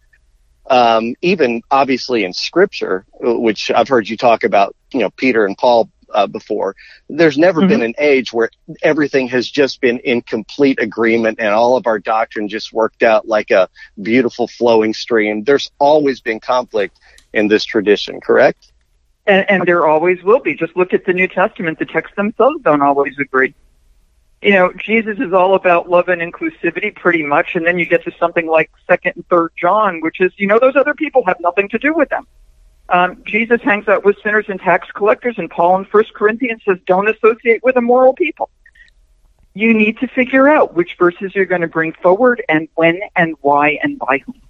um, 0.66 1.14
even 1.22 1.62
obviously 1.70 2.22
in 2.22 2.34
Scripture, 2.34 3.06
which 3.18 3.70
I've 3.70 3.88
heard 3.88 4.10
you 4.10 4.18
talk 4.18 4.44
about, 4.44 4.76
you 4.92 5.00
know, 5.00 5.08
Peter 5.08 5.46
and 5.46 5.56
Paul 5.56 5.88
uh, 6.12 6.26
before. 6.26 6.76
There's 7.08 7.38
never 7.38 7.60
mm-hmm. 7.60 7.68
been 7.70 7.82
an 7.82 7.94
age 7.96 8.30
where 8.30 8.50
everything 8.82 9.28
has 9.28 9.48
just 9.48 9.80
been 9.80 10.00
in 10.00 10.20
complete 10.20 10.80
agreement 10.82 11.40
and 11.40 11.48
all 11.48 11.78
of 11.78 11.86
our 11.86 11.98
doctrine 11.98 12.50
just 12.50 12.74
worked 12.74 13.02
out 13.02 13.26
like 13.26 13.50
a 13.50 13.70
beautiful 14.02 14.48
flowing 14.48 14.92
stream. 14.92 15.44
There's 15.44 15.70
always 15.78 16.20
been 16.20 16.40
conflict 16.40 16.98
in 17.36 17.48
this 17.48 17.64
tradition, 17.64 18.20
correct? 18.20 18.72
And, 19.26 19.48
and 19.50 19.66
there 19.66 19.86
always 19.86 20.22
will 20.22 20.40
be. 20.40 20.54
Just 20.54 20.76
look 20.76 20.94
at 20.94 21.04
the 21.04 21.12
New 21.12 21.28
Testament. 21.28 21.78
The 21.78 21.84
texts 21.84 22.16
themselves 22.16 22.62
don't 22.62 22.82
always 22.82 23.18
agree. 23.18 23.54
You 24.42 24.52
know, 24.52 24.72
Jesus 24.72 25.18
is 25.18 25.32
all 25.32 25.54
about 25.54 25.88
love 25.88 26.08
and 26.08 26.20
inclusivity 26.20 26.94
pretty 26.94 27.22
much, 27.22 27.54
and 27.54 27.66
then 27.66 27.78
you 27.78 27.86
get 27.86 28.04
to 28.04 28.12
something 28.18 28.46
like 28.46 28.70
Second 28.86 29.12
and 29.16 29.28
Third 29.28 29.50
John, 29.56 30.00
which 30.00 30.20
is, 30.20 30.32
you 30.36 30.46
know, 30.46 30.58
those 30.58 30.76
other 30.76 30.94
people 30.94 31.24
have 31.26 31.38
nothing 31.40 31.68
to 31.70 31.78
do 31.78 31.92
with 31.94 32.08
them. 32.08 32.26
Um, 32.88 33.22
Jesus 33.26 33.60
hangs 33.62 33.88
out 33.88 34.04
with 34.04 34.16
sinners 34.22 34.46
and 34.48 34.60
tax 34.60 34.88
collectors, 34.94 35.34
and 35.38 35.50
Paul 35.50 35.78
in 35.78 35.84
First 35.86 36.14
Corinthians 36.14 36.62
says, 36.64 36.78
"Don't 36.86 37.08
associate 37.08 37.62
with 37.64 37.76
immoral 37.76 38.14
people." 38.14 38.48
You 39.54 39.74
need 39.74 39.98
to 39.98 40.06
figure 40.06 40.48
out 40.48 40.74
which 40.74 40.96
verses 40.96 41.34
you're 41.34 41.46
going 41.46 41.62
to 41.62 41.66
bring 41.66 41.94
forward, 41.94 42.42
and 42.48 42.68
when, 42.76 43.00
and 43.16 43.34
why, 43.40 43.80
and 43.82 43.98
by 43.98 44.18
whom. 44.18 44.40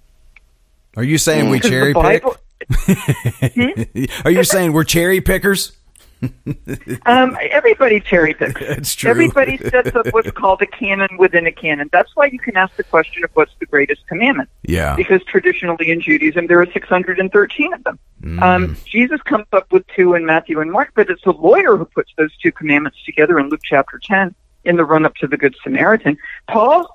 Are 0.95 1.03
you 1.03 1.17
saying 1.17 1.49
we 1.49 1.59
cherry 1.59 1.93
pick? 1.93 2.23
Hmm? 2.69 4.05
Are 4.25 4.31
you 4.31 4.43
saying 4.43 4.73
we're 4.73 4.83
cherry 4.83 5.21
pickers? 5.21 5.77
um, 7.05 7.37
everybody 7.51 7.99
cherry 7.99 8.33
picks. 8.33 8.59
That's 8.67 8.95
true. 8.95 9.09
Everybody 9.09 9.57
sets 9.57 9.95
up 9.95 10.07
what's 10.11 10.31
called 10.31 10.61
a 10.61 10.65
canon 10.65 11.17
within 11.17 11.45
a 11.45 11.51
canon. 11.51 11.89
That's 11.91 12.15
why 12.15 12.25
you 12.27 12.39
can 12.39 12.57
ask 12.57 12.75
the 12.75 12.83
question 12.83 13.23
of 13.23 13.29
what's 13.33 13.51
the 13.59 13.65
greatest 13.65 14.07
commandment. 14.07 14.49
Yeah. 14.63 14.95
Because 14.95 15.23
traditionally 15.25 15.91
in 15.91 16.01
Judaism 16.01 16.47
there 16.47 16.59
are 16.61 16.65
613 16.71 17.73
of 17.73 17.83
them. 17.83 17.99
Mm. 18.21 18.41
Um, 18.41 18.77
Jesus 18.85 19.21
comes 19.21 19.45
up 19.53 19.71
with 19.71 19.85
two 19.95 20.15
in 20.15 20.25
Matthew 20.25 20.59
and 20.59 20.71
Mark, 20.71 20.91
but 20.95 21.09
it's 21.09 21.25
a 21.25 21.31
lawyer 21.31 21.77
who 21.77 21.85
puts 21.85 22.11
those 22.17 22.35
two 22.37 22.51
commandments 22.51 22.97
together 23.05 23.37
in 23.39 23.49
Luke 23.49 23.61
chapter 23.63 23.99
10 24.03 24.33
in 24.65 24.75
the 24.75 24.85
run 24.85 25.05
up 25.05 25.15
to 25.15 25.27
the 25.27 25.37
Good 25.37 25.55
Samaritan. 25.63 26.17
Paul 26.49 26.89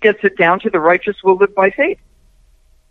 gets 0.00 0.20
it 0.22 0.36
down 0.36 0.60
to 0.60 0.70
the 0.70 0.80
righteous 0.80 1.16
will 1.22 1.36
live 1.36 1.54
by 1.54 1.70
faith 1.70 1.98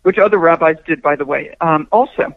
which 0.07 0.17
other 0.17 0.37
rabbis 0.37 0.77
did, 0.85 1.01
by 1.01 1.17
the 1.17 1.25
way, 1.25 1.53
um, 1.59 1.85
also. 1.91 2.33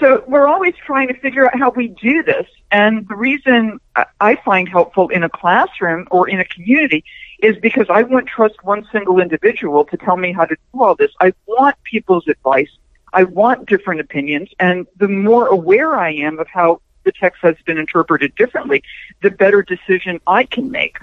So 0.00 0.24
we're 0.26 0.46
always 0.46 0.72
trying 0.86 1.08
to 1.08 1.14
figure 1.20 1.44
out 1.44 1.58
how 1.58 1.68
we 1.68 1.88
do 1.88 2.22
this. 2.22 2.46
And 2.72 3.06
the 3.06 3.14
reason 3.14 3.80
I 4.18 4.36
find 4.36 4.66
helpful 4.66 5.10
in 5.10 5.22
a 5.22 5.28
classroom 5.28 6.08
or 6.10 6.26
in 6.26 6.40
a 6.40 6.44
community 6.46 7.04
is 7.40 7.54
because 7.58 7.84
I 7.90 8.00
wouldn't 8.00 8.28
trust 8.28 8.64
one 8.64 8.88
single 8.90 9.20
individual 9.20 9.84
to 9.84 9.98
tell 9.98 10.16
me 10.16 10.32
how 10.32 10.46
to 10.46 10.54
do 10.54 10.82
all 10.82 10.94
this. 10.94 11.10
I 11.20 11.34
want 11.46 11.76
people's 11.84 12.26
advice. 12.28 12.70
I 13.12 13.24
want 13.24 13.68
different 13.68 14.00
opinions. 14.00 14.48
And 14.58 14.86
the 14.96 15.08
more 15.08 15.48
aware 15.48 15.96
I 15.96 16.12
am 16.14 16.38
of 16.38 16.48
how 16.48 16.80
the 17.04 17.12
text 17.12 17.42
has 17.42 17.56
been 17.66 17.76
interpreted 17.76 18.34
differently, 18.36 18.82
the 19.20 19.30
better 19.30 19.60
decision 19.60 20.18
I 20.26 20.44
can 20.44 20.70
make. 20.70 20.96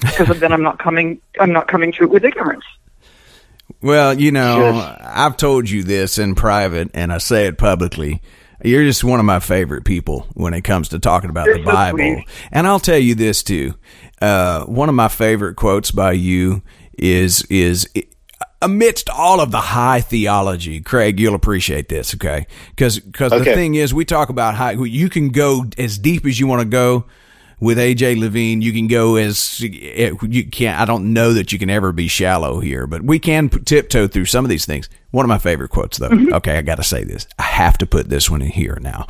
Because 0.00 0.40
then 0.40 0.52
I'm 0.52 0.62
not 0.62 0.78
coming, 0.78 1.22
I'm 1.40 1.52
not 1.52 1.68
coming 1.68 1.90
to 1.92 2.04
it 2.04 2.10
with 2.10 2.22
ignorance. 2.22 2.66
Well, 3.82 4.18
you 4.18 4.30
know, 4.30 4.96
I've 5.00 5.36
told 5.36 5.68
you 5.68 5.82
this 5.82 6.18
in 6.18 6.34
private 6.34 6.90
and 6.94 7.12
I 7.12 7.18
say 7.18 7.46
it 7.46 7.58
publicly. 7.58 8.22
You're 8.64 8.84
just 8.84 9.04
one 9.04 9.20
of 9.20 9.26
my 9.26 9.40
favorite 9.40 9.84
people 9.84 10.26
when 10.34 10.54
it 10.54 10.62
comes 10.62 10.88
to 10.90 10.98
talking 10.98 11.30
about 11.30 11.46
the 11.46 11.62
Bible. 11.62 12.22
And 12.50 12.66
I'll 12.66 12.80
tell 12.80 12.98
you 12.98 13.14
this 13.14 13.42
too. 13.42 13.74
Uh, 14.22 14.64
one 14.64 14.88
of 14.88 14.94
my 14.94 15.08
favorite 15.08 15.56
quotes 15.56 15.90
by 15.90 16.12
you 16.12 16.62
is, 16.94 17.42
is, 17.50 17.88
amidst 18.62 19.10
all 19.10 19.40
of 19.40 19.50
the 19.50 19.60
high 19.60 20.00
theology, 20.00 20.80
Craig, 20.80 21.20
you'll 21.20 21.34
appreciate 21.34 21.90
this, 21.90 22.14
okay? 22.14 22.46
Because 22.70 22.98
because 22.98 23.32
okay. 23.32 23.44
the 23.44 23.54
thing 23.54 23.74
is, 23.74 23.92
we 23.92 24.06
talk 24.06 24.30
about 24.30 24.54
how 24.54 24.70
you 24.70 25.10
can 25.10 25.28
go 25.28 25.66
as 25.76 25.98
deep 25.98 26.24
as 26.24 26.40
you 26.40 26.46
want 26.46 26.62
to 26.62 26.68
go 26.68 27.04
with 27.60 27.78
AJ 27.78 28.18
Levine, 28.18 28.62
you 28.62 28.72
can 28.72 28.86
go 28.86 29.16
as 29.16 29.60
you 29.60 30.44
can't. 30.46 30.80
I 30.80 30.84
don't 30.84 31.12
know 31.12 31.32
that 31.32 31.52
you 31.52 31.58
can 31.58 31.70
ever 31.70 31.92
be 31.92 32.08
shallow 32.08 32.60
here, 32.60 32.86
but 32.86 33.02
we 33.02 33.18
can 33.18 33.48
tiptoe 33.48 34.06
through 34.06 34.26
some 34.26 34.44
of 34.44 34.48
these 34.48 34.66
things. 34.66 34.88
One 35.10 35.24
of 35.24 35.28
my 35.28 35.38
favorite 35.38 35.70
quotes, 35.70 35.98
though. 35.98 36.08
Mm-hmm. 36.08 36.34
Okay, 36.34 36.58
I 36.58 36.62
got 36.62 36.76
to 36.76 36.82
say 36.82 37.04
this. 37.04 37.26
I 37.38 37.44
have 37.44 37.78
to 37.78 37.86
put 37.86 38.08
this 38.08 38.28
one 38.28 38.42
in 38.42 38.48
here 38.48 38.78
now. 38.80 39.06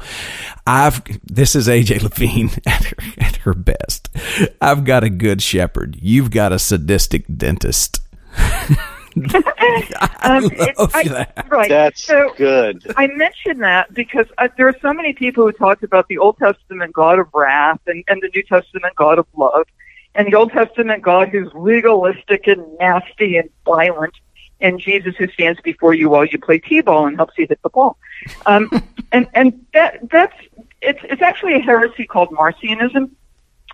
I've 0.66 1.02
this 1.24 1.54
is 1.54 1.68
AJ 1.68 2.02
Levine 2.02 2.50
at 2.66 2.84
her, 2.84 2.96
at 3.18 3.36
her 3.36 3.54
best. 3.54 4.10
I've 4.60 4.84
got 4.84 5.04
a 5.04 5.10
good 5.10 5.42
shepherd. 5.42 5.96
You've 6.00 6.30
got 6.30 6.52
a 6.52 6.58
sadistic 6.58 7.24
dentist. 7.34 8.00
um, 10.22 10.50
it, 10.52 10.74
I, 10.78 11.26
right. 11.48 11.68
That's 11.68 12.04
so 12.04 12.34
good. 12.36 12.84
I 12.96 13.06
mention 13.06 13.58
that 13.58 13.94
because 13.94 14.26
uh, 14.38 14.48
there 14.56 14.66
are 14.66 14.76
so 14.82 14.92
many 14.92 15.12
people 15.12 15.44
who 15.44 15.52
talk 15.52 15.84
about 15.84 16.08
the 16.08 16.18
Old 16.18 16.36
Testament 16.38 16.92
God 16.92 17.20
of 17.20 17.28
wrath 17.32 17.80
and, 17.86 18.02
and 18.08 18.20
the 18.20 18.28
New 18.34 18.42
Testament 18.42 18.94
God 18.96 19.20
of 19.20 19.26
love, 19.36 19.66
and 20.16 20.26
the 20.26 20.34
Old 20.34 20.50
Testament 20.50 21.02
God 21.02 21.28
who's 21.28 21.48
legalistic 21.54 22.48
and 22.48 22.64
nasty 22.78 23.36
and 23.36 23.48
violent, 23.64 24.14
and 24.60 24.80
Jesus 24.80 25.14
who 25.16 25.28
stands 25.28 25.60
before 25.60 25.94
you 25.94 26.08
while 26.08 26.24
you 26.24 26.38
play 26.38 26.58
t-ball 26.58 27.06
and 27.06 27.16
helps 27.16 27.34
you 27.38 27.46
hit 27.46 27.62
the 27.62 27.70
ball. 27.70 27.96
Um, 28.46 28.68
and 29.12 29.28
and 29.34 29.64
that 29.74 30.10
that's 30.10 30.36
it's 30.82 31.00
it's 31.04 31.22
actually 31.22 31.54
a 31.54 31.60
heresy 31.60 32.04
called 32.04 32.30
Marcionism 32.30 33.10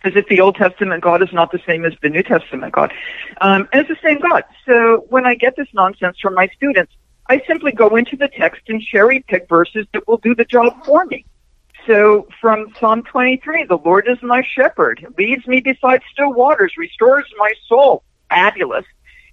as 0.04 0.14
if 0.16 0.26
the 0.28 0.40
Old 0.40 0.56
Testament 0.56 1.02
God 1.02 1.22
is 1.22 1.32
not 1.32 1.52
the 1.52 1.60
same 1.66 1.84
as 1.84 1.92
the 2.02 2.08
New 2.08 2.22
Testament 2.22 2.72
God. 2.72 2.92
Um, 3.40 3.68
and 3.72 3.80
it's 3.80 3.88
the 3.88 4.08
same 4.08 4.20
God. 4.20 4.44
So 4.66 5.06
when 5.08 5.26
I 5.26 5.34
get 5.34 5.56
this 5.56 5.68
nonsense 5.72 6.18
from 6.20 6.34
my 6.34 6.48
students, 6.56 6.92
I 7.28 7.42
simply 7.46 7.72
go 7.72 7.96
into 7.96 8.16
the 8.16 8.28
text 8.28 8.62
and 8.68 8.82
cherry 8.82 9.20
pick 9.20 9.48
verses 9.48 9.86
that 9.92 10.08
will 10.08 10.16
do 10.18 10.34
the 10.34 10.44
job 10.44 10.84
for 10.84 11.04
me. 11.06 11.24
So 11.86 12.28
from 12.40 12.74
Psalm 12.78 13.02
23, 13.04 13.64
the 13.64 13.76
Lord 13.76 14.06
is 14.08 14.18
my 14.22 14.42
shepherd, 14.42 15.06
leads 15.16 15.46
me 15.46 15.60
beside 15.60 16.02
still 16.12 16.32
waters, 16.32 16.74
restores 16.76 17.26
my 17.38 17.50
soul. 17.68 18.02
Fabulous. 18.28 18.84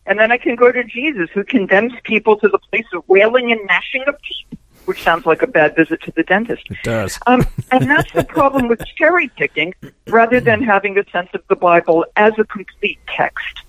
And 0.05 0.17
then 0.17 0.31
I 0.31 0.37
can 0.37 0.55
go 0.55 0.71
to 0.71 0.83
Jesus, 0.83 1.29
who 1.33 1.43
condemns 1.43 1.91
people 2.03 2.37
to 2.37 2.47
the 2.47 2.59
place 2.59 2.85
of 2.93 3.03
wailing 3.07 3.51
and 3.51 3.59
gnashing 3.67 4.03
of 4.07 4.15
teeth, 4.21 4.56
which 4.87 5.03
sounds 5.03 5.25
like 5.25 5.41
a 5.41 5.47
bad 5.47 5.75
visit 5.75 6.01
to 6.03 6.11
the 6.15 6.23
dentist. 6.23 6.63
It 6.69 6.77
does. 6.83 7.19
Um, 7.27 7.45
and 7.71 7.89
that's 7.89 8.11
the 8.13 8.23
problem 8.23 8.67
with 8.67 8.81
cherry 8.97 9.27
picking, 9.27 9.73
rather 10.07 10.39
than 10.39 10.63
having 10.63 10.97
a 10.97 11.07
sense 11.09 11.29
of 11.33 11.41
the 11.49 11.55
Bible 11.55 12.05
as 12.15 12.33
a 12.39 12.45
complete 12.45 12.99
text. 13.07 13.61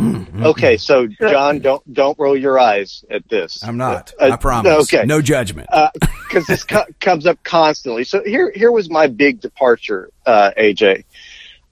Okay, 0.00 0.78
so 0.78 1.06
John, 1.06 1.58
don't 1.58 1.92
don't 1.92 2.18
roll 2.18 2.36
your 2.36 2.58
eyes 2.58 3.04
at 3.10 3.28
this. 3.28 3.62
I'm 3.62 3.76
not. 3.76 4.12
Uh, 4.18 4.30
I 4.32 4.36
promise. 4.36 4.92
okay. 4.92 5.04
No 5.04 5.20
judgment. 5.20 5.68
because 6.00 6.46
this 6.46 6.64
co- 6.64 6.86
comes 7.00 7.26
up 7.26 7.42
constantly. 7.44 8.04
So 8.04 8.22
here, 8.24 8.50
here 8.54 8.72
was 8.72 8.88
my 8.88 9.06
big 9.06 9.40
departure, 9.40 10.10
uh, 10.24 10.52
AJ. 10.58 11.04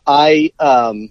I, 0.07 0.53
um, 0.59 1.11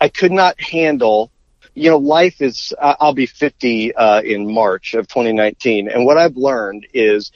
I 0.00 0.08
could 0.08 0.32
not 0.32 0.60
handle, 0.60 1.30
you 1.76 1.90
know, 1.90 1.98
life 1.98 2.40
is, 2.40 2.72
I'll 2.80 3.12
be 3.12 3.26
50, 3.26 3.94
uh, 3.94 4.22
in 4.22 4.50
March 4.50 4.94
of 4.94 5.06
2019. 5.08 5.90
And 5.90 6.06
what 6.06 6.16
I've 6.16 6.36
learned 6.36 6.86
is 6.94 7.32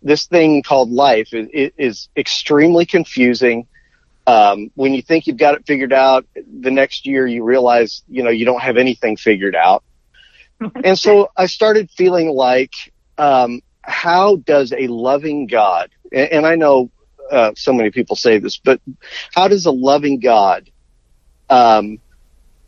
this 0.00 0.26
thing 0.26 0.62
called 0.62 0.90
life 0.90 1.34
is, 1.34 1.72
is 1.76 2.08
extremely 2.16 2.86
confusing. 2.86 3.66
Um, 4.28 4.70
when 4.76 4.94
you 4.94 5.02
think 5.02 5.26
you've 5.26 5.38
got 5.38 5.56
it 5.56 5.66
figured 5.66 5.92
out, 5.92 6.24
the 6.34 6.70
next 6.70 7.04
year 7.04 7.26
you 7.26 7.42
realize, 7.42 8.04
you 8.08 8.22
know, 8.22 8.30
you 8.30 8.44
don't 8.44 8.62
have 8.62 8.76
anything 8.76 9.16
figured 9.16 9.56
out. 9.56 9.82
and 10.84 10.96
so 10.96 11.32
I 11.36 11.46
started 11.46 11.90
feeling 11.90 12.30
like, 12.30 12.74
um, 13.18 13.60
how 13.82 14.36
does 14.36 14.72
a 14.72 14.86
loving 14.86 15.48
God, 15.48 15.90
and, 16.12 16.30
and 16.30 16.46
I 16.46 16.54
know 16.54 16.90
uh, 17.28 17.52
so 17.56 17.72
many 17.72 17.90
people 17.90 18.14
say 18.14 18.38
this, 18.38 18.56
but 18.56 18.80
how 19.34 19.48
does 19.48 19.66
a 19.66 19.72
loving 19.72 20.20
God 20.20 20.70
um, 21.48 21.98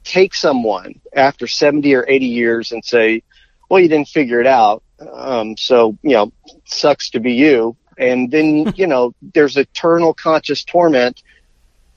take 0.05 0.34
someone 0.34 1.00
after 1.14 1.46
70 1.46 1.94
or 1.94 2.05
80 2.09 2.26
years 2.26 2.72
and 2.72 2.84
say, 2.84 3.22
well, 3.68 3.80
you 3.80 3.88
didn't 3.88 4.09
figure 4.09 4.40
it 4.40 4.46
out, 4.46 4.82
um, 5.12 5.57
so, 5.57 5.96
you 6.03 6.12
know, 6.12 6.32
sucks 6.64 7.11
to 7.11 7.20
be 7.20 7.32
you. 7.32 7.76
And 7.98 8.30
then, 8.30 8.72
you 8.76 8.86
know, 8.86 9.14
there's 9.22 9.57
eternal 9.57 10.14
conscious 10.14 10.64
torment 10.64 11.22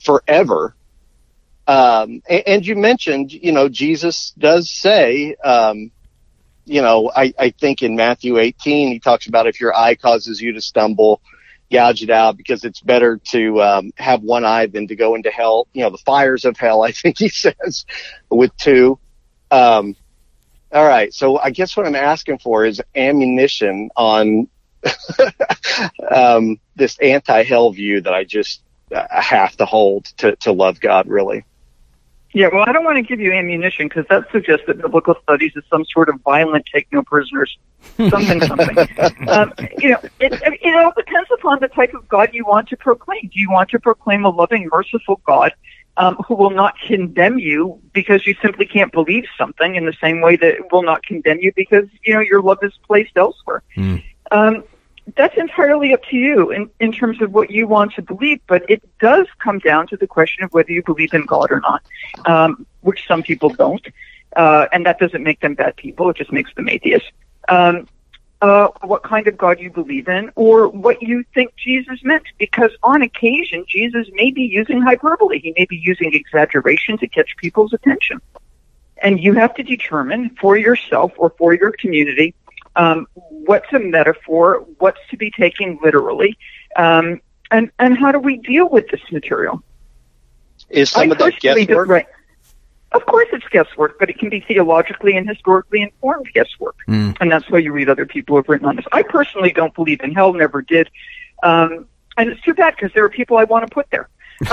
forever. 0.04 0.74
Um, 1.66 2.22
and, 2.28 2.42
and 2.46 2.66
you 2.66 2.76
mentioned, 2.76 3.32
you 3.32 3.52
know, 3.52 3.68
Jesus 3.68 4.32
does 4.38 4.70
say, 4.70 5.34
um, 5.44 5.90
you 6.64 6.82
know, 6.82 7.10
I, 7.14 7.32
I 7.38 7.50
think 7.50 7.82
in 7.82 7.96
Matthew 7.96 8.38
18, 8.38 8.88
he 8.88 8.98
talks 8.98 9.26
about 9.26 9.46
if 9.46 9.60
your 9.60 9.74
eye 9.74 9.94
causes 9.94 10.40
you 10.40 10.52
to 10.52 10.60
stumble, 10.60 11.20
gouge 11.70 12.02
it 12.02 12.10
out 12.10 12.36
because 12.36 12.64
it's 12.64 12.80
better 12.80 13.18
to 13.18 13.62
um, 13.62 13.92
have 13.96 14.22
one 14.22 14.44
eye 14.44 14.66
than 14.66 14.86
to 14.88 14.96
go 14.96 15.14
into 15.14 15.30
hell. 15.30 15.66
You 15.72 15.82
know, 15.82 15.90
the 15.90 15.98
fires 15.98 16.44
of 16.44 16.56
hell, 16.56 16.82
I 16.84 16.92
think 16.92 17.18
he 17.18 17.28
says, 17.28 17.86
with 18.30 18.56
two. 18.56 18.98
Um, 19.50 19.96
all 20.72 20.86
right. 20.86 21.12
So 21.14 21.38
I 21.38 21.50
guess 21.50 21.76
what 21.76 21.86
I'm 21.86 21.94
asking 21.94 22.38
for 22.38 22.64
is 22.64 22.82
ammunition 22.94 23.90
on 23.96 24.48
um, 26.14 26.60
this 26.74 26.98
anti 26.98 27.42
hell 27.44 27.70
view 27.72 28.00
that 28.00 28.12
I 28.12 28.24
just 28.24 28.62
uh, 28.92 29.06
have 29.10 29.56
to 29.56 29.66
hold 29.66 30.06
to, 30.18 30.36
to 30.36 30.52
love 30.52 30.80
God, 30.80 31.08
really. 31.08 31.44
Yeah, 32.32 32.48
well, 32.52 32.64
I 32.66 32.72
don't 32.72 32.84
want 32.84 32.96
to 32.96 33.02
give 33.02 33.18
you 33.18 33.32
ammunition 33.32 33.88
because 33.88 34.04
that 34.10 34.30
suggests 34.30 34.66
that 34.66 34.80
biblical 34.82 35.14
studies 35.22 35.52
is 35.56 35.64
some 35.70 35.86
sort 35.86 36.10
of 36.10 36.20
violent 36.20 36.66
take 36.70 36.86
no 36.92 37.02
prisoners, 37.02 37.56
something, 37.96 38.40
something. 38.40 38.78
um, 39.28 39.52
you 39.78 39.90
know, 39.90 40.00
it, 40.20 40.32
it 40.42 40.76
all 40.76 40.92
depends 40.96 41.30
upon 41.38 41.60
the 41.60 41.68
type 41.68 41.94
of 41.94 42.06
God 42.08 42.30
you 42.32 42.44
want 42.44 42.68
to 42.68 42.76
proclaim. 42.76 43.22
Do 43.22 43.40
you 43.40 43.50
want 43.50 43.70
to 43.70 43.78
proclaim 43.78 44.24
a 44.24 44.30
loving, 44.30 44.68
merciful 44.70 45.20
God 45.26 45.52
um, 45.96 46.16
who 46.26 46.34
will 46.34 46.50
not 46.50 46.78
condemn 46.78 47.38
you 47.38 47.80
because 47.92 48.26
you 48.26 48.34
simply 48.42 48.66
can't 48.66 48.92
believe 48.92 49.24
something 49.38 49.76
in 49.76 49.86
the 49.86 49.94
same 50.00 50.20
way 50.20 50.36
that 50.36 50.54
it 50.54 50.72
will 50.72 50.82
not 50.82 51.02
condemn 51.02 51.38
you 51.40 51.52
because, 51.56 51.86
you 52.04 52.14
know, 52.14 52.20
your 52.20 52.42
love 52.42 52.58
is 52.62 52.72
placed 52.86 53.16
elsewhere? 53.16 53.62
Mm. 53.76 54.02
Um, 54.30 54.64
that's 55.14 55.36
entirely 55.36 55.94
up 55.94 56.02
to 56.10 56.16
you 56.16 56.50
in, 56.50 56.68
in 56.80 56.90
terms 56.90 57.22
of 57.22 57.32
what 57.32 57.50
you 57.50 57.68
want 57.68 57.92
to 57.94 58.02
believe, 58.02 58.40
but 58.48 58.68
it 58.68 58.82
does 58.98 59.26
come 59.38 59.60
down 59.60 59.86
to 59.86 59.96
the 59.96 60.06
question 60.06 60.42
of 60.42 60.52
whether 60.52 60.72
you 60.72 60.82
believe 60.82 61.14
in 61.14 61.24
God 61.26 61.50
or 61.50 61.60
not, 61.60 61.82
um, 62.26 62.66
which 62.80 63.06
some 63.06 63.22
people 63.22 63.50
don't. 63.50 63.86
Uh, 64.34 64.66
and 64.72 64.84
that 64.84 64.98
doesn't 64.98 65.22
make 65.22 65.40
them 65.40 65.54
bad 65.54 65.76
people, 65.76 66.10
it 66.10 66.16
just 66.16 66.32
makes 66.32 66.52
them 66.56 66.68
atheists. 66.68 67.08
Um, 67.48 67.88
uh, 68.42 68.68
what 68.82 69.02
kind 69.02 69.26
of 69.28 69.38
God 69.38 69.58
you 69.60 69.70
believe 69.70 70.08
in, 70.08 70.30
or 70.36 70.68
what 70.68 71.02
you 71.02 71.24
think 71.32 71.54
Jesus 71.56 72.00
meant, 72.04 72.24
because 72.38 72.70
on 72.82 73.00
occasion, 73.00 73.64
Jesus 73.66 74.08
may 74.12 74.30
be 74.30 74.42
using 74.42 74.82
hyperbole. 74.82 75.40
He 75.40 75.54
may 75.56 75.64
be 75.64 75.76
using 75.76 76.12
exaggeration 76.12 76.98
to 76.98 77.08
catch 77.08 77.34
people's 77.38 77.72
attention. 77.72 78.20
And 79.02 79.18
you 79.18 79.32
have 79.34 79.54
to 79.54 79.62
determine 79.62 80.36
for 80.40 80.56
yourself 80.56 81.12
or 81.16 81.30
for 81.38 81.54
your 81.54 81.72
community 81.72 82.34
um, 82.76 83.06
what's 83.30 83.72
a 83.72 83.78
metaphor, 83.78 84.66
what's 84.78 85.00
to 85.10 85.16
be 85.16 85.30
taken 85.30 85.78
literally, 85.82 86.36
um, 86.76 87.20
and 87.50 87.70
and 87.78 87.98
how 87.98 88.12
do 88.12 88.18
we 88.18 88.36
deal 88.36 88.68
with 88.68 88.88
this 88.88 89.00
material? 89.10 89.62
Is 90.68 90.90
some 90.90 91.10
I 91.10 91.12
of 91.12 91.18
that 91.18 91.40
guesswork? 91.40 91.88
right. 91.88 92.06
Of 92.96 93.06
course, 93.06 93.28
it's 93.32 93.46
guesswork, 93.50 93.98
but 93.98 94.08
it 94.10 94.18
can 94.18 94.28
be 94.30 94.40
theologically 94.40 95.16
and 95.16 95.28
historically 95.28 95.82
informed 95.82 96.26
guesswork, 96.34 96.76
Mm. 96.88 97.16
and 97.20 97.30
that's 97.30 97.48
why 97.50 97.58
you 97.58 97.72
read 97.72 97.88
other 97.88 98.06
people 98.06 98.34
who 98.34 98.38
have 98.38 98.48
written 98.48 98.66
on 98.66 98.76
this. 98.76 98.84
I 98.92 99.02
personally 99.02 99.52
don't 99.52 99.74
believe 99.74 100.00
in 100.02 100.12
hell, 100.12 100.32
never 100.32 100.62
did, 100.62 100.88
um, 101.42 101.86
and 102.16 102.30
it's 102.30 102.40
too 102.42 102.54
bad 102.54 102.74
because 102.76 102.92
there 102.94 103.04
are 103.04 103.08
people 103.10 103.36
I 103.36 103.44
want 103.44 103.66
to 103.68 103.72
put 103.72 103.86
there. 103.90 104.08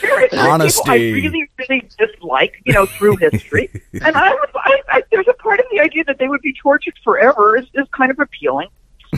Seriously, 0.00 0.38
Honesty. 0.38 0.80
people 0.82 0.92
I 0.92 0.96
really, 0.96 1.48
really 1.58 1.88
dislike, 1.98 2.54
you 2.64 2.72
know, 2.72 2.86
through 2.86 3.16
history, 3.16 3.68
and 3.92 4.16
I, 4.16 4.30
would, 4.30 4.48
I, 4.54 4.80
I, 4.88 5.02
there's 5.10 5.28
a 5.28 5.34
part 5.34 5.60
of 5.60 5.66
the 5.72 5.80
idea 5.80 6.04
that 6.04 6.18
they 6.18 6.28
would 6.28 6.40
be 6.42 6.52
tortured 6.54 6.94
forever 7.04 7.56
is, 7.56 7.66
is 7.74 7.86
kind 7.96 8.10
of 8.10 8.18
appealing. 8.20 8.68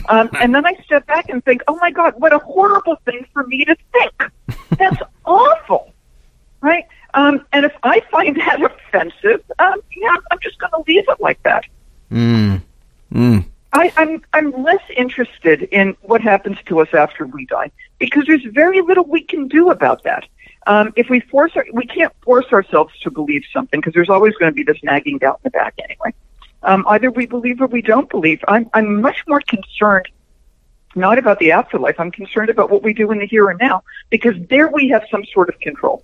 Um, 0.09 0.29
and 0.41 0.53
then 0.53 0.65
I 0.65 0.73
step 0.83 1.07
back 1.07 1.29
and 1.29 1.43
think, 1.45 1.61
oh 1.69 1.77
my 1.77 1.89
God, 1.89 2.15
what 2.17 2.33
a 2.33 2.39
horrible 2.39 2.97
thing 3.05 3.25
for 3.31 3.43
me 3.47 3.63
to 3.63 3.75
think. 3.93 4.13
That's 4.77 5.01
awful, 5.25 5.93
right? 6.65 6.85
Um, 7.13 7.45
and 7.53 7.65
if 7.65 7.73
I 7.83 8.01
find 8.11 8.35
that 8.41 8.61
offensive, 8.61 9.43
um, 9.59 9.79
yeah, 9.95 10.15
I'm 10.31 10.39
just 10.41 10.59
going 10.59 10.71
to 10.71 10.83
leave 10.87 11.05
it 11.07 11.21
like 11.21 11.41
that. 11.43 11.65
Mm. 12.11 12.61
Mm. 13.13 13.45
I, 13.73 13.91
I'm 13.97 14.21
I'm 14.33 14.63
less 14.63 14.81
interested 14.95 15.63
in 15.63 15.97
what 16.01 16.21
happens 16.21 16.57
to 16.67 16.79
us 16.79 16.87
after 16.93 17.25
we 17.25 17.45
die 17.45 17.71
because 17.99 18.25
there's 18.25 18.45
very 18.45 18.81
little 18.81 19.03
we 19.03 19.21
can 19.21 19.47
do 19.47 19.69
about 19.69 20.03
that. 20.03 20.23
Um, 20.67 20.93
if 20.95 21.09
we 21.09 21.19
force 21.19 21.51
our, 21.55 21.65
we 21.73 21.85
can't 21.85 22.13
force 22.23 22.45
ourselves 22.53 22.97
to 23.01 23.11
believe 23.11 23.43
something 23.51 23.79
because 23.79 23.93
there's 23.93 24.09
always 24.09 24.33
going 24.35 24.51
to 24.51 24.55
be 24.55 24.63
this 24.63 24.81
nagging 24.81 25.17
doubt 25.17 25.41
in 25.43 25.49
the 25.49 25.49
back 25.51 25.75
anyway. 25.83 26.13
Um, 26.63 26.85
either 26.87 27.11
we 27.11 27.25
believe 27.25 27.61
or 27.61 27.67
we 27.67 27.81
don't 27.81 28.09
believe. 28.09 28.43
I'm 28.47 28.69
I'm 28.73 29.01
much 29.01 29.23
more 29.27 29.41
concerned 29.41 30.07
not 30.95 31.17
about 31.17 31.39
the 31.39 31.51
afterlife. 31.51 31.99
I'm 31.99 32.11
concerned 32.11 32.49
about 32.49 32.71
what 32.71 32.81
we 32.81 32.93
do 32.93 33.11
in 33.11 33.19
the 33.19 33.27
here 33.27 33.49
and 33.49 33.59
now 33.59 33.83
because 34.09 34.35
there 34.49 34.69
we 34.69 34.87
have 34.89 35.03
some 35.11 35.25
sort 35.25 35.49
of 35.49 35.59
control. 35.59 36.03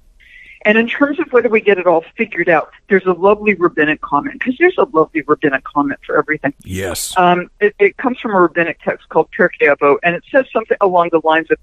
And 0.63 0.77
in 0.77 0.87
terms 0.87 1.19
of 1.19 1.31
whether 1.31 1.49
we 1.49 1.61
get 1.61 1.77
it 1.77 1.87
all 1.87 2.03
figured 2.15 2.47
out, 2.47 2.71
there's 2.87 3.05
a 3.05 3.13
lovely 3.13 3.55
rabbinic 3.55 4.01
comment 4.01 4.39
because 4.39 4.57
there's 4.59 4.77
a 4.77 4.85
lovely 4.93 5.21
rabbinic 5.21 5.63
comment 5.63 5.99
for 6.05 6.17
everything. 6.17 6.53
Yes. 6.63 7.17
Um, 7.17 7.49
it, 7.59 7.75
it 7.79 7.97
comes 7.97 8.19
from 8.19 8.31
a 8.31 8.39
rabbinic 8.39 8.79
text 8.83 9.09
called 9.09 9.29
Pirkei 9.31 9.75
Avot, 9.75 9.97
and 10.03 10.15
it 10.15 10.23
says 10.31 10.45
something 10.53 10.77
along 10.81 11.09
the 11.11 11.21
lines 11.23 11.49
of, 11.49 11.57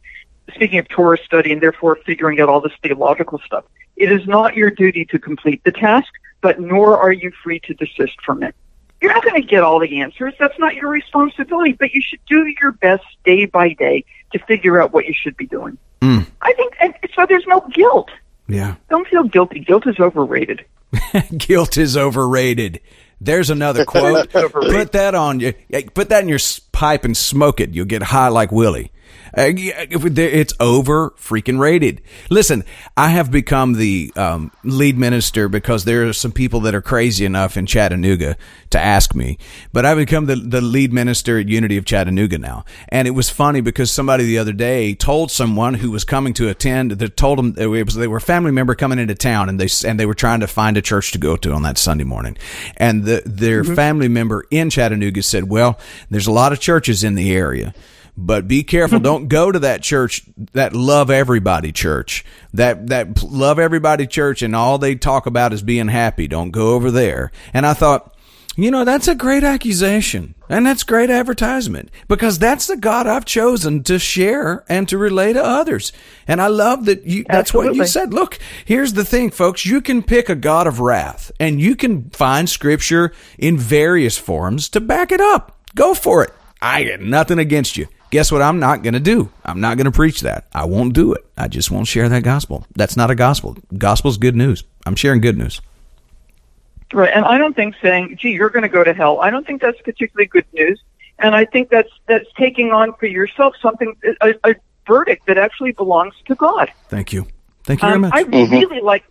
speaking 0.55 0.79
of 0.79 0.89
Torah 0.89 1.19
study 1.25 1.53
and 1.53 1.63
therefore 1.63 1.97
figuring 2.07 2.41
out 2.41 2.49
all 2.49 2.61
this 2.61 2.73
theological 2.83 3.39
stuff, 3.45 3.65
it 3.97 4.11
is 4.11 4.27
not 4.27 4.57
your 4.57 4.71
duty 4.71 5.05
to 5.07 5.19
complete 5.19 5.63
the 5.65 5.73
task, 5.73 6.13
but 6.41 6.61
nor 6.61 6.99
are 6.99 7.13
you 7.13 7.31
free 7.43 7.61
to 7.61 7.75
desist 7.75 8.21
from 8.25 8.43
it. 8.43 8.55
You're 9.01 9.13
not 9.13 9.25
going 9.25 9.41
to 9.41 9.47
get 9.47 9.63
all 9.63 9.79
the 9.79 10.01
answers. 10.01 10.35
That's 10.41 10.59
not 10.59 10.75
your 10.75 10.89
responsibility, 10.89 11.73
but 11.73 11.93
you 11.93 12.03
should 12.03 12.21
do 12.27 12.53
your 12.61 12.73
best 12.73 13.05
day 13.25 13.45
by 13.45 13.73
day 13.75 14.05
to 14.33 14.39
figure 14.41 14.81
out 14.81 14.93
what 14.93 15.07
you 15.07 15.15
should 15.15 15.37
be 15.37 15.47
doing. 15.47 15.79
Mm. 16.01 16.27
I 16.43 16.53
think, 16.55 16.75
and 16.81 16.95
so 17.15 17.27
there's 17.27 17.47
no 17.47 17.61
guilt. 17.73 18.11
Yeah. 18.49 18.77
Don't 18.91 19.07
feel 19.09 19.25
guilty. 19.25 19.61
Guilt 19.61 19.87
is 19.87 19.99
overrated. 19.99 20.65
Guilt 21.37 21.77
is 21.77 21.97
overrated. 21.97 22.81
There's 23.21 23.51
another 23.51 23.85
quote. 23.87 24.31
Put 24.31 24.93
that 24.93 25.15
on 25.15 25.41
you. 25.41 25.53
Put 25.95 26.09
that 26.09 26.23
in 26.23 26.29
your 26.29 26.39
pipe 26.73 27.05
and 27.05 27.17
smoke 27.17 27.61
it. 27.61 27.75
You'll 27.75 27.85
get 27.87 28.03
high 28.03 28.29
like 28.29 28.51
Willie. 28.53 28.91
Uh, 29.37 29.53
it's 29.57 30.55
over 30.61 31.11
freaking 31.11 31.59
rated. 31.59 32.01
Listen, 32.31 32.65
I 32.97 33.09
have 33.09 33.31
become 33.31 33.75
the 33.75 34.13
um, 34.17 34.53
lead 34.65 34.99
minister 34.99 35.49
because 35.49 35.85
there 35.85 36.09
are 36.09 36.13
some 36.13 36.33
people 36.33 36.61
that 36.61 36.75
are 36.75 36.83
crazy 36.83 37.25
enough 37.25 37.57
in 37.57 37.67
Chattanooga 37.67 38.37
to 38.71 38.79
ask 38.79 39.15
me. 39.15 39.39
But 39.73 39.85
I've 39.85 39.97
become 39.97 40.27
the, 40.27 40.37
the 40.37 40.61
lead 40.61 40.93
minister 40.93 41.39
at 41.39 41.49
Unity 41.49 41.77
of 41.77 41.85
Chattanooga 41.85 42.39
now. 42.39 42.65
And 42.89 43.09
it 43.09 43.13
was 43.13 43.31
funny 43.31 43.61
because 43.61 43.91
somebody 43.91 44.25
the 44.25 44.39
other 44.39 44.53
day 44.53 44.95
told 44.95 45.31
someone 45.31 45.75
who 45.75 45.91
was 45.91 46.05
coming 46.05 46.35
to 46.35 46.49
attend 46.49 46.93
that 46.93 47.17
told 47.17 47.39
them 47.39 47.55
it 47.57 47.67
was, 47.67 47.95
they 47.95 48.09
were 48.09 48.19
a 48.19 48.21
family 48.21 48.51
member 48.51 48.75
coming 48.75 48.99
into 48.99 49.15
town 49.15 49.49
and 49.49 49.59
they 49.59 49.69
and 49.87 49.99
they 49.99 50.07
were 50.07 50.15
trying 50.15 50.41
to 50.41 50.47
find 50.47 50.77
a 50.77 50.83
church 50.83 51.13
to 51.13 51.19
go 51.19 51.37
to 51.37 51.53
on 51.53 51.63
that 51.63 51.79
Sunday 51.79 52.05
morning. 52.05 52.37
And 52.77 53.05
the, 53.05 53.23
their 53.25 53.63
mm-hmm. 53.63 53.75
family 53.75 54.09
member 54.09 54.45
in 54.51 54.71
Chattanooga 54.71 55.23
said, 55.23 55.49
"Well, 55.49 55.79
there's 56.11 56.27
a 56.27 56.33
lot 56.33 56.53
of 56.53 56.61
churches 56.61 57.05
in 57.05 57.15
the 57.15 57.33
area." 57.33 57.75
But 58.21 58.49
be 58.49 58.65
careful. 58.65 58.99
Don't 59.01 59.29
go 59.29 59.53
to 59.53 59.61
that 59.61 59.81
church, 59.81 60.23
that 60.53 60.75
love 60.75 61.09
everybody 61.09 61.71
church, 61.71 62.25
that, 62.53 62.89
that 62.89 63.23
love 63.23 63.61
everybody 63.61 64.09
church 64.09 64.43
and 64.43 64.57
all 64.57 64.77
they 64.77 64.97
talk 64.97 65.27
about 65.27 65.53
is 65.53 65.63
being 65.63 65.87
happy. 65.87 66.27
Don't 66.27 66.51
go 66.51 66.75
over 66.75 66.91
there. 66.91 67.31
And 67.55 67.65
I 67.65 67.75
thought, 67.75 68.17
you 68.57 68.73
know, 68.73 68.85
that's 68.85 69.07
a 69.07 69.15
great 69.15 69.45
accusation 69.45 70.35
and 70.49 70.67
that's 70.67 70.83
great 70.83 71.11
advertisement 71.11 71.93
because 72.09 72.41
that's 72.41 72.67
the 72.67 72.77
God 72.77 73.07
I've 73.07 73.25
chosen 73.25 73.85
to 73.85 74.01
share 74.01 74.65
and 74.69 74.89
to 74.89 74.99
relay 74.99 75.33
to 75.33 75.45
others. 75.45 75.93
And 76.27 76.43
I 76.43 76.49
love 76.49 76.87
that 76.87 77.05
you, 77.07 77.23
that's 77.23 77.51
Absolutely. 77.51 77.79
what 77.79 77.85
you 77.85 77.87
said. 77.87 78.13
Look, 78.13 78.41
here's 78.65 78.95
the 78.95 79.05
thing, 79.05 79.31
folks. 79.31 79.65
You 79.65 79.81
can 79.81 80.03
pick 80.03 80.29
a 80.29 80.35
God 80.35 80.67
of 80.67 80.81
wrath 80.81 81.31
and 81.39 81.61
you 81.61 81.77
can 81.77 82.11
find 82.11 82.51
scripture 82.51 83.13
in 83.39 83.57
various 83.57 84.19
forms 84.19 84.69
to 84.71 84.81
back 84.81 85.13
it 85.13 85.21
up. 85.21 85.57
Go 85.77 85.95
for 85.95 86.25
it. 86.25 86.33
I 86.61 86.83
got 86.83 86.99
nothing 86.99 87.39
against 87.39 87.77
you. 87.77 87.87
Guess 88.11 88.33
what? 88.33 88.41
I'm 88.41 88.59
not 88.59 88.83
going 88.83 88.95
to 88.95 89.01
do. 89.01 89.31
I'm 89.45 89.61
not 89.61 89.77
going 89.77 89.85
to 89.85 89.91
preach 89.93 90.23
that. 90.23 90.47
I 90.53 90.65
won't 90.65 90.95
do 90.95 91.13
it. 91.13 91.27
I 91.37 91.49
just 91.49 91.71
won't 91.71 91.87
share 91.87 92.09
that 92.09 92.23
gospel. 92.23 92.67
That's 92.75 92.97
not 92.97 93.11
a 93.11 93.15
gospel. 93.15 93.57
Gospel's 93.77 94.17
good 94.17 94.35
news. 94.35 94.65
I'm 94.87 94.97
sharing 94.97 95.21
good 95.21 95.37
news. 95.37 95.61
Right, 96.93 97.11
and 97.15 97.25
I 97.27 97.37
don't 97.37 97.55
think 97.55 97.75
saying, 97.83 98.17
"Gee, 98.19 98.31
you're 98.31 98.49
going 98.49 98.63
to 98.63 98.69
go 98.69 98.83
to 98.83 98.95
hell," 98.95 99.21
I 99.21 99.29
don't 99.29 99.47
think 99.47 99.61
that's 99.61 99.79
particularly 99.83 100.27
good 100.27 100.47
news, 100.55 100.83
and 101.19 101.35
I 101.35 101.45
think 101.45 101.69
that's 101.69 101.91
that's 102.07 102.25
taking 102.39 102.73
on 102.73 102.95
for 102.95 103.05
yourself 103.05 103.55
something 103.61 103.95
a, 104.23 104.35
a 104.45 104.55
verdict 104.87 105.27
that 105.27 105.37
actually 105.37 105.73
belongs 105.73 106.15
to 106.25 106.35
God. 106.35 106.73
Thank 106.89 107.13
you, 107.13 107.27
thank 107.65 107.83
you 107.83 107.89
very 107.89 107.97
um, 107.97 108.01
much. 108.03 108.15
I 108.15 108.25
mm-hmm. 108.25 108.51
really 108.51 108.81
like 108.81 109.05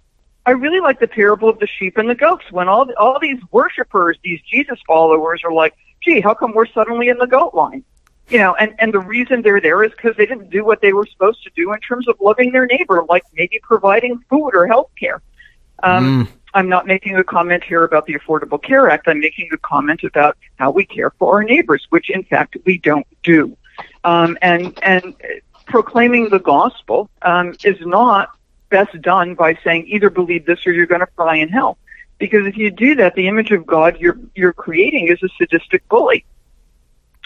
I 0.48 0.52
really 0.52 0.80
like 0.80 1.00
the 1.00 1.08
parable 1.08 1.50
of 1.50 1.60
the 1.60 1.68
sheep 1.68 1.98
and 1.98 2.10
the 2.10 2.16
goats 2.16 2.46
when 2.50 2.68
all 2.68 2.92
all 2.98 3.20
these 3.20 3.40
worshipers, 3.52 4.18
these 4.24 4.42
Jesus 4.42 4.80
followers, 4.88 5.42
are 5.44 5.54
like, 5.54 5.76
"Gee, 6.02 6.20
how 6.20 6.34
come 6.34 6.54
we're 6.56 6.66
suddenly 6.66 7.10
in 7.10 7.20
the 7.20 7.28
goat 7.28 7.54
line?" 7.54 7.84
You 8.30 8.40
know, 8.40 8.56
and 8.56 8.76
and 8.80 8.94
the 8.94 9.00
reason 9.00 9.42
they're 9.42 9.62
there 9.62 9.84
is 9.84 9.92
because 9.92 10.16
they 10.18 10.26
didn't 10.26 10.50
do 10.50 10.66
what 10.66 10.82
they 10.82 10.92
were 10.92 11.06
supposed 11.06 11.44
to 11.44 11.50
do 11.56 11.72
in 11.72 11.80
terms 11.80 12.08
of 12.08 12.18
loving 12.20 12.52
their 12.52 12.66
neighbor, 12.66 13.06
like 13.08 13.24
maybe 13.34 13.60
providing 13.64 14.20
food 14.30 14.52
or 14.54 14.68
health 14.68 14.92
care. 15.00 15.22
Um, 15.84 16.26
mm. 16.26 16.32
I'm 16.54 16.68
not 16.68 16.88
making 16.88 17.16
a 17.16 17.24
comment 17.24 17.64
here 17.64 17.84
about 17.84 18.06
the 18.06 18.16
Affordable 18.16 18.62
Care 18.62 18.90
Act. 18.90 19.08
I'm 19.08 19.20
making 19.20 19.50
a 19.54 19.58
comment 19.58 20.04
about 20.04 20.38
how 20.56 20.72
we 20.72 20.86
care 20.86 21.12
for 21.12 21.36
our 21.36 21.44
neighbors, 21.44 21.86
which 21.90 22.10
in 22.10 22.24
fact 22.24 22.58
we 22.66 22.80
don't 22.80 23.08
do. 23.24 23.56
Um, 24.04 24.38
and 24.42 24.78
and 24.84 25.14
proclaiming 25.66 26.30
the 26.30 26.40
gospel 26.40 27.10
um, 27.22 27.56
is 27.64 27.78
not 27.82 28.32
best 28.70 29.00
done 29.02 29.36
by 29.36 29.58
saying 29.64 29.86
either 29.88 30.10
believe 30.10 30.46
this 30.46 30.66
or 30.66 30.72
you're 30.72 30.86
going 30.86 31.02
to 31.02 31.08
fry 31.16 31.36
in 31.36 31.50
hell. 31.50 31.78
Because 32.18 32.48
if 32.48 32.58
you 32.58 32.72
do 32.72 32.96
that, 32.96 33.16
the 33.16 33.28
image 33.28 33.52
of 33.52 33.66
God 33.66 33.98
you're 34.00 34.18
you're 34.36 34.54
creating 34.54 35.08
is 35.08 35.22
a 35.24 35.30
sadistic 35.38 35.88
bully. 35.90 36.26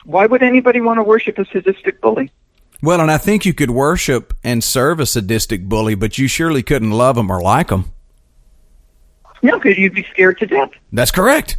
Why 0.05 0.25
would 0.25 0.41
anybody 0.41 0.81
want 0.81 0.97
to 0.97 1.03
worship 1.03 1.37
a 1.37 1.45
sadistic 1.45 2.01
bully? 2.01 2.31
Well, 2.81 2.99
and 2.99 3.11
I 3.11 3.17
think 3.17 3.45
you 3.45 3.53
could 3.53 3.69
worship 3.69 4.33
and 4.43 4.63
serve 4.63 4.99
a 4.99 5.05
sadistic 5.05 5.69
bully, 5.69 5.93
but 5.93 6.17
you 6.17 6.27
surely 6.27 6.63
couldn't 6.63 6.91
love 6.91 7.17
him 7.17 7.29
or 7.29 7.41
like 7.41 7.69
him. 7.69 7.85
No, 9.43 9.59
because 9.59 9.77
you'd 9.77 9.93
be 9.93 10.03
scared 10.11 10.39
to 10.39 10.47
death. 10.47 10.71
That's 10.91 11.11
correct. 11.11 11.57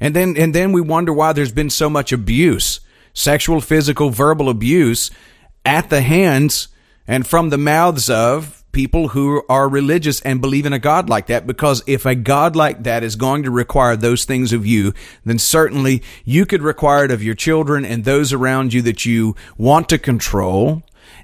And 0.00 0.14
then 0.14 0.36
and 0.36 0.54
then 0.54 0.72
we 0.72 0.80
wonder 0.80 1.12
why 1.12 1.32
there's 1.32 1.52
been 1.52 1.70
so 1.70 1.88
much 1.88 2.12
abuse, 2.12 2.80
sexual, 3.12 3.60
physical, 3.60 4.10
verbal 4.10 4.48
abuse 4.48 5.10
at 5.64 5.90
the 5.90 6.00
hands 6.00 6.68
and 7.06 7.26
from 7.26 7.50
the 7.50 7.58
mouths 7.58 8.10
of 8.10 8.63
people 8.74 9.08
who 9.08 9.42
are 9.48 9.68
religious 9.68 10.20
and 10.20 10.42
believe 10.42 10.66
in 10.66 10.74
a 10.74 10.78
God 10.78 11.08
like 11.08 11.28
that. 11.28 11.46
Because 11.46 11.82
if 11.86 12.04
a 12.04 12.14
God 12.14 12.54
like 12.54 12.82
that 12.82 13.02
is 13.02 13.16
going 13.16 13.44
to 13.44 13.50
require 13.50 13.96
those 13.96 14.26
things 14.26 14.52
of 14.52 14.66
you, 14.66 14.92
then 15.24 15.38
certainly 15.38 16.02
you 16.24 16.44
could 16.44 16.60
require 16.60 17.06
it 17.06 17.10
of 17.10 17.22
your 17.22 17.34
children 17.34 17.86
and 17.86 18.04
those 18.04 18.32
around 18.32 18.74
you 18.74 18.82
that 18.82 19.06
you 19.06 19.34
want 19.56 19.88
to 19.88 19.98
control. 19.98 20.82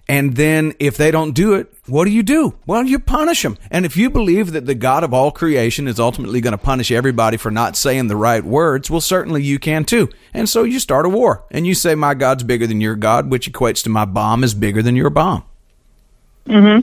And 0.09 0.35
then 0.37 0.75
if 0.81 0.97
they 0.97 1.11
don't 1.11 1.33
do 1.33 1.55
it, 1.55 1.73
what 1.87 2.05
do 2.05 2.11
you 2.11 2.23
do? 2.23 2.55
Well, 2.67 2.85
you 2.85 2.99
punish 2.99 3.43
them. 3.43 3.57
And 3.71 3.85
if 3.85 3.97
you 3.97 4.11
believe 4.11 4.53
that 4.53 4.67
the 4.67 4.75
God 4.75 5.05
of 5.05 5.15
all 5.15 5.31
creation 5.31 5.87
is 5.87 6.01
ultimately 6.01 6.41
going 6.41 6.53
to 6.53 6.59
punish 6.59 6.91
everybody 6.91 7.37
for 7.37 7.51
not 7.51 7.77
saying 7.77 8.09
the 8.09 8.17
right 8.17 8.45
words, 8.45 8.91
well, 8.91 9.01
certainly 9.01 9.43
you 9.43 9.59
can 9.59 9.85
too. 9.85 10.09
And 10.35 10.49
so 10.49 10.65
you 10.65 10.81
start 10.81 11.07
a 11.07 11.09
war 11.09 11.45
and 11.51 11.67
you 11.67 11.75
say, 11.75 11.95
my 11.95 12.15
God's 12.15 12.43
bigger 12.43 12.67
than 12.67 12.81
your 12.81 12.97
God, 12.97 13.31
which 13.31 13.51
equates 13.51 13.85
to 13.85 13.91
my 13.91 14.05
bomb 14.05 14.43
is 14.43 14.55
bigger 14.55 14.83
than 14.83 14.97
your 14.97 15.11
bomb. 15.11 15.45
Mm-hmm. 16.47 16.81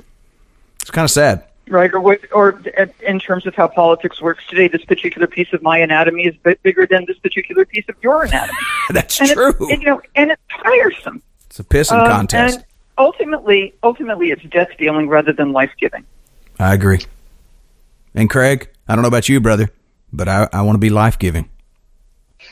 It's 0.87 0.91
kind 0.93 1.03
of 1.03 1.11
sad. 1.11 1.43
Right, 1.67 1.93
or 1.93 1.99
what, 1.99 2.21
or 2.31 2.61
in 3.05 3.19
terms 3.19 3.45
of 3.45 3.53
how 3.53 3.67
politics 3.67 4.21
works 4.21 4.47
today, 4.47 4.69
this 4.69 4.85
particular 4.85 5.27
piece 5.27 5.51
of 5.51 5.61
my 5.61 5.79
anatomy 5.79 6.23
is 6.23 6.37
bit 6.37 6.63
bigger 6.63 6.87
than 6.87 7.03
this 7.05 7.19
particular 7.19 7.65
piece 7.65 7.83
of 7.89 7.95
your 8.01 8.23
anatomy. 8.23 8.57
That's 8.91 9.19
and 9.19 9.29
true. 9.31 9.53
It, 9.69 9.81
you 9.81 9.85
know, 9.85 10.01
and 10.15 10.31
it's 10.31 10.41
tiresome. 10.63 11.21
It's 11.47 11.59
a 11.59 11.65
pissing 11.65 11.99
um, 11.99 12.07
contest. 12.07 12.59
And 12.59 12.65
ultimately, 12.97 13.73
ultimately, 13.83 14.31
it's 14.31 14.43
death 14.43 14.69
dealing 14.79 15.09
rather 15.09 15.33
than 15.33 15.51
life 15.51 15.71
giving. 15.77 16.05
I 16.57 16.73
agree. 16.73 17.01
And 18.15 18.29
Craig, 18.29 18.69
I 18.87 18.95
don't 18.95 19.01
know 19.01 19.09
about 19.09 19.27
you, 19.27 19.41
brother, 19.41 19.69
but 20.13 20.29
I, 20.29 20.47
I 20.53 20.61
want 20.61 20.75
to 20.75 20.79
be 20.79 20.89
life 20.89 21.19
giving. 21.19 21.49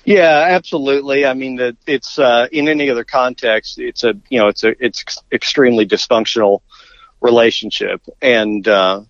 Yeah, 0.03 0.47
absolutely. 0.49 1.25
I 1.25 1.35
mean, 1.35 1.55
the, 1.55 1.77
it's 1.87 2.19
uh, 2.19 2.49
in 2.51 2.67
any 2.67 2.89
other 2.89 3.05
context, 3.05 3.79
it's 3.79 4.03
a 4.03 4.13
you 4.27 4.39
know, 4.39 4.49
it's 4.49 4.65
a 4.65 4.75
it's 4.85 5.05
extremely 5.31 5.87
dysfunctional 5.87 6.63
relationship, 7.25 8.01
and 8.21 8.65
uh, 8.67 9.01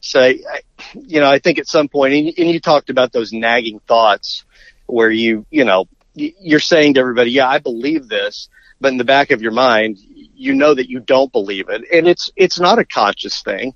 so 0.00 0.24
you 0.26 1.20
know, 1.20 1.30
I 1.30 1.38
think 1.38 1.58
at 1.58 1.68
some 1.68 1.88
point, 1.88 2.14
and, 2.14 2.50
you 2.50 2.60
talked 2.60 2.90
about 2.90 3.12
those 3.12 3.32
nagging 3.32 3.80
thoughts 3.80 4.44
where 4.86 5.10
you 5.10 5.46
you 5.50 5.64
know 5.64 5.86
you're 6.14 6.60
saying 6.60 6.94
to 6.94 7.00
everybody, 7.00 7.30
yeah, 7.30 7.48
I 7.48 7.58
believe 7.58 8.08
this, 8.08 8.48
but 8.80 8.92
in 8.92 8.98
the 8.98 9.04
back 9.04 9.30
of 9.30 9.42
your 9.42 9.52
mind, 9.52 9.98
you 10.34 10.54
know 10.54 10.74
that 10.74 10.88
you 10.88 11.00
don't 11.00 11.30
believe 11.30 11.68
it, 11.68 11.84
and 11.92 12.08
it's 12.08 12.30
it's 12.36 12.58
not 12.58 12.78
a 12.78 12.84
conscious 12.84 13.42
thing. 13.42 13.74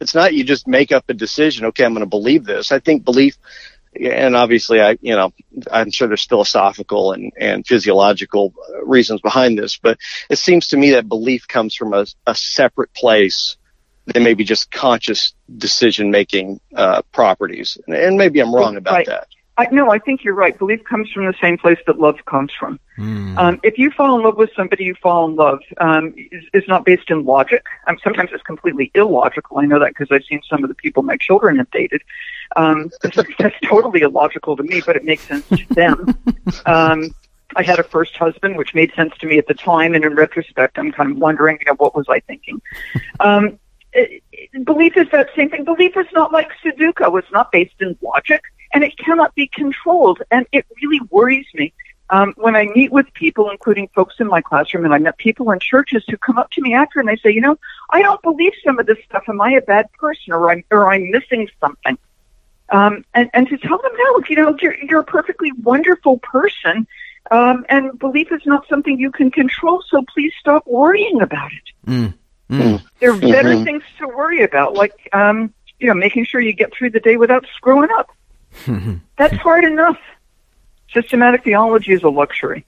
It's 0.00 0.14
not 0.14 0.34
you 0.34 0.44
just 0.44 0.68
make 0.68 0.92
up 0.92 1.04
a 1.08 1.14
decision. 1.14 1.66
Okay, 1.66 1.84
I'm 1.84 1.92
going 1.92 2.04
to 2.04 2.06
believe 2.06 2.44
this. 2.44 2.72
I 2.72 2.78
think 2.78 3.04
belief, 3.04 3.36
and 3.98 4.36
obviously, 4.36 4.80
I 4.80 4.98
you 5.00 5.14
know 5.14 5.32
I'm 5.70 5.90
sure 5.90 6.08
there's 6.08 6.24
philosophical 6.24 7.12
and 7.12 7.32
and 7.38 7.66
physiological 7.66 8.54
reasons 8.82 9.20
behind 9.20 9.58
this, 9.58 9.76
but 9.76 9.98
it 10.30 10.38
seems 10.38 10.68
to 10.68 10.76
me 10.76 10.90
that 10.90 11.08
belief 11.08 11.48
comes 11.48 11.74
from 11.74 11.94
a, 11.94 12.06
a 12.26 12.34
separate 12.34 12.92
place 12.94 13.56
than 14.06 14.22
maybe 14.22 14.44
just 14.44 14.70
conscious 14.70 15.34
decision 15.56 16.10
making 16.10 16.60
uh, 16.74 17.02
properties. 17.12 17.78
And 17.86 17.96
and, 17.96 18.18
maybe 18.18 18.40
I'm 18.40 18.54
wrong 18.54 18.76
about 18.76 18.92
right. 18.92 19.06
that. 19.06 19.28
I, 19.58 19.66
no, 19.72 19.90
I 19.90 19.98
think 19.98 20.22
you're 20.22 20.34
right. 20.34 20.56
Belief 20.56 20.84
comes 20.84 21.10
from 21.10 21.26
the 21.26 21.34
same 21.42 21.58
place 21.58 21.78
that 21.88 21.98
love 21.98 22.24
comes 22.26 22.52
from. 22.58 22.78
Mm. 22.96 23.36
Um, 23.36 23.60
if 23.64 23.76
you 23.76 23.90
fall 23.90 24.16
in 24.16 24.24
love 24.24 24.36
with 24.36 24.50
somebody, 24.54 24.84
you 24.84 24.94
fall 24.94 25.28
in 25.28 25.34
love. 25.34 25.58
Um, 25.78 26.14
is, 26.16 26.44
is 26.54 26.62
not 26.68 26.84
based 26.84 27.10
in 27.10 27.24
logic. 27.24 27.66
Um, 27.88 27.98
sometimes 28.02 28.30
it's 28.32 28.42
completely 28.44 28.92
illogical. 28.94 29.58
I 29.58 29.64
know 29.64 29.80
that 29.80 29.88
because 29.88 30.08
I've 30.12 30.24
seen 30.24 30.42
some 30.48 30.62
of 30.62 30.68
the 30.68 30.76
people 30.76 31.02
my 31.02 31.16
children 31.16 31.58
have 31.58 31.70
dated. 31.72 32.02
Um, 32.56 32.90
that's 33.38 33.56
totally 33.64 34.00
illogical 34.00 34.56
to 34.56 34.62
me, 34.62 34.82
but 34.84 34.96
it 34.96 35.04
makes 35.04 35.22
sense 35.22 35.46
to 35.48 35.66
them. 35.74 36.18
um, 36.66 37.14
I 37.56 37.62
had 37.62 37.78
a 37.78 37.82
first 37.82 38.16
husband, 38.16 38.56
which 38.56 38.74
made 38.74 38.92
sense 38.94 39.16
to 39.18 39.26
me 39.26 39.38
at 39.38 39.46
the 39.46 39.54
time, 39.54 39.94
and 39.94 40.04
in 40.04 40.14
retrospect, 40.14 40.78
I'm 40.78 40.92
kind 40.92 41.12
of 41.12 41.18
wondering, 41.18 41.58
you 41.60 41.66
know, 41.66 41.76
what 41.76 41.96
was 41.96 42.06
I 42.08 42.20
thinking? 42.20 42.60
Um, 43.20 43.58
it, 43.92 44.22
belief 44.64 44.96
is 44.96 45.08
that 45.12 45.30
same 45.34 45.50
thing. 45.50 45.64
Belief 45.64 45.96
is 45.96 46.06
not 46.12 46.32
like 46.32 46.50
Sudoku. 46.62 47.18
It's 47.18 47.32
not 47.32 47.50
based 47.50 47.74
in 47.80 47.96
logic 48.02 48.42
and 48.72 48.84
it 48.84 48.96
cannot 48.98 49.34
be 49.34 49.48
controlled. 49.48 50.22
And 50.30 50.46
it 50.52 50.66
really 50.82 51.00
worries 51.10 51.46
me 51.54 51.72
um, 52.10 52.34
when 52.36 52.56
I 52.56 52.66
meet 52.74 52.92
with 52.92 53.12
people, 53.14 53.50
including 53.50 53.88
folks 53.94 54.16
in 54.18 54.26
my 54.26 54.40
classroom, 54.40 54.84
and 54.84 54.94
I 54.94 54.98
met 54.98 55.18
people 55.18 55.50
in 55.50 55.58
churches 55.60 56.04
who 56.08 56.16
come 56.16 56.38
up 56.38 56.50
to 56.52 56.62
me 56.62 56.74
after 56.74 57.00
and 57.00 57.08
they 57.08 57.16
say, 57.16 57.30
you 57.30 57.40
know, 57.40 57.58
I 57.90 58.02
don't 58.02 58.22
believe 58.22 58.52
some 58.64 58.78
of 58.78 58.86
this 58.86 58.98
stuff. 59.04 59.24
Am 59.28 59.40
I 59.40 59.52
a 59.52 59.60
bad 59.60 59.90
person, 59.92 60.32
or 60.32 60.50
I'm 60.50 60.64
or 60.70 60.92
I'm 60.92 61.10
missing 61.10 61.48
something? 61.60 61.98
Um, 62.70 63.04
and 63.14 63.30
and 63.32 63.48
to 63.48 63.56
tell 63.56 63.78
them, 63.78 63.92
no, 63.96 64.22
you 64.28 64.36
know, 64.36 64.56
you're 64.60 64.76
you're 64.84 65.00
a 65.00 65.04
perfectly 65.04 65.52
wonderful 65.62 66.18
person, 66.18 66.86
um, 67.30 67.64
and 67.68 67.98
belief 67.98 68.30
is 68.30 68.42
not 68.44 68.68
something 68.68 68.98
you 68.98 69.10
can 69.10 69.30
control. 69.30 69.82
So 69.88 70.04
please 70.12 70.32
stop 70.38 70.66
worrying 70.66 71.22
about 71.22 71.50
it. 71.52 71.90
Mm. 71.90 72.14
Mm. 72.50 72.82
There 73.00 73.12
are 73.12 73.18
better 73.18 73.50
mm-hmm. 73.50 73.64
things 73.64 73.82
to 73.98 74.08
worry 74.08 74.42
about, 74.42 74.74
like 74.74 75.08
um, 75.12 75.52
you 75.78 75.88
know, 75.88 75.94
making 75.94 76.24
sure 76.24 76.40
you 76.40 76.52
get 76.52 76.72
through 76.72 76.90
the 76.90 77.00
day 77.00 77.16
without 77.16 77.46
screwing 77.56 77.90
up. 77.96 78.10
That's 79.16 79.36
hard 79.36 79.64
enough. 79.64 79.98
Systematic 80.92 81.44
theology 81.44 81.92
is 81.92 82.02
a 82.02 82.08
luxury. 82.08 82.64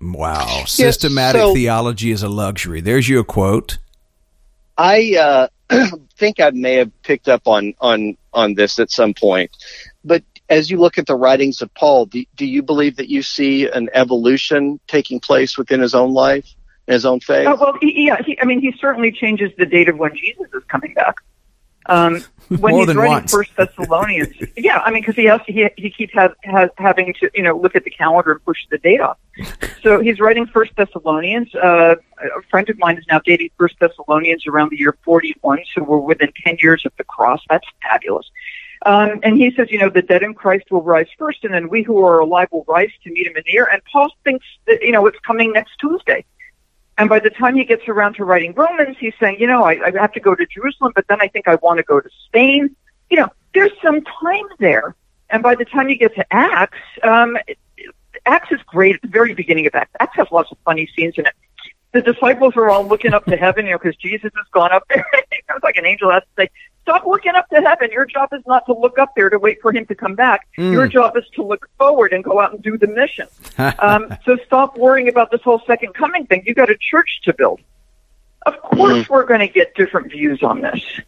Wow. 0.00 0.64
Systematic 0.66 1.40
so- 1.40 1.54
theology 1.54 2.10
is 2.10 2.22
a 2.22 2.28
luxury. 2.28 2.80
There's 2.80 3.08
your 3.08 3.24
quote. 3.24 3.78
I 4.78 5.48
uh, 5.70 5.86
think 6.16 6.40
I 6.40 6.50
may 6.50 6.74
have 6.74 7.02
picked 7.02 7.28
up 7.28 7.48
on 7.48 7.74
on 7.80 8.16
on 8.36 8.54
this 8.54 8.78
at 8.78 8.92
some 8.92 9.14
point, 9.14 9.50
but 10.04 10.22
as 10.48 10.70
you 10.70 10.78
look 10.78 10.98
at 10.98 11.06
the 11.06 11.16
writings 11.16 11.60
of 11.60 11.72
Paul, 11.74 12.06
do, 12.06 12.24
do 12.36 12.46
you 12.46 12.62
believe 12.62 12.96
that 12.96 13.08
you 13.08 13.22
see 13.22 13.68
an 13.68 13.88
evolution 13.92 14.78
taking 14.86 15.18
place 15.18 15.58
within 15.58 15.80
his 15.80 15.94
own 15.94 16.12
life, 16.12 16.46
his 16.86 17.04
own 17.04 17.20
faith? 17.20 17.48
Oh, 17.48 17.56
well, 17.56 17.76
he, 17.80 18.06
yeah, 18.06 18.22
he, 18.24 18.38
I 18.40 18.44
mean, 18.44 18.60
he 18.60 18.72
certainly 18.78 19.10
changes 19.10 19.50
the 19.58 19.66
date 19.66 19.88
of 19.88 19.98
when 19.98 20.14
Jesus 20.14 20.46
is 20.54 20.62
coming 20.68 20.94
back. 20.94 21.16
Um, 21.88 22.24
when 22.48 22.72
More 22.72 22.86
he's 22.86 22.94
writing. 22.94 23.28
First 23.28 23.56
Thessalonians, 23.56 24.34
yeah, 24.56 24.78
I 24.78 24.90
mean, 24.90 25.02
because 25.02 25.16
he 25.16 25.24
has 25.24 25.40
he 25.46 25.68
he 25.76 25.90
keeps 25.90 26.12
ha- 26.14 26.34
has, 26.44 26.70
having 26.78 27.14
to 27.20 27.30
you 27.34 27.42
know 27.42 27.56
look 27.56 27.74
at 27.74 27.84
the 27.84 27.90
calendar 27.90 28.32
and 28.32 28.44
push 28.44 28.58
the 28.70 28.78
date 28.78 29.00
off. 29.00 29.18
So 29.82 30.00
he's 30.00 30.20
writing 30.20 30.46
First 30.46 30.72
Thessalonians. 30.76 31.54
Uh, 31.54 31.96
a 32.18 32.42
friend 32.50 32.68
of 32.70 32.78
mine 32.78 32.98
is 32.98 33.04
now 33.10 33.20
dating 33.24 33.50
First 33.58 33.76
Thessalonians 33.80 34.46
around 34.46 34.70
the 34.70 34.78
year 34.78 34.96
forty-one, 35.04 35.60
so 35.74 35.82
we're 35.82 35.98
within 35.98 36.32
ten 36.44 36.56
years 36.60 36.84
of 36.86 36.92
the 36.98 37.04
cross. 37.04 37.40
That's 37.48 37.66
fabulous. 37.82 38.30
Um, 38.84 39.20
and 39.22 39.36
he 39.36 39.52
says, 39.56 39.68
you 39.70 39.78
know, 39.78 39.88
the 39.88 40.02
dead 40.02 40.22
in 40.22 40.34
Christ 40.34 40.66
will 40.70 40.82
rise 40.82 41.08
first, 41.18 41.44
and 41.44 41.52
then 41.52 41.68
we 41.68 41.82
who 41.82 42.04
are 42.04 42.20
alive 42.20 42.48
will 42.52 42.64
rise 42.68 42.90
to 43.04 43.10
meet 43.10 43.26
him 43.26 43.36
in 43.36 43.42
the 43.46 43.56
air. 43.56 43.64
And 43.64 43.82
Paul 43.90 44.10
thinks 44.22 44.46
that 44.66 44.82
you 44.82 44.92
know 44.92 45.06
it's 45.06 45.18
coming 45.20 45.52
next 45.52 45.72
Tuesday. 45.80 46.24
And 46.98 47.08
by 47.08 47.20
the 47.20 47.30
time 47.30 47.56
he 47.56 47.64
gets 47.64 47.86
around 47.88 48.14
to 48.14 48.24
writing 48.24 48.54
Romans, 48.54 48.96
he's 48.98 49.12
saying, 49.20 49.36
you 49.38 49.46
know, 49.46 49.64
I, 49.64 49.72
I 49.86 49.90
have 50.00 50.12
to 50.12 50.20
go 50.20 50.34
to 50.34 50.46
Jerusalem, 50.46 50.92
but 50.94 51.06
then 51.08 51.20
I 51.20 51.28
think 51.28 51.46
I 51.46 51.56
want 51.56 51.78
to 51.78 51.82
go 51.82 52.00
to 52.00 52.08
Spain. 52.26 52.74
You 53.10 53.18
know, 53.18 53.28
there's 53.54 53.72
some 53.82 54.02
time 54.02 54.46
there. 54.58 54.94
And 55.28 55.42
by 55.42 55.56
the 55.56 55.64
time 55.64 55.88
you 55.88 55.96
get 55.96 56.14
to 56.14 56.26
Acts, 56.32 56.78
um, 57.02 57.36
Acts 58.24 58.50
is 58.50 58.60
great 58.66 58.96
at 58.96 59.02
the 59.02 59.08
very 59.08 59.34
beginning 59.34 59.66
of 59.66 59.74
Acts. 59.74 59.90
Acts 60.00 60.16
has 60.16 60.28
lots 60.30 60.50
of 60.50 60.58
funny 60.64 60.88
scenes 60.96 61.14
in 61.16 61.26
it. 61.26 61.34
The 61.92 62.00
disciples 62.02 62.54
are 62.56 62.70
all 62.70 62.86
looking 62.86 63.12
up 63.12 63.24
to 63.26 63.36
heaven, 63.36 63.66
you 63.66 63.72
know, 63.72 63.78
because 63.78 63.96
Jesus 63.96 64.32
has 64.34 64.46
gone 64.52 64.72
up 64.72 64.84
there. 64.88 65.04
it's 65.12 65.64
like 65.64 65.76
an 65.76 65.86
angel 65.86 66.10
has 66.10 66.22
to 66.22 66.42
say, 66.42 66.50
stop 66.86 67.04
looking 67.04 67.34
up 67.34 67.48
to 67.48 67.60
heaven. 67.60 67.90
Your 67.90 68.06
job 68.06 68.28
is 68.32 68.42
not 68.46 68.64
to 68.66 68.72
look 68.72 68.96
up 68.96 69.12
there 69.16 69.28
to 69.28 69.38
wait 69.38 69.60
for 69.60 69.72
him 69.72 69.86
to 69.86 69.94
come 69.94 70.14
back. 70.14 70.46
Your 70.56 70.86
job 70.86 71.16
is 71.16 71.24
to 71.34 71.42
look 71.42 71.68
forward 71.78 72.12
and 72.12 72.22
go 72.22 72.40
out 72.40 72.52
and 72.52 72.62
do 72.62 72.78
the 72.78 72.86
mission. 72.86 73.26
um, 73.80 74.16
so 74.24 74.36
stop 74.46 74.78
worrying 74.78 75.08
about 75.08 75.32
this 75.32 75.42
whole 75.42 75.60
second 75.66 75.94
coming 75.94 76.26
thing. 76.26 76.44
You've 76.46 76.56
got 76.56 76.70
a 76.70 76.76
church 76.78 77.20
to 77.24 77.34
build. 77.34 77.60
Of 78.46 78.60
course, 78.62 79.08
we're 79.08 79.24
going 79.24 79.40
to 79.40 79.48
get 79.48 79.74
different 79.74 80.12
views 80.12 80.44
on 80.44 80.60
this. 80.60 81.00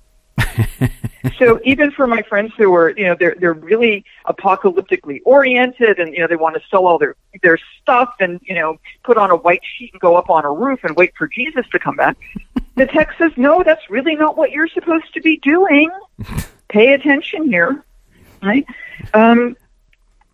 so 1.38 1.60
even 1.64 1.92
for 1.92 2.08
my 2.08 2.22
friends 2.22 2.52
who 2.56 2.74
are, 2.74 2.90
you 2.90 3.04
know, 3.04 3.16
they're 3.18 3.36
they're 3.38 3.52
really 3.52 4.04
apocalyptically 4.26 5.20
oriented, 5.24 5.98
and 6.00 6.12
you 6.12 6.20
know, 6.20 6.26
they 6.26 6.36
want 6.36 6.56
to 6.56 6.62
sell 6.68 6.86
all 6.86 6.98
their 6.98 7.14
their 7.42 7.58
stuff, 7.80 8.14
and 8.18 8.40
you 8.42 8.54
know, 8.54 8.78
put 9.04 9.16
on 9.16 9.30
a 9.30 9.36
white 9.36 9.62
sheet 9.76 9.92
and 9.92 10.00
go 10.00 10.16
up 10.16 10.30
on 10.30 10.44
a 10.44 10.50
roof 10.50 10.80
and 10.82 10.96
wait 10.96 11.12
for 11.16 11.28
Jesus 11.28 11.64
to 11.70 11.78
come 11.78 11.96
back. 11.96 12.16
The 12.78 12.86
text 12.86 13.18
says, 13.18 13.32
no, 13.36 13.62
that's 13.64 13.90
really 13.90 14.14
not 14.14 14.36
what 14.36 14.52
you're 14.52 14.68
supposed 14.68 15.12
to 15.14 15.20
be 15.20 15.38
doing. 15.38 15.90
Pay 16.68 16.92
attention 16.92 17.48
here, 17.48 17.84
right? 18.42 18.64
Um, 19.14 19.56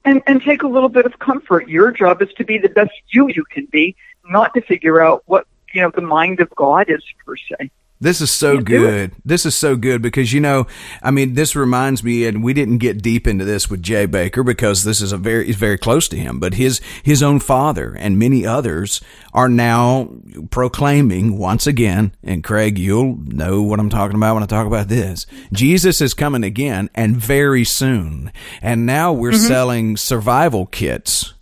and 0.04 0.22
and 0.26 0.42
take 0.42 0.62
a 0.62 0.66
little 0.66 0.88
bit 0.88 1.06
of 1.06 1.18
comfort. 1.18 1.68
Your 1.68 1.90
job 1.90 2.20
is 2.20 2.28
to 2.34 2.44
be 2.44 2.58
the 2.58 2.68
best 2.68 2.92
you 3.08 3.28
you 3.28 3.44
can 3.44 3.66
be, 3.66 3.96
not 4.26 4.52
to 4.54 4.60
figure 4.60 5.00
out 5.00 5.22
what 5.26 5.46
you 5.72 5.80
know 5.80 5.90
the 5.94 6.02
mind 6.02 6.40
of 6.40 6.50
God 6.54 6.90
is 6.90 7.02
per 7.24 7.36
se. 7.36 7.70
This 8.04 8.20
is 8.20 8.30
so 8.30 8.60
good. 8.60 9.12
This 9.24 9.46
is 9.46 9.54
so 9.54 9.76
good 9.76 10.02
because 10.02 10.30
you 10.30 10.38
know, 10.38 10.66
I 11.02 11.10
mean, 11.10 11.32
this 11.32 11.56
reminds 11.56 12.04
me, 12.04 12.26
and 12.26 12.44
we 12.44 12.52
didn't 12.52 12.76
get 12.76 13.00
deep 13.00 13.26
into 13.26 13.46
this 13.46 13.70
with 13.70 13.82
Jay 13.82 14.06
Bakker 14.06 14.44
because 14.44 14.84
this 14.84 15.00
is 15.00 15.10
a 15.10 15.16
very, 15.16 15.48
is 15.48 15.56
very 15.56 15.78
close 15.78 16.06
to 16.08 16.18
him. 16.18 16.38
But 16.38 16.52
his 16.52 16.82
his 17.02 17.22
own 17.22 17.40
father 17.40 17.96
and 17.98 18.18
many 18.18 18.44
others 18.44 19.00
are 19.32 19.48
now 19.48 20.10
proclaiming 20.50 21.38
once 21.38 21.66
again. 21.66 22.14
And 22.22 22.44
Craig, 22.44 22.78
you'll 22.78 23.16
know 23.24 23.62
what 23.62 23.80
I'm 23.80 23.88
talking 23.88 24.16
about 24.16 24.34
when 24.34 24.42
I 24.42 24.46
talk 24.48 24.66
about 24.66 24.88
this. 24.88 25.24
Jesus 25.54 26.02
is 26.02 26.12
coming 26.12 26.44
again, 26.44 26.90
and 26.94 27.16
very 27.16 27.64
soon. 27.64 28.30
And 28.60 28.84
now 28.84 29.14
we're 29.14 29.32
selling 29.32 29.96
survival 29.96 30.66
kits 30.66 31.32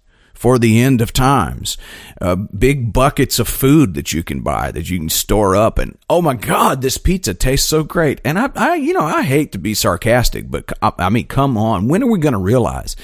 for 0.43 0.59
the 0.59 0.83
end 0.83 1.01
of 1.01 1.13
times. 1.13 1.79
Uh, 2.21 2.35
big 2.35 2.93
buckets 2.93 3.39
of 3.39 3.47
food 3.47 3.95
that 3.95 4.13
you 4.13 4.25
can 4.25 4.41
buy 4.41 4.73
that 4.73 4.91
you 4.91 4.99
can 4.99 5.09
store 5.09 5.55
up. 5.55 5.79
And 5.79 5.97
oh 6.11 6.21
my 6.21 6.35
God, 6.35 6.83
this 6.83 6.99
pizza 6.99 7.33
tastes 7.33 7.69
so 7.69 7.85
great. 7.85 8.21
And 8.25 8.37
I, 8.37 8.51
I 8.57 8.75
you 8.75 8.93
know, 8.93 9.05
I 9.05 9.23
hate 9.23 9.53
to 9.53 9.59
be 9.59 9.73
sarcastic, 9.73 10.51
but 10.51 10.73
I, 10.83 10.91
I 10.99 11.11
mean, 11.11 11.29
come 11.29 11.57
on. 11.57 11.87
When 11.87 12.03
are 12.03 12.11
we 12.11 12.19
going 12.19 12.33
to 12.33 12.41
realize? 12.41 12.97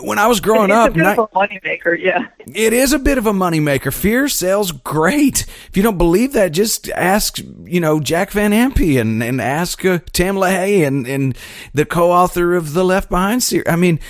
When 0.00 0.18
I 0.18 0.26
was 0.26 0.40
growing 0.40 0.70
it's 0.70 0.76
up, 0.76 0.90
a 0.92 0.94
bit 0.94 1.06
of 1.06 1.18
a 1.18 1.26
moneymaker, 1.28 1.98
yeah. 2.00 2.28
it 2.46 2.72
is 2.72 2.94
a 2.94 2.98
bit 2.98 3.18
of 3.18 3.26
a 3.26 3.32
moneymaker. 3.32 3.92
Fear 3.92 4.26
sells 4.28 4.72
great. 4.72 5.44
If 5.68 5.76
you 5.76 5.82
don't 5.82 5.98
believe 5.98 6.32
that, 6.32 6.52
just 6.52 6.88
ask, 6.90 7.38
you 7.64 7.78
know, 7.78 8.00
Jack 8.00 8.30
Van 8.30 8.52
Impe 8.52 8.98
and, 8.98 9.22
and 9.22 9.38
ask 9.38 9.84
uh, 9.84 9.98
Tim 10.12 10.36
LaHaye 10.36 10.86
and, 10.86 11.06
and 11.06 11.36
the 11.74 11.84
co-author 11.84 12.54
of 12.54 12.72
the 12.72 12.84
Left 12.84 13.10
Behind 13.10 13.42
series. 13.42 13.68
I 13.68 13.76
mean, 13.76 14.00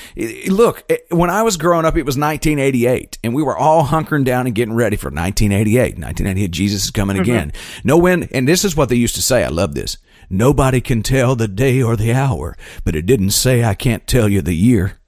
look, 0.48 0.84
it- 0.88 1.06
when 1.10 1.30
I 1.30 1.42
was 1.42 1.56
growing 1.56 1.84
up, 1.84 1.96
it 1.96 2.06
was 2.06 2.16
1988 2.16 3.18
and 3.24 3.34
we 3.34 3.42
were 3.42 3.56
all 3.56 3.86
hunkering 3.86 4.24
down 4.24 4.46
and 4.46 4.54
getting 4.54 4.74
ready 4.74 4.96
for 4.96 5.08
1988. 5.08 5.98
1988, 5.98 6.50
Jesus 6.52 6.84
is 6.84 6.90
coming 6.92 7.18
again. 7.18 7.52
No 7.82 7.98
when, 7.98 8.22
and 8.32 8.46
this 8.46 8.64
is 8.64 8.76
what 8.76 8.88
they 8.88 8.94
used 8.96 9.16
to 9.16 9.22
say. 9.22 9.42
I 9.42 9.48
love 9.48 9.74
this. 9.74 9.98
Nobody 10.30 10.80
can 10.80 11.02
tell 11.02 11.34
the 11.34 11.48
day 11.48 11.82
or 11.82 11.96
the 11.96 12.12
hour, 12.12 12.56
but 12.84 12.94
it 12.94 13.04
didn't 13.04 13.30
say 13.32 13.64
I 13.64 13.74
can't 13.74 14.06
tell 14.06 14.28
you 14.28 14.40
the 14.42 14.54
year. 14.54 14.98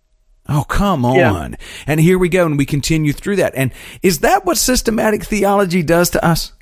Oh, 0.48 0.64
come 0.68 1.04
Yeah. 1.04 1.32
on. 1.32 1.56
And 1.86 2.00
here 2.00 2.18
we 2.18 2.28
go, 2.28 2.44
and 2.46 2.58
we 2.58 2.66
continue 2.66 3.12
through 3.12 3.36
that. 3.36 3.54
And 3.56 3.72
is 4.02 4.20
that 4.20 4.44
what 4.44 4.58
systematic 4.58 5.24
theology 5.24 5.82
does 5.82 6.10
to 6.10 6.24
us? 6.24 6.52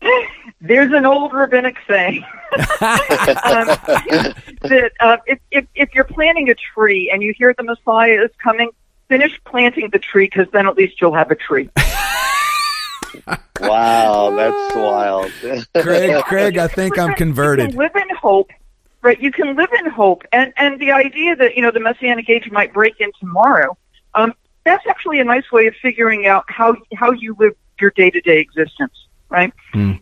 There's 0.60 0.92
an 0.92 1.06
old 1.06 1.32
rabbinic 1.32 1.76
saying 1.86 2.24
um, 2.52 2.66
that 2.80 4.90
uh, 5.00 5.16
if, 5.26 5.38
if, 5.50 5.66
if 5.74 5.94
you're 5.94 6.04
planting 6.04 6.48
a 6.50 6.54
tree 6.54 7.10
and 7.12 7.22
you 7.22 7.34
hear 7.36 7.54
the 7.56 7.64
Messiah 7.64 8.22
is 8.24 8.30
coming, 8.42 8.70
finish 9.08 9.38
planting 9.44 9.88
the 9.92 9.98
tree 9.98 10.26
because 10.26 10.46
then 10.52 10.66
at 10.66 10.76
least 10.76 11.00
you'll 11.00 11.14
have 11.14 11.30
a 11.30 11.36
tree. 11.36 11.68
Wow, 13.60 14.30
that's 14.36 14.76
wild. 14.76 15.32
Craig, 15.82 16.22
Craig, 16.24 16.58
I 16.58 16.68
think 16.68 16.98
I'm 16.98 17.14
converted. 17.14 17.70
can 17.70 17.78
live 17.78 17.96
in 17.96 18.08
hope, 18.14 18.50
right? 19.02 19.20
You 19.20 19.30
can 19.30 19.56
live 19.56 19.70
in 19.78 19.90
hope, 19.90 20.24
and 20.32 20.52
and 20.56 20.80
the 20.80 20.92
idea 20.92 21.36
that 21.36 21.56
you 21.56 21.62
know 21.62 21.70
the 21.70 21.80
messianic 21.80 22.28
age 22.28 22.50
might 22.50 22.72
break 22.72 23.00
in 23.00 23.10
tomorrow. 23.20 23.76
Um, 24.14 24.34
that's 24.64 24.86
actually 24.86 25.20
a 25.20 25.24
nice 25.24 25.50
way 25.52 25.66
of 25.66 25.74
figuring 25.80 26.26
out 26.26 26.44
how 26.48 26.76
how 26.94 27.12
you 27.12 27.36
live 27.38 27.54
your 27.80 27.90
day 27.90 28.10
to 28.10 28.20
day 28.20 28.38
existence, 28.38 29.06
right? 29.28 29.52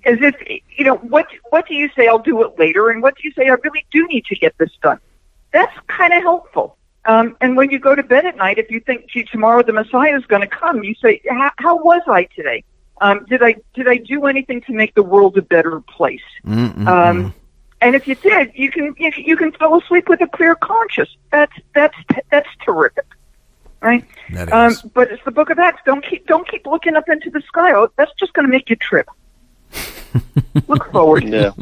As 0.04 0.18
if 0.20 0.34
you 0.76 0.84
know 0.84 0.96
what 0.96 1.26
what 1.50 1.66
do 1.68 1.74
you 1.74 1.88
say? 1.96 2.06
I'll 2.06 2.18
do 2.18 2.42
it 2.42 2.58
later, 2.58 2.90
and 2.90 3.02
what 3.02 3.16
do 3.16 3.22
you 3.24 3.32
say? 3.32 3.48
I 3.48 3.56
really 3.64 3.86
do 3.90 4.06
need 4.08 4.24
to 4.26 4.36
get 4.36 4.56
this 4.58 4.70
done. 4.82 4.98
That's 5.52 5.76
kind 5.88 6.12
of 6.12 6.22
helpful. 6.22 6.76
Um, 7.06 7.36
and 7.40 7.56
when 7.56 7.70
you 7.70 7.78
go 7.78 7.94
to 7.94 8.02
bed 8.02 8.26
at 8.26 8.36
night, 8.36 8.58
if 8.58 8.70
you 8.70 8.80
think, 8.80 9.08
gee, 9.08 9.22
tomorrow 9.24 9.62
the 9.62 9.72
Messiah 9.72 10.16
is 10.18 10.26
going 10.26 10.42
to 10.42 10.48
come, 10.48 10.82
you 10.82 10.94
say, 10.96 11.22
how, 11.30 11.52
how 11.58 11.76
was 11.76 12.02
I 12.08 12.24
today? 12.24 12.64
Um, 13.00 13.24
did 13.28 13.42
I 13.42 13.56
did 13.74 13.88
I 13.88 13.98
do 13.98 14.26
anything 14.26 14.62
to 14.62 14.72
make 14.72 14.94
the 14.94 15.02
world 15.02 15.36
a 15.36 15.42
better 15.42 15.80
place? 15.80 16.20
Um, 16.88 17.34
and 17.80 17.94
if 17.94 18.06
you 18.08 18.14
did, 18.14 18.52
you 18.54 18.70
can 18.70 18.94
you, 18.98 19.10
can- 19.12 19.24
you 19.24 19.36
can 19.36 19.52
fall 19.52 19.80
asleep 19.80 20.08
with 20.08 20.20
a 20.20 20.26
clear 20.28 20.54
conscience. 20.54 21.10
That's 21.30 21.52
that's 21.74 21.96
that's 22.30 22.48
terrific, 22.64 23.06
right? 23.80 24.04
That 24.32 24.52
Um, 24.52 24.74
but 24.94 25.10
it's 25.12 25.22
the 25.24 25.30
Book 25.30 25.50
of 25.50 25.58
Acts. 25.58 25.82
Don't 25.84 26.04
keep 26.04 26.26
don't 26.26 26.48
keep 26.48 26.66
looking 26.66 26.96
up 26.96 27.08
into 27.08 27.30
the 27.30 27.40
sky. 27.42 27.72
Oh, 27.74 27.90
that's 27.96 28.12
just 28.18 28.32
going 28.32 28.46
to 28.46 28.50
make 28.50 28.68
you 28.70 28.76
trip. 28.76 29.08
Look 30.68 30.90
forward. 30.92 31.24
yeah. 31.24 31.50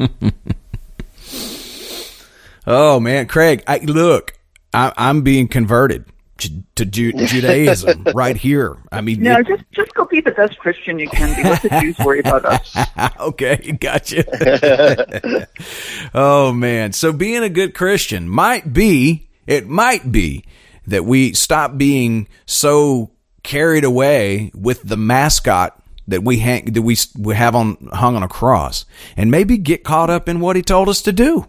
Oh 2.67 2.99
man, 2.99 3.27
Craig, 3.27 3.63
I, 3.67 3.77
look, 3.77 4.33
I, 4.73 4.91
I'm 4.97 5.21
being 5.21 5.47
converted 5.47 6.05
to, 6.37 6.63
to 6.75 6.85
Ju- 6.85 7.13
Judaism 7.13 8.03
right 8.13 8.35
here. 8.35 8.77
I 8.91 9.01
mean, 9.01 9.21
No, 9.23 9.37
it- 9.39 9.47
just 9.47 9.63
just 9.71 9.93
go 9.93 10.05
be 10.05 10.21
the 10.21 10.31
best 10.31 10.57
Christian 10.59 10.99
you 10.99 11.07
can 11.09 11.35
be. 11.35 11.43
Let 11.47 11.61
the 11.61 11.69
Jews 11.81 11.97
worry 11.99 12.19
about 12.19 12.45
us. 12.45 12.75
okay, 13.19 13.71
gotcha. 13.79 15.47
oh 16.13 16.51
man, 16.53 16.93
so 16.93 17.11
being 17.13 17.43
a 17.43 17.49
good 17.49 17.73
Christian 17.73 18.27
might 18.29 18.73
be, 18.73 19.29
it 19.47 19.67
might 19.67 20.11
be 20.11 20.43
that 20.87 21.05
we 21.05 21.33
stop 21.33 21.77
being 21.77 22.27
so 22.45 23.11
carried 23.43 23.83
away 23.83 24.51
with 24.53 24.81
the 24.83 24.97
mascot 24.97 25.81
that 26.07 26.23
we 26.23 26.37
hang, 26.39 26.65
that 26.73 26.81
we, 26.81 26.95
we 27.17 27.33
have 27.35 27.55
on 27.55 27.77
hung 27.93 28.15
on 28.15 28.23
a 28.23 28.27
cross, 28.27 28.85
and 29.17 29.31
maybe 29.31 29.57
get 29.57 29.83
caught 29.83 30.09
up 30.09 30.29
in 30.29 30.39
what 30.39 30.55
he 30.55 30.61
told 30.61 30.89
us 30.89 31.01
to 31.03 31.11
do. 31.11 31.47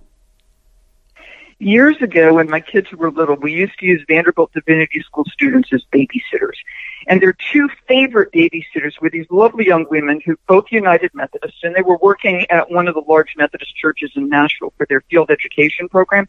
Years 1.59 1.97
ago, 2.03 2.35
when 2.35 2.51
my 2.51 2.61
kids 2.61 2.93
were 2.93 3.11
little, 3.11 3.37
we 3.37 3.51
used 3.51 3.79
to 3.79 3.87
use 3.87 4.05
Vanderbilt 4.07 4.53
Divinity 4.53 5.01
School 5.01 5.25
students 5.33 5.71
as 5.73 5.83
babysitters. 5.91 6.57
And 7.07 7.23
their 7.23 7.33
two 7.33 7.71
favorite 7.89 8.31
babysitters 8.31 9.01
were 9.01 9.09
these 9.09 9.25
lovely 9.31 9.67
young 9.67 9.87
women 9.89 10.21
who 10.23 10.37
both 10.47 10.67
United 10.71 11.13
Methodists, 11.15 11.61
and 11.63 11.75
they 11.75 11.81
were 11.81 11.97
working 11.97 12.45
at 12.51 12.71
one 12.71 12.89
of 12.89 12.95
the 12.95 13.01
large 13.01 13.35
Methodist 13.39 13.75
churches 13.75 14.13
in 14.17 14.29
Nashville 14.29 14.75
for 14.77 14.85
their 14.87 15.01
field 15.09 15.31
education 15.31 15.89
program. 15.89 16.29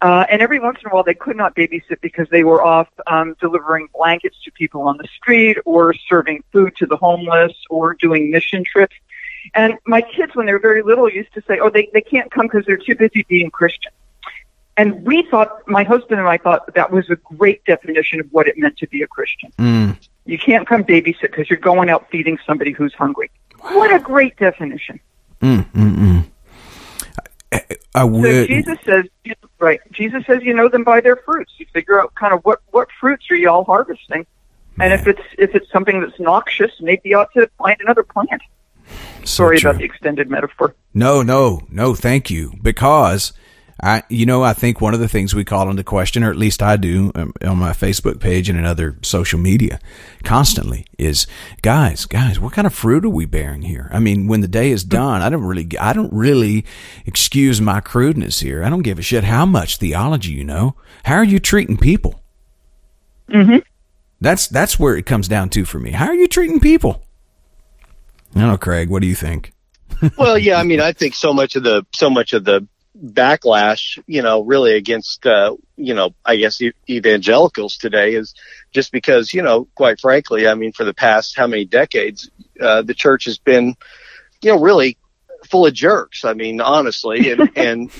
Uh, 0.00 0.26
and 0.30 0.40
every 0.40 0.60
once 0.60 0.78
in 0.84 0.90
a 0.90 0.94
while, 0.94 1.02
they 1.02 1.14
could 1.14 1.36
not 1.36 1.56
babysit 1.56 2.00
because 2.00 2.28
they 2.30 2.44
were 2.44 2.62
off 2.62 2.88
um, 3.08 3.34
delivering 3.40 3.88
blankets 3.92 4.36
to 4.44 4.52
people 4.52 4.82
on 4.82 4.96
the 4.96 5.08
street, 5.16 5.58
or 5.64 5.92
serving 6.08 6.44
food 6.52 6.72
to 6.76 6.86
the 6.86 6.96
homeless, 6.96 7.52
or 7.68 7.94
doing 7.94 8.30
mission 8.30 8.62
trips. 8.64 8.94
And 9.54 9.74
my 9.86 10.02
kids, 10.02 10.36
when 10.36 10.46
they 10.46 10.52
were 10.52 10.60
very 10.60 10.82
little, 10.82 11.08
used 11.08 11.34
to 11.34 11.42
say, 11.48 11.58
"Oh, 11.60 11.70
they 11.70 11.88
they 11.92 12.00
can't 12.00 12.30
come 12.30 12.46
because 12.46 12.64
they're 12.64 12.76
too 12.76 12.94
busy 12.94 13.24
being 13.28 13.50
Christian." 13.50 13.92
And 14.76 15.04
we 15.04 15.26
thought, 15.30 15.68
my 15.68 15.82
husband 15.84 16.18
and 16.18 16.28
I 16.28 16.38
thought 16.38 16.74
that 16.74 16.90
was 16.90 17.10
a 17.10 17.16
great 17.16 17.64
definition 17.64 18.20
of 18.20 18.26
what 18.32 18.48
it 18.48 18.56
meant 18.56 18.78
to 18.78 18.86
be 18.88 19.02
a 19.02 19.06
Christian. 19.06 19.52
Mm. 19.58 19.98
You 20.24 20.38
can't 20.38 20.66
come 20.66 20.84
babysit 20.84 21.20
because 21.22 21.50
you're 21.50 21.58
going 21.58 21.90
out 21.90 22.10
feeding 22.10 22.38
somebody 22.46 22.72
who's 22.72 22.94
hungry. 22.94 23.30
What 23.60 23.94
a 23.94 23.98
great 23.98 24.36
definition. 24.36 25.00
Mm, 25.40 25.70
mm, 25.72 25.96
mm. 25.96 26.24
I, 27.52 27.76
I 27.94 28.04
So. 28.04 28.46
Jesus 28.46 28.78
says, 28.84 29.04
right? 29.58 29.80
Jesus 29.92 30.24
says, 30.26 30.42
you 30.42 30.54
know 30.54 30.68
them 30.68 30.84
by 30.84 31.00
their 31.00 31.16
fruits. 31.16 31.52
You 31.58 31.66
figure 31.72 32.00
out 32.00 32.14
kind 32.14 32.32
of 32.32 32.44
what 32.44 32.60
what 32.70 32.88
fruits 33.00 33.30
are 33.30 33.36
y'all 33.36 33.64
harvesting, 33.64 34.26
and 34.80 34.92
if 34.92 35.06
it's 35.06 35.22
if 35.38 35.54
it's 35.54 35.70
something 35.70 36.00
that's 36.00 36.18
noxious, 36.18 36.70
maybe 36.80 37.10
you 37.10 37.18
ought 37.18 37.32
to 37.34 37.48
find 37.58 37.76
another 37.80 38.02
plant. 38.02 38.42
so 39.20 39.24
Sorry 39.24 39.58
true. 39.58 39.70
about 39.70 39.80
the 39.80 39.84
extended 39.84 40.30
metaphor. 40.30 40.74
No, 40.94 41.22
no, 41.22 41.62
no, 41.70 41.94
thank 41.94 42.30
you. 42.30 42.54
Because 42.62 43.32
I, 43.82 44.04
you 44.08 44.26
know, 44.26 44.44
I 44.44 44.52
think 44.52 44.80
one 44.80 44.94
of 44.94 45.00
the 45.00 45.08
things 45.08 45.34
we 45.34 45.44
call 45.44 45.68
into 45.68 45.82
question, 45.82 46.22
or 46.22 46.30
at 46.30 46.36
least 46.36 46.62
I 46.62 46.76
do 46.76 47.10
um, 47.16 47.32
on 47.44 47.58
my 47.58 47.72
Facebook 47.72 48.20
page 48.20 48.48
and 48.48 48.56
in 48.56 48.64
other 48.64 48.96
social 49.02 49.40
media 49.40 49.80
constantly 50.22 50.86
is 50.98 51.26
guys, 51.62 52.06
guys, 52.06 52.38
what 52.38 52.52
kind 52.52 52.66
of 52.66 52.72
fruit 52.72 53.04
are 53.04 53.10
we 53.10 53.26
bearing 53.26 53.62
here? 53.62 53.90
I 53.92 53.98
mean, 53.98 54.28
when 54.28 54.40
the 54.40 54.46
day 54.46 54.70
is 54.70 54.84
done, 54.84 55.20
I 55.20 55.28
don't 55.30 55.42
really, 55.42 55.68
I 55.80 55.92
don't 55.92 56.12
really 56.12 56.64
excuse 57.06 57.60
my 57.60 57.80
crudeness 57.80 58.38
here. 58.38 58.62
I 58.62 58.70
don't 58.70 58.82
give 58.82 59.00
a 59.00 59.02
shit 59.02 59.24
how 59.24 59.46
much 59.46 59.78
theology 59.78 60.30
you 60.30 60.44
know. 60.44 60.76
How 61.04 61.16
are 61.16 61.24
you 61.24 61.40
treating 61.40 61.76
people? 61.76 62.22
hmm 63.28 63.58
That's, 64.20 64.46
that's 64.46 64.78
where 64.78 64.96
it 64.96 65.06
comes 65.06 65.26
down 65.26 65.48
to 65.50 65.64
for 65.64 65.80
me. 65.80 65.90
How 65.90 66.06
are 66.06 66.14
you 66.14 66.28
treating 66.28 66.60
people? 66.60 67.02
I 68.36 68.40
don't 68.40 68.48
know, 68.48 68.58
Craig, 68.58 68.90
what 68.90 69.02
do 69.02 69.08
you 69.08 69.16
think? 69.16 69.52
well, 70.16 70.38
yeah, 70.38 70.58
I 70.58 70.62
mean, 70.62 70.80
I 70.80 70.92
think 70.92 71.14
so 71.14 71.32
much 71.32 71.56
of 71.56 71.64
the 71.64 71.84
so 71.92 72.08
much 72.08 72.32
of 72.32 72.44
the 72.44 72.66
backlash, 73.02 74.02
you 74.06 74.22
know, 74.22 74.42
really 74.42 74.74
against, 74.74 75.26
uh, 75.26 75.56
you 75.76 75.94
know, 75.94 76.14
I 76.24 76.36
guess 76.36 76.60
e- 76.60 76.72
evangelicals 76.88 77.76
today 77.76 78.14
is 78.14 78.34
just 78.70 78.92
because, 78.92 79.34
you 79.34 79.42
know, 79.42 79.66
quite 79.74 80.00
frankly, 80.00 80.46
I 80.46 80.54
mean, 80.54 80.72
for 80.72 80.84
the 80.84 80.94
past 80.94 81.36
how 81.36 81.46
many 81.46 81.64
decades, 81.64 82.30
uh, 82.60 82.82
the 82.82 82.94
church 82.94 83.24
has 83.24 83.38
been, 83.38 83.74
you 84.40 84.52
know, 84.52 84.60
really 84.60 84.98
full 85.50 85.66
of 85.66 85.74
jerks. 85.74 86.24
I 86.24 86.34
mean, 86.34 86.60
honestly, 86.60 87.32
and, 87.32 87.50
and 87.56 87.90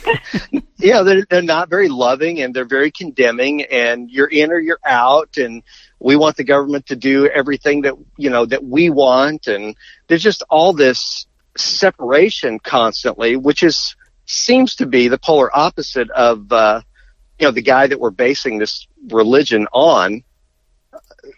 yeah, 0.79 1.03
they're, 1.03 1.27
they're 1.29 1.43
not 1.43 1.69
very 1.69 1.89
loving 1.89 2.41
and 2.41 2.55
they're 2.55 2.65
very 2.65 2.93
condemning 2.93 3.65
and 3.65 4.09
you're 4.09 4.29
in 4.29 4.53
or 4.53 4.61
you're 4.61 4.81
out 4.85 5.37
and 5.37 5.65
we 5.99 6.15
want 6.15 6.37
the 6.37 6.45
government 6.45 6.87
to 6.87 6.97
do 6.97 7.27
everything 7.27 7.83
that, 7.83 7.95
you 8.17 8.31
know, 8.31 8.47
that 8.47 8.65
we 8.65 8.91
want. 8.91 9.49
And 9.49 9.77
there's 10.07 10.23
just 10.23 10.45
all 10.49 10.73
this 10.73 11.27
separation 11.57 12.61
constantly, 12.61 13.37
which 13.37 13.65
is, 13.65 13.97
seems 14.33 14.77
to 14.77 14.87
be 14.87 15.09
the 15.09 15.19
polar 15.19 15.55
opposite 15.57 16.11
of, 16.11 16.51
uh, 16.53 16.81
you 17.39 17.47
know, 17.47 17.53
the 17.53 17.63
guy 17.63 17.87
that 17.87 17.99
we're 18.01 18.11
basing 18.11 18.59
this 18.59 18.87
religion 19.11 19.67
on. 19.73 20.25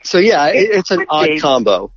So 0.02 0.18
yeah, 0.18 0.46
it, 0.48 0.70
it's 0.70 0.90
an 0.90 1.04
odd 1.08 1.40
combo. 1.40 1.92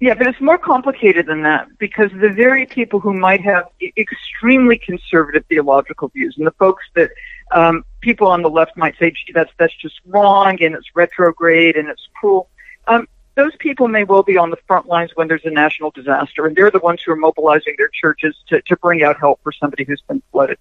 Yeah, 0.00 0.14
but 0.14 0.26
it's 0.26 0.40
more 0.40 0.58
complicated 0.58 1.26
than 1.26 1.42
that 1.42 1.78
because 1.78 2.10
the 2.10 2.28
very 2.30 2.66
people 2.66 2.98
who 2.98 3.14
might 3.14 3.40
have 3.42 3.68
extremely 3.96 4.76
conservative 4.76 5.44
theological 5.46 6.08
views 6.08 6.34
and 6.36 6.44
the 6.44 6.52
folks 6.52 6.84
that 6.94 7.10
um, 7.52 7.84
people 8.00 8.26
on 8.26 8.42
the 8.42 8.50
left 8.50 8.76
might 8.76 8.98
say, 8.98 9.10
gee, 9.10 9.32
that's, 9.32 9.52
that's 9.58 9.76
just 9.76 10.00
wrong 10.06 10.60
and 10.60 10.74
it's 10.74 10.88
retrograde 10.96 11.76
and 11.76 11.88
it's 11.88 12.08
cruel. 12.18 12.48
Um, 12.88 13.06
those 13.34 13.54
people 13.56 13.88
may 13.88 14.04
well 14.04 14.22
be 14.22 14.36
on 14.36 14.50
the 14.50 14.58
front 14.66 14.86
lines 14.86 15.10
when 15.14 15.28
there's 15.28 15.44
a 15.44 15.50
national 15.50 15.90
disaster, 15.90 16.46
and 16.46 16.54
they're 16.54 16.70
the 16.70 16.78
ones 16.78 17.02
who 17.02 17.12
are 17.12 17.16
mobilizing 17.16 17.74
their 17.78 17.88
churches 17.88 18.36
to, 18.48 18.60
to 18.62 18.76
bring 18.76 19.02
out 19.02 19.18
help 19.18 19.40
for 19.42 19.52
somebody 19.52 19.84
who's 19.84 20.02
been 20.02 20.22
flooded. 20.32 20.58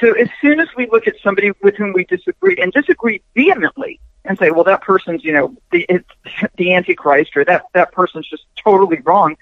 So 0.00 0.12
as 0.12 0.28
soon 0.40 0.60
as 0.60 0.68
we 0.76 0.88
look 0.90 1.06
at 1.06 1.14
somebody 1.22 1.52
with 1.62 1.76
whom 1.76 1.92
we 1.92 2.04
disagree 2.04 2.56
and 2.56 2.72
disagree 2.72 3.22
vehemently 3.34 4.00
and 4.24 4.38
say, 4.38 4.50
well, 4.50 4.64
that 4.64 4.82
person's, 4.82 5.24
you 5.24 5.32
know, 5.32 5.56
the, 5.72 5.86
the 6.56 6.74
Antichrist 6.74 7.36
or 7.36 7.44
that, 7.44 7.66
that 7.74 7.92
person's 7.92 8.28
just 8.28 8.44
totally 8.62 9.00
wrong, 9.00 9.36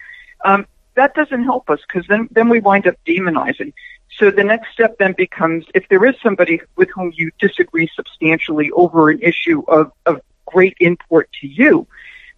um, 0.45 0.67
that 0.95 1.15
doesn't 1.15 1.45
help 1.45 1.71
us 1.71 1.81
because 1.87 2.07
then, 2.09 2.29
then 2.31 2.49
we 2.49 2.61
wind 2.61 2.87
up 2.87 2.95
demonizing. 3.07 3.73
So 4.17 4.31
the 4.31 4.45
next 4.45 4.73
step 4.73 4.99
then 4.99 5.13
becomes 5.13 5.65
if 5.75 5.89
there 5.89 6.05
is 6.05 6.15
somebody 6.23 6.61
with 6.77 6.89
whom 6.91 7.13
you 7.17 7.31
disagree 7.41 7.91
substantially 7.95 8.71
over 8.73 9.11
an 9.11 9.21
issue 9.21 9.65
of, 9.67 9.91
of 10.07 10.21
great 10.47 10.77
import 10.79 11.29
to 11.41 11.49
you, 11.49 11.87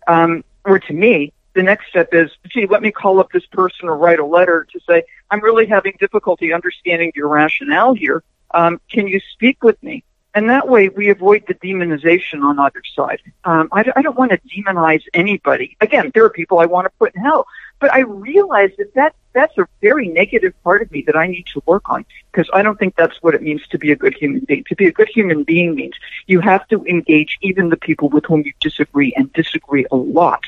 um, 0.07 0.45
or 0.65 0.79
to 0.79 0.93
me, 0.93 1.33
the 1.55 1.63
next 1.63 1.89
step 1.89 2.13
is, 2.13 2.31
gee, 2.49 2.67
let 2.67 2.83
me 2.83 2.93
call 2.93 3.19
up 3.19 3.33
this 3.33 3.47
person 3.47 3.89
or 3.89 3.97
write 3.97 4.19
a 4.19 4.27
letter 4.27 4.67
to 4.73 4.81
say, 4.87 5.05
I'm 5.31 5.43
really 5.43 5.67
having 5.67 5.97
difficulty 5.99 6.53
understanding 6.53 7.13
your 7.15 7.29
rationale 7.29 7.95
here. 7.95 8.23
Um, 8.53 8.81
can 8.91 9.09
you 9.09 9.21
speak 9.33 9.63
with 9.63 9.83
me? 9.83 10.05
And 10.35 10.51
that 10.51 10.69
way 10.69 10.91
we 10.91 11.09
avoid 11.09 11.45
the 11.49 11.55
demonization 11.55 12.45
on 12.45 12.59
either 12.59 12.83
side. 12.95 13.23
Um, 13.45 13.71
I, 13.73 13.91
I 13.97 14.03
don't 14.03 14.19
want 14.19 14.33
to 14.33 14.41
demonize 14.55 15.03
anybody. 15.15 15.79
Again, 15.81 16.11
there 16.13 16.27
are 16.27 16.31
people 16.31 16.59
I 16.59 16.67
want 16.67 16.85
to 16.85 16.91
put 16.99 17.15
in 17.15 17.23
hell, 17.23 17.47
but 17.79 17.93
I 17.93 18.01
realize 18.01 18.71
that, 18.79 18.95
that 18.95 19.15
that's 19.33 19.57
a 19.59 19.67
very 19.83 20.09
negative 20.09 20.55
part 20.65 20.81
of 20.81 20.91
me 20.91 21.03
that 21.07 21.15
I 21.17 21.27
need 21.27 21.47
to 21.49 21.63
work 21.67 21.89
on 21.91 22.07
because 22.33 22.49
I 22.55 22.63
don't 22.63 22.79
think 22.79 22.97
that's 22.97 23.23
what 23.23 23.35
it 23.35 23.43
means 23.43 23.67
to 23.69 23.79
be 23.79 23.93
a 23.93 23.97
good 23.97 24.15
human 24.15 24.41
being. 24.41 24.65
To 24.65 24.75
be 24.75 24.87
a 24.87 24.93
good 24.93 25.09
human 25.09 25.45
being 25.45 25.75
means 25.75 25.95
you 26.27 26.41
have 26.41 26.67
to 26.69 26.83
engage 26.87 27.37
even 27.43 27.69
the 27.69 27.77
people 27.77 28.09
with 28.09 28.25
whom 28.25 28.43
you 28.43 28.53
disagree 28.61 29.13
and 29.15 29.31
disagree 29.35 29.85
a 29.91 29.97
lot. 29.97 30.43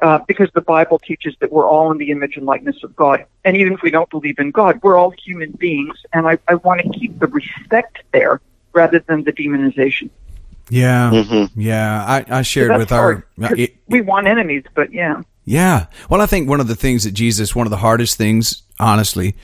Uh, 0.00 0.18
because 0.26 0.50
the 0.54 0.60
Bible 0.60 0.98
teaches 0.98 1.36
that 1.38 1.52
we're 1.52 1.68
all 1.68 1.92
in 1.92 1.98
the 1.98 2.10
image 2.10 2.36
and 2.36 2.44
likeness 2.46 2.82
of 2.82 2.96
God. 2.96 3.24
And 3.44 3.56
even 3.56 3.74
if 3.74 3.82
we 3.82 3.90
don't 3.90 4.10
believe 4.10 4.38
in 4.40 4.50
God, 4.50 4.80
we're 4.82 4.96
all 4.96 5.10
human 5.10 5.52
beings. 5.52 5.96
And 6.12 6.26
I, 6.26 6.38
I 6.48 6.56
want 6.56 6.80
to 6.80 6.88
keep 6.98 7.20
the 7.20 7.28
respect 7.28 7.98
there 8.10 8.40
rather 8.72 8.98
than 8.98 9.22
the 9.22 9.32
demonization. 9.32 10.10
Yeah, 10.70 11.10
Mhm. 11.10 11.50
yeah. 11.54 12.04
I, 12.04 12.38
I 12.38 12.42
shared 12.42 12.70
That's 12.70 12.78
with 12.78 12.90
hard, 12.90 13.22
our. 13.40 13.48
'cause 13.50 13.58
It, 13.58 13.76
we 13.88 14.00
want 14.00 14.26
enemies, 14.26 14.64
but 14.74 14.92
yeah. 14.92 15.20
Yeah. 15.44 15.86
Well, 16.08 16.20
I 16.20 16.26
think 16.26 16.48
one 16.48 16.60
of 16.60 16.68
the 16.68 16.76
things 16.76 17.04
that 17.04 17.12
Jesus, 17.12 17.54
one 17.54 17.66
of 17.66 17.70
the 17.70 17.76
hardest 17.78 18.16
things, 18.16 18.62
honestly, 18.78 19.34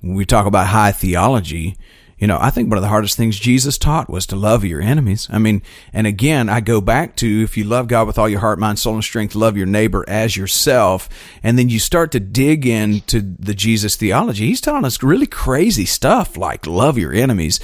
when 0.00 0.14
we 0.14 0.24
talk 0.24 0.46
about 0.46 0.68
high 0.68 0.92
theology, 0.92 1.76
you 2.18 2.26
know, 2.26 2.38
I 2.40 2.50
think 2.50 2.68
one 2.68 2.78
of 2.78 2.82
the 2.82 2.88
hardest 2.88 3.16
things 3.16 3.38
Jesus 3.38 3.78
taught 3.78 4.10
was 4.10 4.26
to 4.26 4.36
love 4.36 4.64
your 4.64 4.80
enemies. 4.80 5.28
I 5.30 5.38
mean, 5.38 5.62
and 5.92 6.04
again, 6.06 6.48
I 6.48 6.60
go 6.60 6.80
back 6.80 7.14
to 7.16 7.42
if 7.44 7.56
you 7.56 7.62
love 7.62 7.86
God 7.86 8.08
with 8.08 8.18
all 8.18 8.28
your 8.28 8.40
heart, 8.40 8.58
mind, 8.58 8.80
soul, 8.80 8.94
and 8.94 9.04
strength, 9.04 9.36
love 9.36 9.56
your 9.56 9.66
neighbor 9.66 10.04
as 10.08 10.36
yourself. 10.36 11.08
And 11.44 11.56
then 11.56 11.68
you 11.68 11.78
start 11.78 12.10
to 12.12 12.20
dig 12.20 12.66
into 12.66 13.20
the 13.20 13.54
Jesus 13.54 13.94
theology. 13.94 14.46
He's 14.46 14.60
telling 14.60 14.84
us 14.84 15.00
really 15.00 15.26
crazy 15.28 15.84
stuff 15.84 16.36
like 16.36 16.66
love 16.66 16.98
your 16.98 17.12
enemies. 17.12 17.60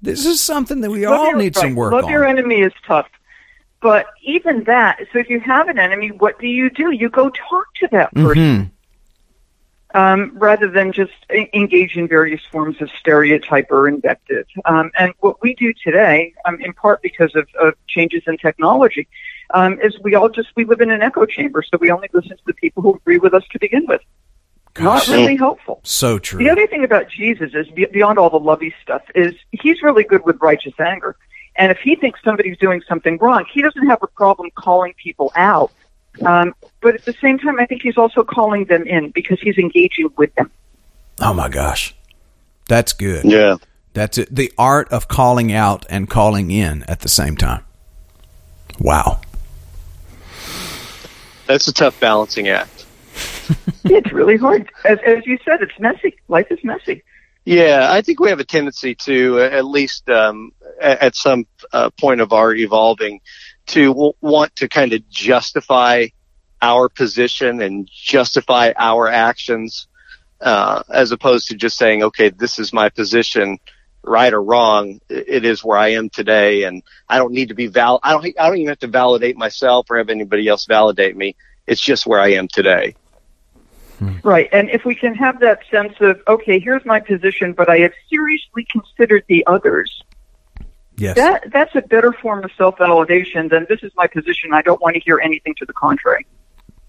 This 0.00 0.24
is 0.24 0.40
something 0.40 0.80
that 0.80 0.90
we 0.90 1.06
Love 1.06 1.18
all 1.20 1.26
your- 1.28 1.36
need 1.36 1.54
some 1.56 1.74
work 1.74 1.92
Love 1.92 2.04
on. 2.04 2.10
your 2.10 2.24
enemy 2.26 2.60
is 2.62 2.72
tough. 2.86 3.08
But 3.80 4.06
even 4.24 4.64
that, 4.64 4.98
so 5.12 5.18
if 5.18 5.30
you 5.30 5.38
have 5.40 5.68
an 5.68 5.78
enemy, 5.78 6.08
what 6.10 6.38
do 6.40 6.48
you 6.48 6.68
do? 6.68 6.90
You 6.90 7.08
go 7.08 7.30
talk 7.30 7.66
to 7.76 7.88
that 7.92 8.12
person. 8.14 8.34
Mhm. 8.36 8.70
um, 9.94 10.32
rather 10.34 10.68
than 10.68 10.92
just 10.92 11.12
engage 11.54 11.96
in 11.96 12.06
various 12.06 12.42
forms 12.52 12.78
of 12.82 12.90
stereotype 13.00 13.68
or 13.70 13.88
invective. 13.88 14.44
Um, 14.66 14.90
and 14.98 15.14
what 15.20 15.40
we 15.40 15.54
do 15.54 15.72
today, 15.82 16.34
um, 16.44 16.60
in 16.60 16.74
part 16.74 17.00
because 17.00 17.34
of, 17.34 17.48
of 17.58 17.72
changes 17.86 18.22
in 18.26 18.36
technology, 18.36 19.08
um, 19.54 19.80
is 19.80 19.98
we 20.00 20.14
all 20.14 20.28
just 20.28 20.48
we 20.56 20.66
live 20.66 20.82
in 20.82 20.90
an 20.90 21.00
echo 21.00 21.24
chamber, 21.24 21.62
so 21.62 21.78
we 21.80 21.90
only 21.90 22.08
listen 22.12 22.36
to 22.36 22.42
the 22.44 22.52
people 22.52 22.82
who 22.82 22.96
agree 22.96 23.16
with 23.16 23.32
us 23.32 23.44
to 23.50 23.58
begin 23.58 23.86
with. 23.86 24.02
Gosh. 24.74 25.08
Not 25.08 25.16
really 25.16 25.36
helpful. 25.36 25.80
So 25.84 26.18
true. 26.18 26.38
The 26.38 26.50
other 26.50 26.66
thing 26.66 26.84
about 26.84 27.08
Jesus 27.08 27.52
is 27.54 27.66
beyond 27.90 28.18
all 28.18 28.28
the 28.28 28.38
lovey 28.38 28.74
stuff 28.82 29.02
is 29.14 29.32
he's 29.52 29.82
really 29.82 30.04
good 30.04 30.22
with 30.24 30.36
righteous 30.42 30.74
anger. 30.78 31.16
And 31.58 31.72
if 31.72 31.78
he 31.78 31.96
thinks 31.96 32.20
somebody's 32.22 32.56
doing 32.56 32.82
something 32.88 33.18
wrong, 33.18 33.44
he 33.52 33.60
doesn't 33.60 33.86
have 33.88 33.98
a 34.02 34.06
problem 34.06 34.50
calling 34.54 34.94
people 34.94 35.32
out. 35.34 35.72
Um, 36.24 36.54
but 36.80 36.94
at 36.94 37.04
the 37.04 37.12
same 37.20 37.38
time, 37.38 37.58
I 37.58 37.66
think 37.66 37.82
he's 37.82 37.98
also 37.98 38.22
calling 38.22 38.64
them 38.64 38.84
in 38.86 39.10
because 39.10 39.40
he's 39.40 39.58
engaging 39.58 40.08
with 40.16 40.34
them. 40.36 40.50
Oh 41.20 41.34
my 41.34 41.48
gosh. 41.48 41.94
That's 42.68 42.92
good. 42.92 43.24
Yeah. 43.24 43.56
That's 43.92 44.18
it. 44.18 44.34
The 44.34 44.52
art 44.56 44.88
of 44.92 45.08
calling 45.08 45.52
out 45.52 45.84
and 45.90 46.08
calling 46.08 46.50
in 46.50 46.84
at 46.84 47.00
the 47.00 47.08
same 47.08 47.36
time. 47.36 47.64
Wow. 48.78 49.20
That's 51.46 51.66
a 51.66 51.72
tough 51.72 51.98
balancing 51.98 52.48
act. 52.48 52.86
it's 53.84 54.12
really 54.12 54.36
hard. 54.36 54.70
As, 54.84 54.98
as 55.04 55.26
you 55.26 55.38
said, 55.44 55.62
it's 55.62 55.78
messy. 55.80 56.16
Life 56.28 56.46
is 56.50 56.62
messy. 56.62 57.02
Yeah, 57.48 57.88
I 57.90 58.02
think 58.02 58.20
we 58.20 58.28
have 58.28 58.40
a 58.40 58.44
tendency 58.44 58.94
to, 59.06 59.40
uh, 59.40 59.48
at 59.48 59.64
least 59.64 60.10
um, 60.10 60.52
at, 60.78 61.16
some 61.16 61.46
uh, 61.72 61.88
point 61.98 62.20
of 62.20 62.34
our 62.34 62.52
evolving, 62.52 63.22
to 63.68 64.12
want 64.20 64.54
to 64.56 64.68
kind 64.68 64.92
of 64.92 65.08
justify 65.08 66.08
our 66.60 66.90
position 66.90 67.62
and 67.62 67.88
justify 67.90 68.74
our 68.76 69.08
actions, 69.08 69.88
uh, 70.42 70.82
as 70.90 71.10
opposed 71.10 71.48
to 71.48 71.56
just 71.56 71.78
saying, 71.78 72.02
"Okay, 72.02 72.28
this 72.28 72.58
is 72.58 72.74
my 72.74 72.90
position," 72.90 73.56
right 74.02 74.34
or 74.34 74.42
wrong. 74.42 75.00
It 75.08 75.46
is 75.46 75.64
where 75.64 75.78
I 75.78 75.92
am 75.92 76.10
today, 76.10 76.64
and 76.64 76.82
I 77.08 77.16
don't 77.16 77.32
need 77.32 77.48
to 77.48 77.54
be 77.54 77.68
val. 77.68 77.98
I 78.02 78.12
don't. 78.12 78.26
I 78.38 78.48
don't 78.48 78.58
even 78.58 78.68
have 78.68 78.80
to 78.80 78.88
validate 78.88 79.38
myself 79.38 79.90
or 79.90 79.96
have 79.96 80.10
anybody 80.10 80.46
else 80.48 80.66
validate 80.66 81.16
me. 81.16 81.34
It's 81.66 81.80
just 81.80 82.06
where 82.06 82.20
I 82.20 82.32
am 82.32 82.46
today. 82.46 82.94
Right. 84.22 84.48
And 84.52 84.70
if 84.70 84.84
we 84.84 84.94
can 84.94 85.14
have 85.14 85.40
that 85.40 85.60
sense 85.70 85.94
of, 86.00 86.20
okay, 86.28 86.58
here's 86.58 86.84
my 86.84 87.00
position, 87.00 87.52
but 87.52 87.68
I 87.68 87.78
have 87.78 87.92
seriously 88.08 88.66
considered 88.70 89.24
the 89.28 89.46
others, 89.46 90.02
Yes. 90.96 91.16
that 91.16 91.50
that's 91.52 91.74
a 91.76 91.82
better 91.82 92.12
form 92.12 92.44
of 92.44 92.50
self 92.56 92.76
validation 92.78 93.48
than 93.48 93.66
this 93.68 93.82
is 93.82 93.92
my 93.96 94.06
position. 94.06 94.52
I 94.52 94.62
don't 94.62 94.80
want 94.80 94.94
to 94.94 95.00
hear 95.00 95.20
anything 95.20 95.54
to 95.58 95.64
the 95.64 95.72
contrary. 95.72 96.26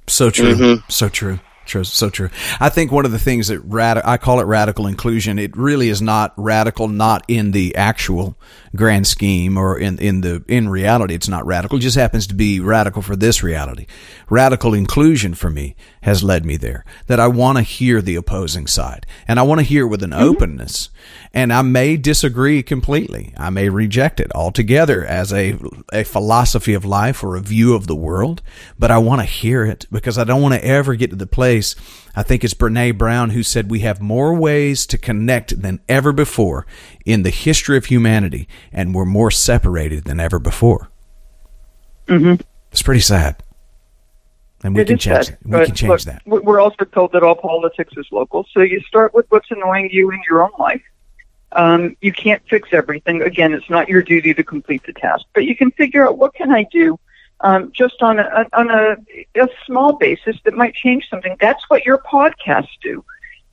So 0.08 0.30
true. 0.32 0.56
Mhm. 0.56 0.84
So 0.92 1.10
true. 1.10 1.40
True. 1.70 1.84
So 1.84 2.10
true. 2.10 2.32
I 2.60 2.70
think 2.70 2.92
one 2.92 3.06
of 3.06 3.12
the 3.12 3.20
things 3.20 3.50
that 3.50 3.60
rad- 3.60 4.02
I 4.04 4.18
call 4.18 4.40
it 4.40 4.46
radical 4.46 4.88
inclusion. 4.88 5.38
It 5.38 5.56
really 5.56 5.90
is 5.90 6.02
not 6.02 6.34
radical, 6.36 6.88
not 6.88 7.24
in 7.28 7.52
the 7.52 7.76
actual 7.76 8.36
grand 8.76 9.06
scheme 9.06 9.56
or 9.56 9.78
in, 9.78 10.00
in 10.00 10.22
the, 10.22 10.44
in 10.48 10.70
reality, 10.70 11.14
it's 11.14 11.28
not 11.28 11.46
radical. 11.46 11.78
It 11.78 11.82
just 11.82 11.96
happens 11.96 12.26
to 12.28 12.34
be 12.34 12.60
radical 12.60 13.04
for 13.04 13.16
this 13.16 13.44
reality. 13.44 13.86
Radical 14.30 14.74
inclusion 14.74 15.36
for 15.36 15.52
me 15.52 15.76
has 16.02 16.24
led 16.24 16.44
me 16.44 16.58
there 16.58 16.86
that 17.06 17.20
I 17.20 17.28
want 17.28 17.58
to 17.60 17.64
hear 17.64 18.02
the 18.02 18.16
opposing 18.16 18.66
side 18.66 19.06
and 19.28 19.40
I 19.40 19.44
want 19.44 19.60
to 19.60 19.66
hear 19.66 19.86
with 19.86 20.02
an 20.02 20.10
mm-hmm. 20.10 20.24
openness 20.24 20.90
and 21.34 21.54
I 21.54 21.62
may 21.62 21.98
disagree 21.98 22.64
completely. 22.64 23.34
I 23.38 23.50
may 23.50 23.70
reject 23.70 24.20
it 24.20 24.32
altogether 24.34 25.06
as 25.06 25.32
a, 25.32 25.56
a 25.94 26.04
philosophy 26.04 26.74
of 26.74 26.86
life 26.86 27.24
or 27.24 27.36
a 27.36 27.42
view 27.42 27.76
of 27.76 27.86
the 27.86 27.96
world, 27.96 28.42
but 28.80 28.90
I 28.90 28.98
want 28.98 29.22
to 29.22 29.28
hear 29.28 29.66
it 29.66 29.86
because 29.92 30.18
I 30.18 30.24
don't 30.24 30.42
want 30.42 30.56
to 30.56 30.66
ever 30.66 30.96
get 30.96 31.12
to 31.12 31.16
the 31.16 31.28
place. 31.28 31.59
I 32.16 32.24
think 32.24 32.44
it's 32.44 32.54
Brene 32.54 32.98
Brown 32.98 33.30
who 33.32 33.44
said 33.44 33.70
we 33.70 33.80
have 33.80 34.02
more 34.02 34.34
ways 34.34 34.86
to 34.88 34.98
connect 34.98 35.62
than 35.62 35.80
ever 35.88 36.12
before 36.12 36.66
in 37.06 37.24
the 37.24 37.30
history 37.30 37.78
of 37.78 37.86
humanity, 37.86 38.48
and 38.72 38.94
we're 38.96 39.06
more 39.06 39.32
separated 39.32 40.04
than 40.06 40.20
ever 40.20 40.40
before. 40.40 40.90
Mm-hmm. 42.08 42.42
It's 42.72 42.82
pretty 42.82 43.02
sad. 43.02 43.44
And 44.64 44.76
we 44.76 44.82
It 44.82 44.88
can 44.88 44.98
change 44.98 45.26
sad, 45.28 45.38
We 45.46 45.66
can 45.66 45.76
change 45.76 45.90
look, 45.90 46.02
that. 46.02 46.22
we- 46.26 46.40
We're 46.40 46.60
also 46.60 46.84
told 46.86 47.14
that 47.14 47.24
all 47.24 47.36
politics 47.36 47.94
is 47.96 48.06
local. 48.12 48.46
So 48.52 48.62
you 48.62 48.82
start 48.82 49.14
with 49.14 49.26
what's 49.30 49.50
annoying 49.52 49.90
you 49.92 50.12
in 50.12 50.20
your 50.30 50.44
own 50.44 50.52
life. 50.60 50.82
Um, 51.54 51.96
you 52.02 52.12
can't 52.12 52.42
fix 52.50 52.70
everything. 52.74 53.22
Again, 53.22 53.54
it's 53.54 53.70
not 53.70 53.88
your 53.88 54.04
duty 54.04 54.34
to 54.34 54.44
complete 54.44 54.84
the 54.86 54.94
task, 54.94 55.26
but 55.34 55.46
you 55.46 55.56
can 55.56 55.72
figure 55.72 56.06
out 56.08 56.18
what 56.18 56.34
can 56.34 56.52
I 56.52 56.64
do 56.72 57.00
um, 57.42 57.72
just 57.74 58.02
on 58.02 58.20
a 58.20 58.46
on 58.54 58.70
a, 58.70 58.98
a 59.36 59.48
small 59.66 59.94
basis 59.94 60.38
that 60.44 60.54
might 60.54 60.74
change 60.74 61.10
something. 61.10 61.36
That's 61.40 61.70
what 61.70 61.86
your 61.86 62.00
podcasts 62.00 62.78
do. 62.82 63.04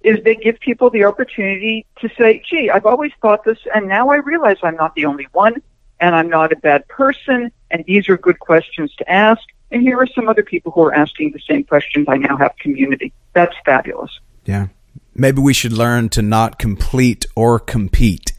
Is 0.03 0.23
they 0.25 0.37
give 0.37 0.61
people 0.61 0.91
the 0.91 1.05
opportunity 1.05 1.87
to 2.01 2.09
say, 2.17 2.43
"Gee, 2.49 2.71
I've 2.71 2.87
always 2.87 3.13
thought 3.21 3.45
this, 3.45 3.59
and 3.75 3.89
now 3.89 4.11
I 4.11 4.17
realize 4.17 4.57
I'm 4.63 4.77
not 4.77 4.95
the 4.95 5.07
only 5.07 5.27
one, 5.33 5.63
and 6.01 6.15
I'm 6.15 6.29
not 6.29 6.53
a 6.53 6.57
bad 6.57 6.87
person, 6.89 7.51
and 7.71 7.85
these 7.87 8.09
are 8.09 8.17
good 8.17 8.39
questions 8.39 8.95
to 8.97 9.11
ask." 9.11 9.43
And 9.71 9.83
here 9.83 9.99
are 9.99 10.07
some 10.07 10.29
other 10.29 10.45
people 10.45 10.71
who 10.73 10.83
are 10.83 10.95
asking 10.95 11.33
the 11.33 11.41
same 11.41 11.65
questions. 11.65 12.07
I 12.09 12.19
now 12.19 12.37
have 12.37 12.55
community. 12.59 13.13
That's 13.33 13.55
fabulous. 13.65 14.11
Yeah. 14.45 14.69
Maybe 15.15 15.41
we 15.41 15.55
should 15.55 15.73
learn 15.73 16.09
to 16.11 16.23
not 16.23 16.59
complete 16.59 17.27
or 17.35 17.59
compete, 17.59 18.33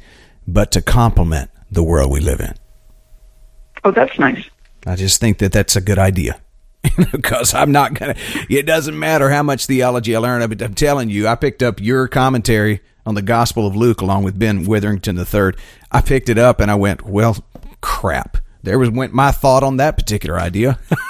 but 0.48 0.72
to 0.72 0.82
complement 0.82 1.50
the 1.72 1.84
world 1.84 2.12
we 2.12 2.20
live 2.20 2.40
in. 2.40 2.54
Oh, 3.84 3.92
that's 3.92 4.18
nice. 4.20 4.50
I 4.86 4.96
just 4.96 5.20
think 5.20 5.40
that 5.40 5.52
that's 5.52 5.76
a 5.76 5.82
good 5.82 6.00
idea. 6.00 6.40
Because 7.12 7.54
I'm 7.54 7.72
not 7.74 7.94
gonna. 7.96 8.16
It 8.50 8.64
doesn't 8.66 8.98
matter 8.98 9.30
how 9.30 9.44
much 9.44 9.66
theology 9.66 10.16
I 10.16 10.20
learn. 10.20 10.42
I'm 10.42 10.74
telling 10.74 11.10
you, 11.10 11.28
I 11.28 11.36
picked 11.36 11.62
up 11.62 11.82
your 11.82 12.08
commentary 12.08 12.80
on 13.06 13.14
the 13.16 13.22
Gospel 13.22 13.68
of 13.68 13.76
Luke 13.76 14.00
along 14.02 14.24
with 14.24 14.40
Ben 14.40 14.64
Witherington 14.66 15.18
III. 15.18 15.52
I 15.92 16.02
picked 16.02 16.30
it 16.30 16.38
up 16.38 16.60
and 16.62 16.72
I 16.72 16.76
went, 16.76 17.04
well, 17.04 17.44
crap. 17.82 18.38
There 18.64 18.80
was 18.80 18.90
went 18.90 19.14
my 19.14 19.32
thought 19.32 19.64
on 19.64 19.78
that 19.78 19.98
particular 19.98 20.40
idea. 20.40 20.80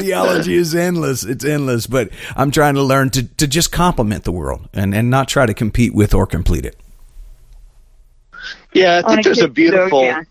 theology 0.00 0.54
is 0.54 0.74
endless. 0.74 1.24
It's 1.24 1.44
endless. 1.44 1.86
But 1.86 2.10
I'm 2.36 2.50
trying 2.50 2.74
to 2.74 2.82
learn 2.82 3.10
to 3.10 3.22
to 3.24 3.46
just 3.46 3.72
complement 3.72 4.24
the 4.24 4.32
world 4.32 4.68
and 4.72 4.94
and 4.94 5.10
not 5.10 5.28
try 5.28 5.46
to 5.46 5.54
compete 5.54 5.94
with 5.94 6.14
or 6.14 6.26
complete 6.26 6.64
it. 6.66 6.76
Yeah, 8.72 8.96
I 8.96 9.02
On 9.02 9.14
think 9.14 9.24
there's 9.24 9.38
a 9.38 9.42
kid- 9.42 9.48
so, 9.48 9.52
beautiful 9.54 10.02
yeah. 10.02 10.22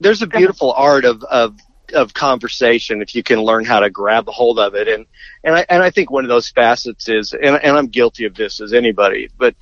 There's 0.00 0.22
a 0.22 0.26
beautiful 0.26 0.72
art 0.72 1.04
of, 1.04 1.22
of 1.24 1.58
of 1.94 2.12
conversation 2.12 3.02
if 3.02 3.14
you 3.14 3.22
can 3.22 3.40
learn 3.40 3.64
how 3.64 3.80
to 3.80 3.90
grab 3.90 4.28
a 4.28 4.32
hold 4.32 4.58
of 4.58 4.74
it. 4.74 4.88
And 4.88 5.06
and 5.44 5.54
I 5.54 5.66
and 5.68 5.82
I 5.82 5.90
think 5.90 6.10
one 6.10 6.24
of 6.24 6.28
those 6.28 6.48
facets 6.48 7.08
is 7.08 7.32
and 7.32 7.56
and 7.56 7.76
I'm 7.76 7.88
guilty 7.88 8.24
of 8.24 8.34
this 8.34 8.60
as 8.60 8.72
anybody 8.72 9.28
but 9.36 9.54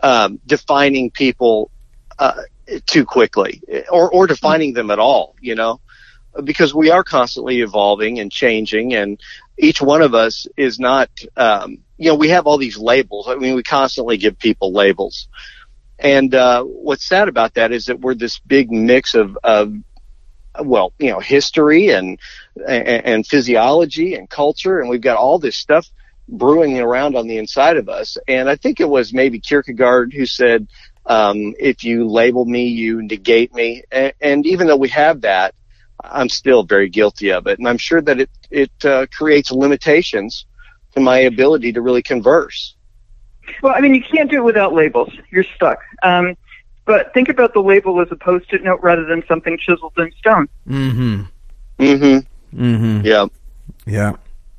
um, 0.00 0.40
defining 0.46 1.10
people 1.10 1.70
uh, 2.18 2.42
too 2.86 3.04
quickly 3.04 3.62
or 3.90 4.10
or 4.12 4.26
defining 4.26 4.72
them 4.74 4.90
at 4.90 4.98
all 4.98 5.34
you 5.40 5.54
know 5.54 5.80
because 6.44 6.74
we 6.74 6.90
are 6.90 7.04
constantly 7.04 7.60
evolving 7.60 8.18
and 8.18 8.30
changing 8.32 8.94
and 8.94 9.20
each 9.58 9.82
one 9.82 10.02
of 10.02 10.14
us 10.14 10.46
is 10.56 10.78
not 10.78 11.10
um, 11.36 11.78
you 11.98 12.08
know 12.08 12.14
we 12.14 12.28
have 12.28 12.46
all 12.46 12.58
these 12.58 12.78
labels. 12.78 13.26
I 13.28 13.36
mean 13.36 13.54
we 13.54 13.62
constantly 13.62 14.16
give 14.16 14.38
people 14.38 14.72
labels 14.72 15.28
and 16.02 16.34
uh, 16.34 16.64
what's 16.64 17.06
sad 17.06 17.28
about 17.28 17.54
that 17.54 17.72
is 17.72 17.86
that 17.86 18.00
we're 18.00 18.14
this 18.14 18.38
big 18.40 18.70
mix 18.70 19.14
of, 19.14 19.38
of 19.44 19.72
well, 20.60 20.92
you 20.98 21.10
know, 21.10 21.20
history 21.20 21.90
and, 21.90 22.18
and 22.68 23.06
and 23.06 23.26
physiology 23.26 24.14
and 24.14 24.28
culture, 24.28 24.80
and 24.80 24.90
we've 24.90 25.00
got 25.00 25.16
all 25.16 25.38
this 25.38 25.56
stuff 25.56 25.86
brewing 26.28 26.78
around 26.78 27.16
on 27.16 27.26
the 27.26 27.38
inside 27.38 27.76
of 27.76 27.88
us. 27.88 28.16
And 28.28 28.48
I 28.48 28.56
think 28.56 28.80
it 28.80 28.88
was 28.88 29.12
maybe 29.14 29.40
Kierkegaard 29.40 30.12
who 30.12 30.26
said, 30.26 30.66
um, 31.06 31.54
"If 31.58 31.84
you 31.84 32.06
label 32.06 32.44
me, 32.44 32.66
you 32.66 33.02
negate 33.02 33.54
me." 33.54 33.84
And, 33.90 34.12
and 34.20 34.46
even 34.46 34.66
though 34.66 34.76
we 34.76 34.88
have 34.88 35.22
that, 35.22 35.54
I'm 36.02 36.28
still 36.28 36.64
very 36.64 36.88
guilty 36.88 37.32
of 37.32 37.46
it, 37.46 37.58
and 37.58 37.68
I'm 37.68 37.78
sure 37.78 38.02
that 38.02 38.20
it 38.20 38.30
it 38.50 38.84
uh, 38.84 39.06
creates 39.16 39.52
limitations 39.52 40.46
to 40.94 41.00
my 41.00 41.20
ability 41.20 41.72
to 41.72 41.80
really 41.80 42.02
converse. 42.02 42.76
Well, 43.62 43.74
I 43.76 43.80
mean, 43.80 43.94
you 43.94 44.02
can't 44.02 44.30
do 44.30 44.38
it 44.38 44.44
without 44.44 44.72
labels. 44.72 45.12
You're 45.30 45.44
stuck. 45.56 45.80
Um, 46.02 46.36
but 46.84 47.14
think 47.14 47.28
about 47.28 47.54
the 47.54 47.60
label 47.60 48.00
as 48.00 48.08
a 48.10 48.16
post-it 48.16 48.62
note 48.64 48.80
rather 48.82 49.04
than 49.04 49.22
something 49.28 49.58
chiseled 49.58 49.92
in 49.98 50.12
stone. 50.18 50.48
Mm-hmm. 50.68 51.22
Mm-hmm. 51.78 52.62
Mm-hmm. 52.64 53.06
Yeah. 53.06 53.26
Yeah. 53.86 54.12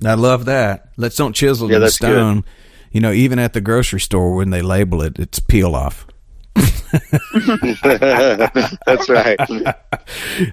I 0.06 0.16
love 0.16 0.46
that. 0.46 0.90
Let's 0.98 1.16
don't 1.16 1.34
chisel 1.34 1.70
Yeah, 1.70 1.76
in 1.76 1.82
that's 1.82 1.96
stone. 1.96 2.44
You 2.92 3.02
know, 3.02 3.12
even 3.12 3.40
at 3.40 3.54
the 3.54 3.62
grocery 3.62 4.00
store 4.00 4.36
when 4.36 4.52
they 4.52 4.62
label 4.62 5.02
it, 5.02 5.18
it's 5.18 5.40
peel 5.40 5.76
off. 5.76 6.06
That's 8.86 9.10
right. 9.10 9.40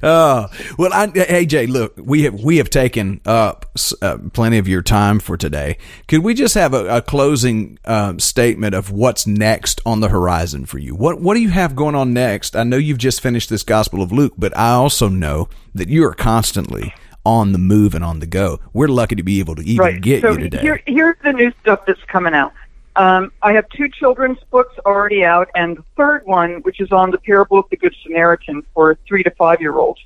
Oh 0.03 0.47
well, 0.79 0.93
I, 0.93 1.11
hey 1.15 1.45
Jay, 1.45 1.67
look, 1.67 1.95
we 1.97 2.23
have 2.23 2.35
we 2.35 2.57
have 2.57 2.71
taken 2.71 3.21
up 3.27 3.67
uh, 4.01 4.19
plenty 4.33 4.57
of 4.59 4.67
your 4.67 4.83
time 4.83 5.21
for 5.21 5.37
today. 5.37 5.77
Could 6.09 6.23
we 6.23 6.33
just 6.33 6.55
have 6.55 6.73
a, 6.73 6.97
a 6.97 7.03
closing 7.03 7.79
um, 7.85 8.19
statement 8.19 8.75
of 8.75 8.91
what's 8.91 9.27
next 9.27 9.81
on 9.85 10.01
the 10.01 10.09
horizon 10.09 10.65
for 10.65 10.79
you? 10.79 10.95
What 10.95 11.21
what 11.21 11.35
do 11.35 11.41
you 11.41 11.51
have 11.51 11.77
going 11.77 11.95
on 11.95 12.15
next? 12.15 12.57
I 12.57 12.65
know 12.65 12.79
you've 12.79 12.99
just 12.99 13.21
finished 13.21 13.51
this 13.51 13.63
Gospel 13.63 14.03
of 14.03 14.11
Luke, 14.11 14.35
but 14.39 14.57
I 14.57 14.71
also 14.71 15.09
know 15.09 15.49
that 15.75 15.89
you 15.89 16.05
are 16.07 16.15
constantly 16.15 16.95
on 17.25 17.53
the 17.53 17.59
move 17.59 17.95
and 17.95 18.05
on 18.05 18.21
the 18.21 18.27
go. 18.27 18.61
We're 18.73 18.89
lucky 18.89 19.17
to 19.17 19.23
be 19.23 19.41
able 19.41 19.57
to 19.57 19.63
even 19.63 19.85
right. 19.85 20.01
get 20.01 20.23
so 20.23 20.33
you 20.33 20.39
today. 20.39 20.61
Here, 20.61 20.83
here's 20.87 21.17
the 21.23 21.33
new 21.33 21.53
stuff 21.61 21.85
that's 21.87 22.03
coming 22.05 22.35
out. 22.35 22.53
Um, 23.01 23.33
I 23.41 23.55
have 23.55 23.67
two 23.71 23.89
children's 23.89 24.37
books 24.51 24.75
already 24.85 25.25
out, 25.25 25.49
and 25.55 25.79
the 25.79 25.85
third 25.97 26.21
one, 26.27 26.57
which 26.65 26.81
is 26.81 26.93
on 26.93 27.11
the 27.11 27.17
parable 27.17 27.59
of 27.59 27.65
the 27.71 27.77
Good 27.79 27.95
Samaritan 28.03 28.63
for 28.75 28.99
three 29.09 29.23
to 29.23 29.31
five 29.31 29.59
year 29.63 29.79
olds, 29.79 30.01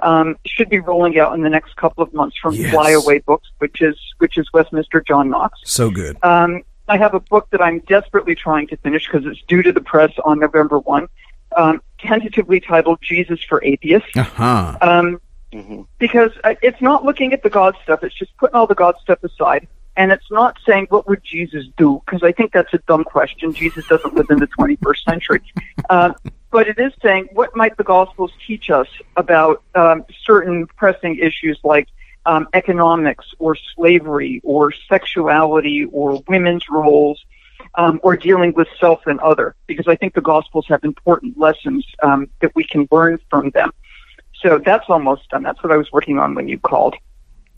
um, 0.00 0.36
should 0.46 0.68
be 0.68 0.78
rolling 0.78 1.18
out 1.18 1.34
in 1.34 1.42
the 1.42 1.48
next 1.50 1.74
couple 1.74 2.04
of 2.04 2.14
months 2.14 2.36
from 2.40 2.54
Yes. 2.54 2.70
Flyaway 2.70 3.18
Books, 3.20 3.48
which 3.58 3.82
is 3.82 3.96
which 4.18 4.38
is 4.38 4.46
Westminster 4.52 5.00
John 5.00 5.28
Knox. 5.28 5.58
so 5.64 5.90
good. 5.90 6.16
Um, 6.22 6.62
I 6.86 6.96
have 6.98 7.14
a 7.14 7.20
book 7.20 7.48
that 7.50 7.60
I'm 7.60 7.80
desperately 7.80 8.36
trying 8.36 8.68
to 8.68 8.76
finish 8.76 9.08
because 9.10 9.26
it's 9.26 9.42
due 9.48 9.62
to 9.64 9.72
the 9.72 9.80
press 9.80 10.12
on 10.24 10.38
November 10.38 10.78
1, 10.78 11.08
um, 11.56 11.82
tentatively 11.98 12.60
titled 12.60 13.00
Jesus 13.02 13.42
for 13.42 13.60
Atheists. 13.64 14.16
Uh 14.16 14.22
huh. 14.22 14.78
Um, 14.80 15.20
hmm 15.52 15.82
because 15.98 16.30
uh, 16.44 16.54
it's 16.62 16.80
not 16.82 17.04
looking 17.04 17.32
at 17.32 17.42
the 17.42 17.50
God 17.50 17.74
stuff, 17.82 18.04
it's 18.04 18.14
just 18.14 18.36
putting 18.36 18.54
all 18.54 18.68
the 18.68 18.74
God 18.76 18.94
stuff 19.02 19.18
aside. 19.24 19.66
And 19.96 20.12
it's 20.12 20.30
not 20.30 20.58
saying, 20.66 20.86
what 20.90 21.08
would 21.08 21.24
Jesus 21.24 21.66
do? 21.76 22.02
Because 22.04 22.22
I 22.22 22.32
think 22.32 22.52
that's 22.52 22.72
a 22.74 22.78
dumb 22.86 23.04
question. 23.04 23.52
Jesus 23.52 23.86
doesn't 23.86 24.14
live 24.14 24.26
in 24.30 24.38
the 24.38 24.46
21st 24.46 25.04
century. 25.04 25.42
Uh, 25.88 26.12
but 26.50 26.66
it 26.66 26.80
is 26.80 26.92
saying, 27.00 27.28
what 27.32 27.54
might 27.54 27.76
the 27.76 27.84
Gospels 27.84 28.32
teach 28.44 28.70
us 28.70 28.88
about 29.16 29.62
um, 29.76 30.04
certain 30.24 30.66
pressing 30.66 31.16
issues 31.18 31.60
like 31.62 31.86
um, 32.24 32.48
economics 32.54 33.26
or 33.38 33.56
slavery 33.76 34.40
or 34.42 34.72
sexuality 34.88 35.84
or 35.92 36.20
women's 36.26 36.68
roles 36.68 37.24
um, 37.76 38.00
or 38.02 38.16
dealing 38.16 38.52
with 38.54 38.66
self 38.80 39.06
and 39.06 39.20
other? 39.20 39.54
Because 39.68 39.86
I 39.86 39.94
think 39.94 40.14
the 40.14 40.20
Gospels 40.20 40.66
have 40.68 40.82
important 40.82 41.38
lessons 41.38 41.86
um, 42.02 42.28
that 42.40 42.50
we 42.56 42.64
can 42.64 42.88
learn 42.90 43.20
from 43.30 43.50
them. 43.50 43.70
So 44.42 44.58
that's 44.58 44.86
almost 44.88 45.28
done. 45.28 45.44
That's 45.44 45.62
what 45.62 45.72
I 45.72 45.76
was 45.76 45.92
working 45.92 46.18
on 46.18 46.34
when 46.34 46.48
you 46.48 46.58
called. 46.58 46.96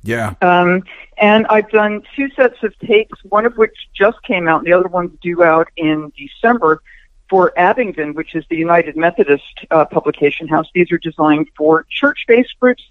Yeah. 0.08 0.34
Um, 0.40 0.84
and 1.18 1.46
I've 1.48 1.70
done 1.70 2.02
two 2.16 2.30
sets 2.30 2.56
of 2.62 2.72
takes, 2.78 3.18
one 3.24 3.44
of 3.44 3.54
which 3.58 3.76
just 3.94 4.22
came 4.22 4.48
out, 4.48 4.58
and 4.60 4.66
the 4.66 4.72
other 4.72 4.88
one's 4.88 5.12
due 5.20 5.42
out 5.42 5.68
in 5.76 6.10
December, 6.16 6.82
for 7.28 7.52
Abingdon, 7.58 8.14
which 8.14 8.34
is 8.34 8.42
the 8.48 8.56
United 8.56 8.96
Methodist 8.96 9.54
uh, 9.70 9.84
publication 9.84 10.48
house, 10.48 10.66
these 10.74 10.90
are 10.90 10.98
designed 10.98 11.48
for 11.54 11.84
church-based 11.90 12.54
groups. 12.58 12.82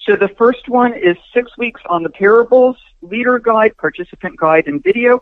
So 0.00 0.16
the 0.16 0.28
first 0.28 0.66
one 0.66 0.94
is 0.94 1.16
six 1.34 1.58
weeks 1.58 1.82
on 1.94 2.02
the 2.02 2.08
parables, 2.08 2.78
leader 3.02 3.38
guide, 3.38 3.76
participant 3.76 4.38
guide, 4.38 4.66
and 4.66 4.82
video. 4.82 5.20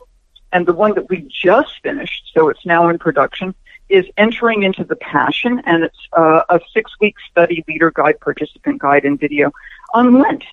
And 0.52 0.64
the 0.66 0.72
one 0.72 0.94
that 0.94 1.08
we 1.08 1.28
just 1.28 1.82
finished, 1.82 2.30
so 2.32 2.48
it's 2.48 2.64
now 2.64 2.88
in 2.90 2.98
production, 2.98 3.56
is 3.88 4.06
entering 4.16 4.62
into 4.62 4.84
the 4.84 4.96
passion, 4.96 5.60
and 5.66 5.82
it's 5.82 6.02
uh, 6.16 6.42
a 6.48 6.60
six-week 6.72 7.16
study, 7.28 7.64
leader 7.66 7.90
guide, 7.90 8.20
participant 8.20 8.80
guide, 8.80 9.04
and 9.04 9.18
video 9.18 9.50
on 9.94 10.20
Lent. 10.20 10.44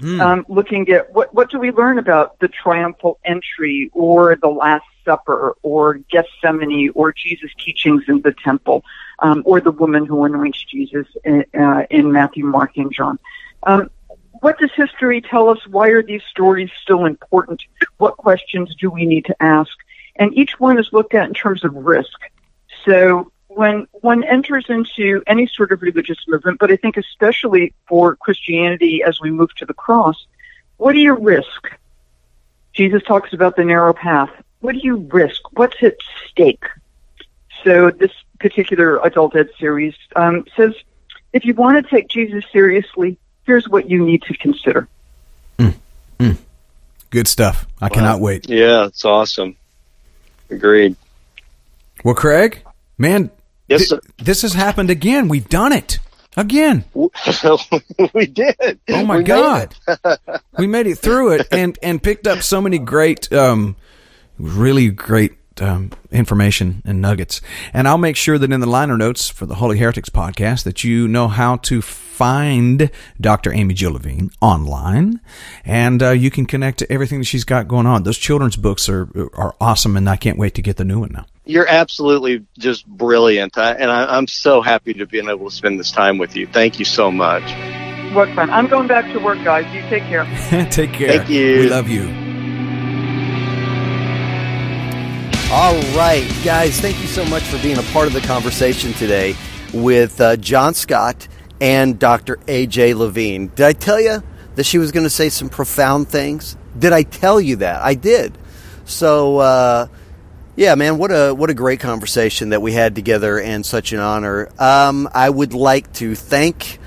Mm. 0.00 0.20
Um, 0.20 0.46
looking 0.48 0.88
at 0.90 1.12
what 1.12 1.34
what 1.34 1.50
do 1.50 1.58
we 1.58 1.72
learn 1.72 1.98
about 1.98 2.38
the 2.38 2.46
triumphal 2.46 3.18
entry 3.24 3.90
or 3.92 4.36
the 4.36 4.48
Last 4.48 4.84
Supper 5.04 5.56
or 5.62 5.94
Gethsemane 6.10 6.90
or 6.94 7.12
Jesus' 7.12 7.50
teachings 7.58 8.04
in 8.06 8.20
the 8.22 8.32
temple 8.32 8.84
um, 9.18 9.42
or 9.44 9.60
the 9.60 9.72
woman 9.72 10.06
who 10.06 10.22
anoints 10.22 10.62
Jesus 10.64 11.06
in, 11.24 11.44
uh, 11.58 11.84
in 11.90 12.12
Matthew, 12.12 12.44
Mark, 12.44 12.76
and 12.76 12.92
John. 12.92 13.18
Um, 13.64 13.90
what 14.40 14.58
does 14.58 14.70
history 14.76 15.20
tell 15.20 15.48
us? 15.48 15.58
Why 15.66 15.88
are 15.88 16.02
these 16.02 16.22
stories 16.30 16.70
still 16.80 17.04
important? 17.04 17.62
What 17.96 18.16
questions 18.16 18.74
do 18.76 18.90
we 18.90 19.04
need 19.04 19.24
to 19.24 19.42
ask? 19.42 19.72
And 20.14 20.36
each 20.36 20.60
one 20.60 20.78
is 20.78 20.90
looked 20.92 21.14
at 21.14 21.26
in 21.26 21.34
terms 21.34 21.64
of 21.64 21.74
risk. 21.74 22.18
So 22.84 23.32
when 23.48 23.86
one 23.92 24.22
enters 24.24 24.66
into 24.68 25.22
any 25.26 25.46
sort 25.46 25.72
of 25.72 25.82
religious 25.82 26.18
movement, 26.28 26.58
but 26.58 26.70
I 26.70 26.76
think 26.76 26.96
especially 26.96 27.74
for 27.88 28.14
Christianity 28.16 29.02
as 29.02 29.20
we 29.20 29.30
move 29.30 29.54
to 29.56 29.66
the 29.66 29.74
cross, 29.74 30.26
what 30.76 30.92
do 30.92 31.00
you 31.00 31.14
risk? 31.14 31.70
Jesus 32.72 33.02
talks 33.02 33.32
about 33.32 33.56
the 33.56 33.64
narrow 33.64 33.92
path. 33.92 34.30
What 34.60 34.72
do 34.72 34.80
you 34.82 34.96
risk? 34.96 35.40
What's 35.52 35.82
at 35.82 35.96
stake? 36.28 36.64
So 37.64 37.90
this 37.90 38.12
particular 38.38 39.00
adult 39.04 39.34
ed 39.34 39.50
series 39.58 39.94
um, 40.14 40.44
says, 40.56 40.74
if 41.32 41.44
you 41.44 41.54
want 41.54 41.84
to 41.84 41.90
take 41.90 42.08
Jesus 42.08 42.44
seriously, 42.52 43.18
here's 43.44 43.68
what 43.68 43.90
you 43.90 44.04
need 44.04 44.22
to 44.22 44.36
consider. 44.36 44.88
Mm, 45.58 45.74
mm. 46.18 46.36
Good 47.10 47.26
stuff. 47.26 47.66
I 47.80 47.86
wow. 47.86 47.88
cannot 47.88 48.20
wait. 48.20 48.48
Yeah, 48.48 48.86
it's 48.86 49.04
awesome. 49.04 49.56
Agreed. 50.50 50.96
Well, 52.04 52.14
Craig, 52.14 52.62
man, 52.96 53.30
yes, 53.68 53.88
th- 53.88 54.00
this 54.18 54.42
has 54.42 54.54
happened 54.54 54.90
again. 54.90 55.28
We've 55.28 55.48
done 55.48 55.72
it 55.72 55.98
again. 56.36 56.84
we 58.14 58.26
did. 58.26 58.80
Oh 58.88 59.04
my 59.04 59.18
we 59.18 59.24
god, 59.24 59.74
made 59.86 60.18
we 60.58 60.66
made 60.66 60.86
it 60.86 60.98
through 60.98 61.32
it 61.32 61.48
and 61.52 61.78
and 61.82 62.02
picked 62.02 62.26
up 62.26 62.42
so 62.42 62.60
many 62.60 62.78
great, 62.78 63.32
um, 63.32 63.76
really 64.38 64.90
great 64.90 65.32
um, 65.60 65.90
information 66.10 66.82
and 66.84 67.00
nuggets. 67.00 67.40
And 67.72 67.88
I'll 67.88 67.98
make 67.98 68.16
sure 68.16 68.38
that 68.38 68.52
in 68.52 68.60
the 68.60 68.68
liner 68.68 68.96
notes 68.96 69.28
for 69.28 69.46
the 69.46 69.56
Holy 69.56 69.78
Heretics 69.78 70.08
podcast 70.08 70.64
that 70.64 70.84
you 70.84 71.08
know 71.08 71.28
how 71.28 71.56
to 71.56 71.82
find 71.82 72.90
Dr. 73.20 73.52
Amy 73.52 73.74
Jill 73.74 73.92
Levine 73.92 74.30
online, 74.40 75.20
and 75.64 76.02
uh, 76.02 76.10
you 76.10 76.30
can 76.30 76.46
connect 76.46 76.78
to 76.80 76.92
everything 76.92 77.20
that 77.20 77.26
she's 77.26 77.44
got 77.44 77.68
going 77.68 77.86
on. 77.86 78.02
Those 78.02 78.18
children's 78.18 78.56
books 78.56 78.88
are 78.88 79.08
are 79.34 79.54
awesome, 79.60 79.96
and 79.96 80.08
I 80.10 80.16
can't 80.16 80.36
wait 80.36 80.54
to 80.54 80.62
get 80.62 80.76
the 80.76 80.84
new 80.84 80.98
one 81.00 81.12
now. 81.12 81.26
You're 81.44 81.68
absolutely 81.68 82.44
just 82.58 82.86
brilliant, 82.86 83.56
I, 83.56 83.72
and 83.72 83.90
I, 83.90 84.16
I'm 84.16 84.26
so 84.26 84.60
happy 84.60 84.94
to 84.94 85.06
be 85.06 85.18
able 85.18 85.48
to 85.48 85.54
spend 85.54 85.78
this 85.78 85.92
time 85.92 86.18
with 86.18 86.34
you. 86.34 86.46
Thank 86.48 86.78
you 86.78 86.84
so 86.84 87.10
much. 87.10 87.44
What 88.14 88.28
fun! 88.34 88.50
I'm 88.50 88.66
going 88.66 88.88
back 88.88 89.12
to 89.12 89.20
work, 89.20 89.38
guys. 89.44 89.72
You 89.72 89.82
take 89.82 90.02
care. 90.04 90.24
take 90.70 90.92
care. 90.92 91.18
Thank 91.18 91.30
you. 91.30 91.60
We 91.60 91.68
love 91.68 91.88
you. 91.88 92.27
All 95.50 95.80
right, 95.96 96.30
guys, 96.44 96.78
thank 96.78 97.00
you 97.00 97.06
so 97.06 97.24
much 97.24 97.42
for 97.42 97.56
being 97.62 97.78
a 97.78 97.82
part 97.84 98.06
of 98.06 98.12
the 98.12 98.20
conversation 98.20 98.92
today 98.92 99.34
with 99.72 100.20
uh, 100.20 100.36
John 100.36 100.74
Scott 100.74 101.26
and 101.58 101.98
Dr. 101.98 102.36
AJ 102.46 102.94
Levine. 102.94 103.46
Did 103.48 103.64
I 103.64 103.72
tell 103.72 103.98
you 103.98 104.22
that 104.56 104.64
she 104.64 104.76
was 104.76 104.92
going 104.92 105.04
to 105.04 105.10
say 105.10 105.30
some 105.30 105.48
profound 105.48 106.10
things? 106.10 106.54
Did 106.78 106.92
I 106.92 107.02
tell 107.02 107.40
you 107.40 107.56
that? 107.56 107.80
I 107.82 107.94
did. 107.94 108.36
So, 108.84 109.38
uh, 109.38 109.86
yeah, 110.54 110.74
man, 110.74 110.98
what 110.98 111.10
a 111.10 111.32
what 111.32 111.48
a 111.48 111.54
great 111.54 111.80
conversation 111.80 112.50
that 112.50 112.60
we 112.60 112.74
had 112.74 112.94
together, 112.94 113.40
and 113.40 113.64
such 113.64 113.92
an 113.92 114.00
honor. 114.00 114.50
Um, 114.58 115.08
I 115.14 115.30
would 115.30 115.54
like 115.54 115.90
to 115.94 116.14
thank 116.14 116.78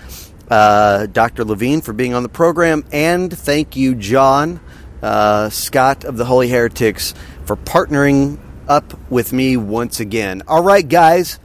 uh, 0.52 1.08
Dr. 1.08 1.46
Levine 1.46 1.82
for 1.82 1.94
being 1.94 2.14
on 2.14 2.22
the 2.22 2.30
program, 2.30 2.86
and 2.92 3.36
thank 3.36 3.76
you, 3.76 3.96
John 3.96 4.60
uh, 5.02 5.50
Scott 5.50 6.04
of 6.04 6.18
the 6.18 6.26
Holy 6.26 6.48
Heretics, 6.48 7.16
for 7.46 7.56
partnering 7.56 8.38
up 8.72 8.94
with 9.12 9.34
me 9.34 9.58
once 9.58 10.00
again. 10.00 10.44
All 10.48 10.64
right, 10.64 10.88
guys, 10.88 11.40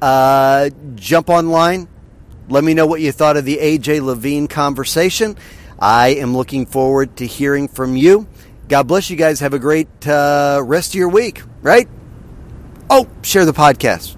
uh, 0.00 0.70
jump 0.94 1.28
online. 1.28 1.88
Let 2.48 2.64
me 2.64 2.72
know 2.72 2.86
what 2.86 3.02
you 3.02 3.12
thought 3.12 3.36
of 3.36 3.44
the 3.44 3.58
AJ 3.58 4.00
Levine 4.00 4.48
conversation. 4.48 5.36
I 5.78 6.08
am 6.14 6.34
looking 6.34 6.64
forward 6.64 7.18
to 7.18 7.26
hearing 7.26 7.68
from 7.68 7.96
you. 7.96 8.26
God 8.68 8.88
bless 8.88 9.10
you 9.10 9.16
guys. 9.16 9.40
Have 9.40 9.52
a 9.52 9.58
great 9.58 9.88
uh, 10.08 10.62
rest 10.64 10.92
of 10.92 10.94
your 10.94 11.10
week, 11.10 11.42
right? 11.60 11.86
Oh, 12.88 13.06
share 13.22 13.44
the 13.44 13.52
podcast. 13.52 14.16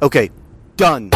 Okay, 0.00 0.30
done. 0.78 1.10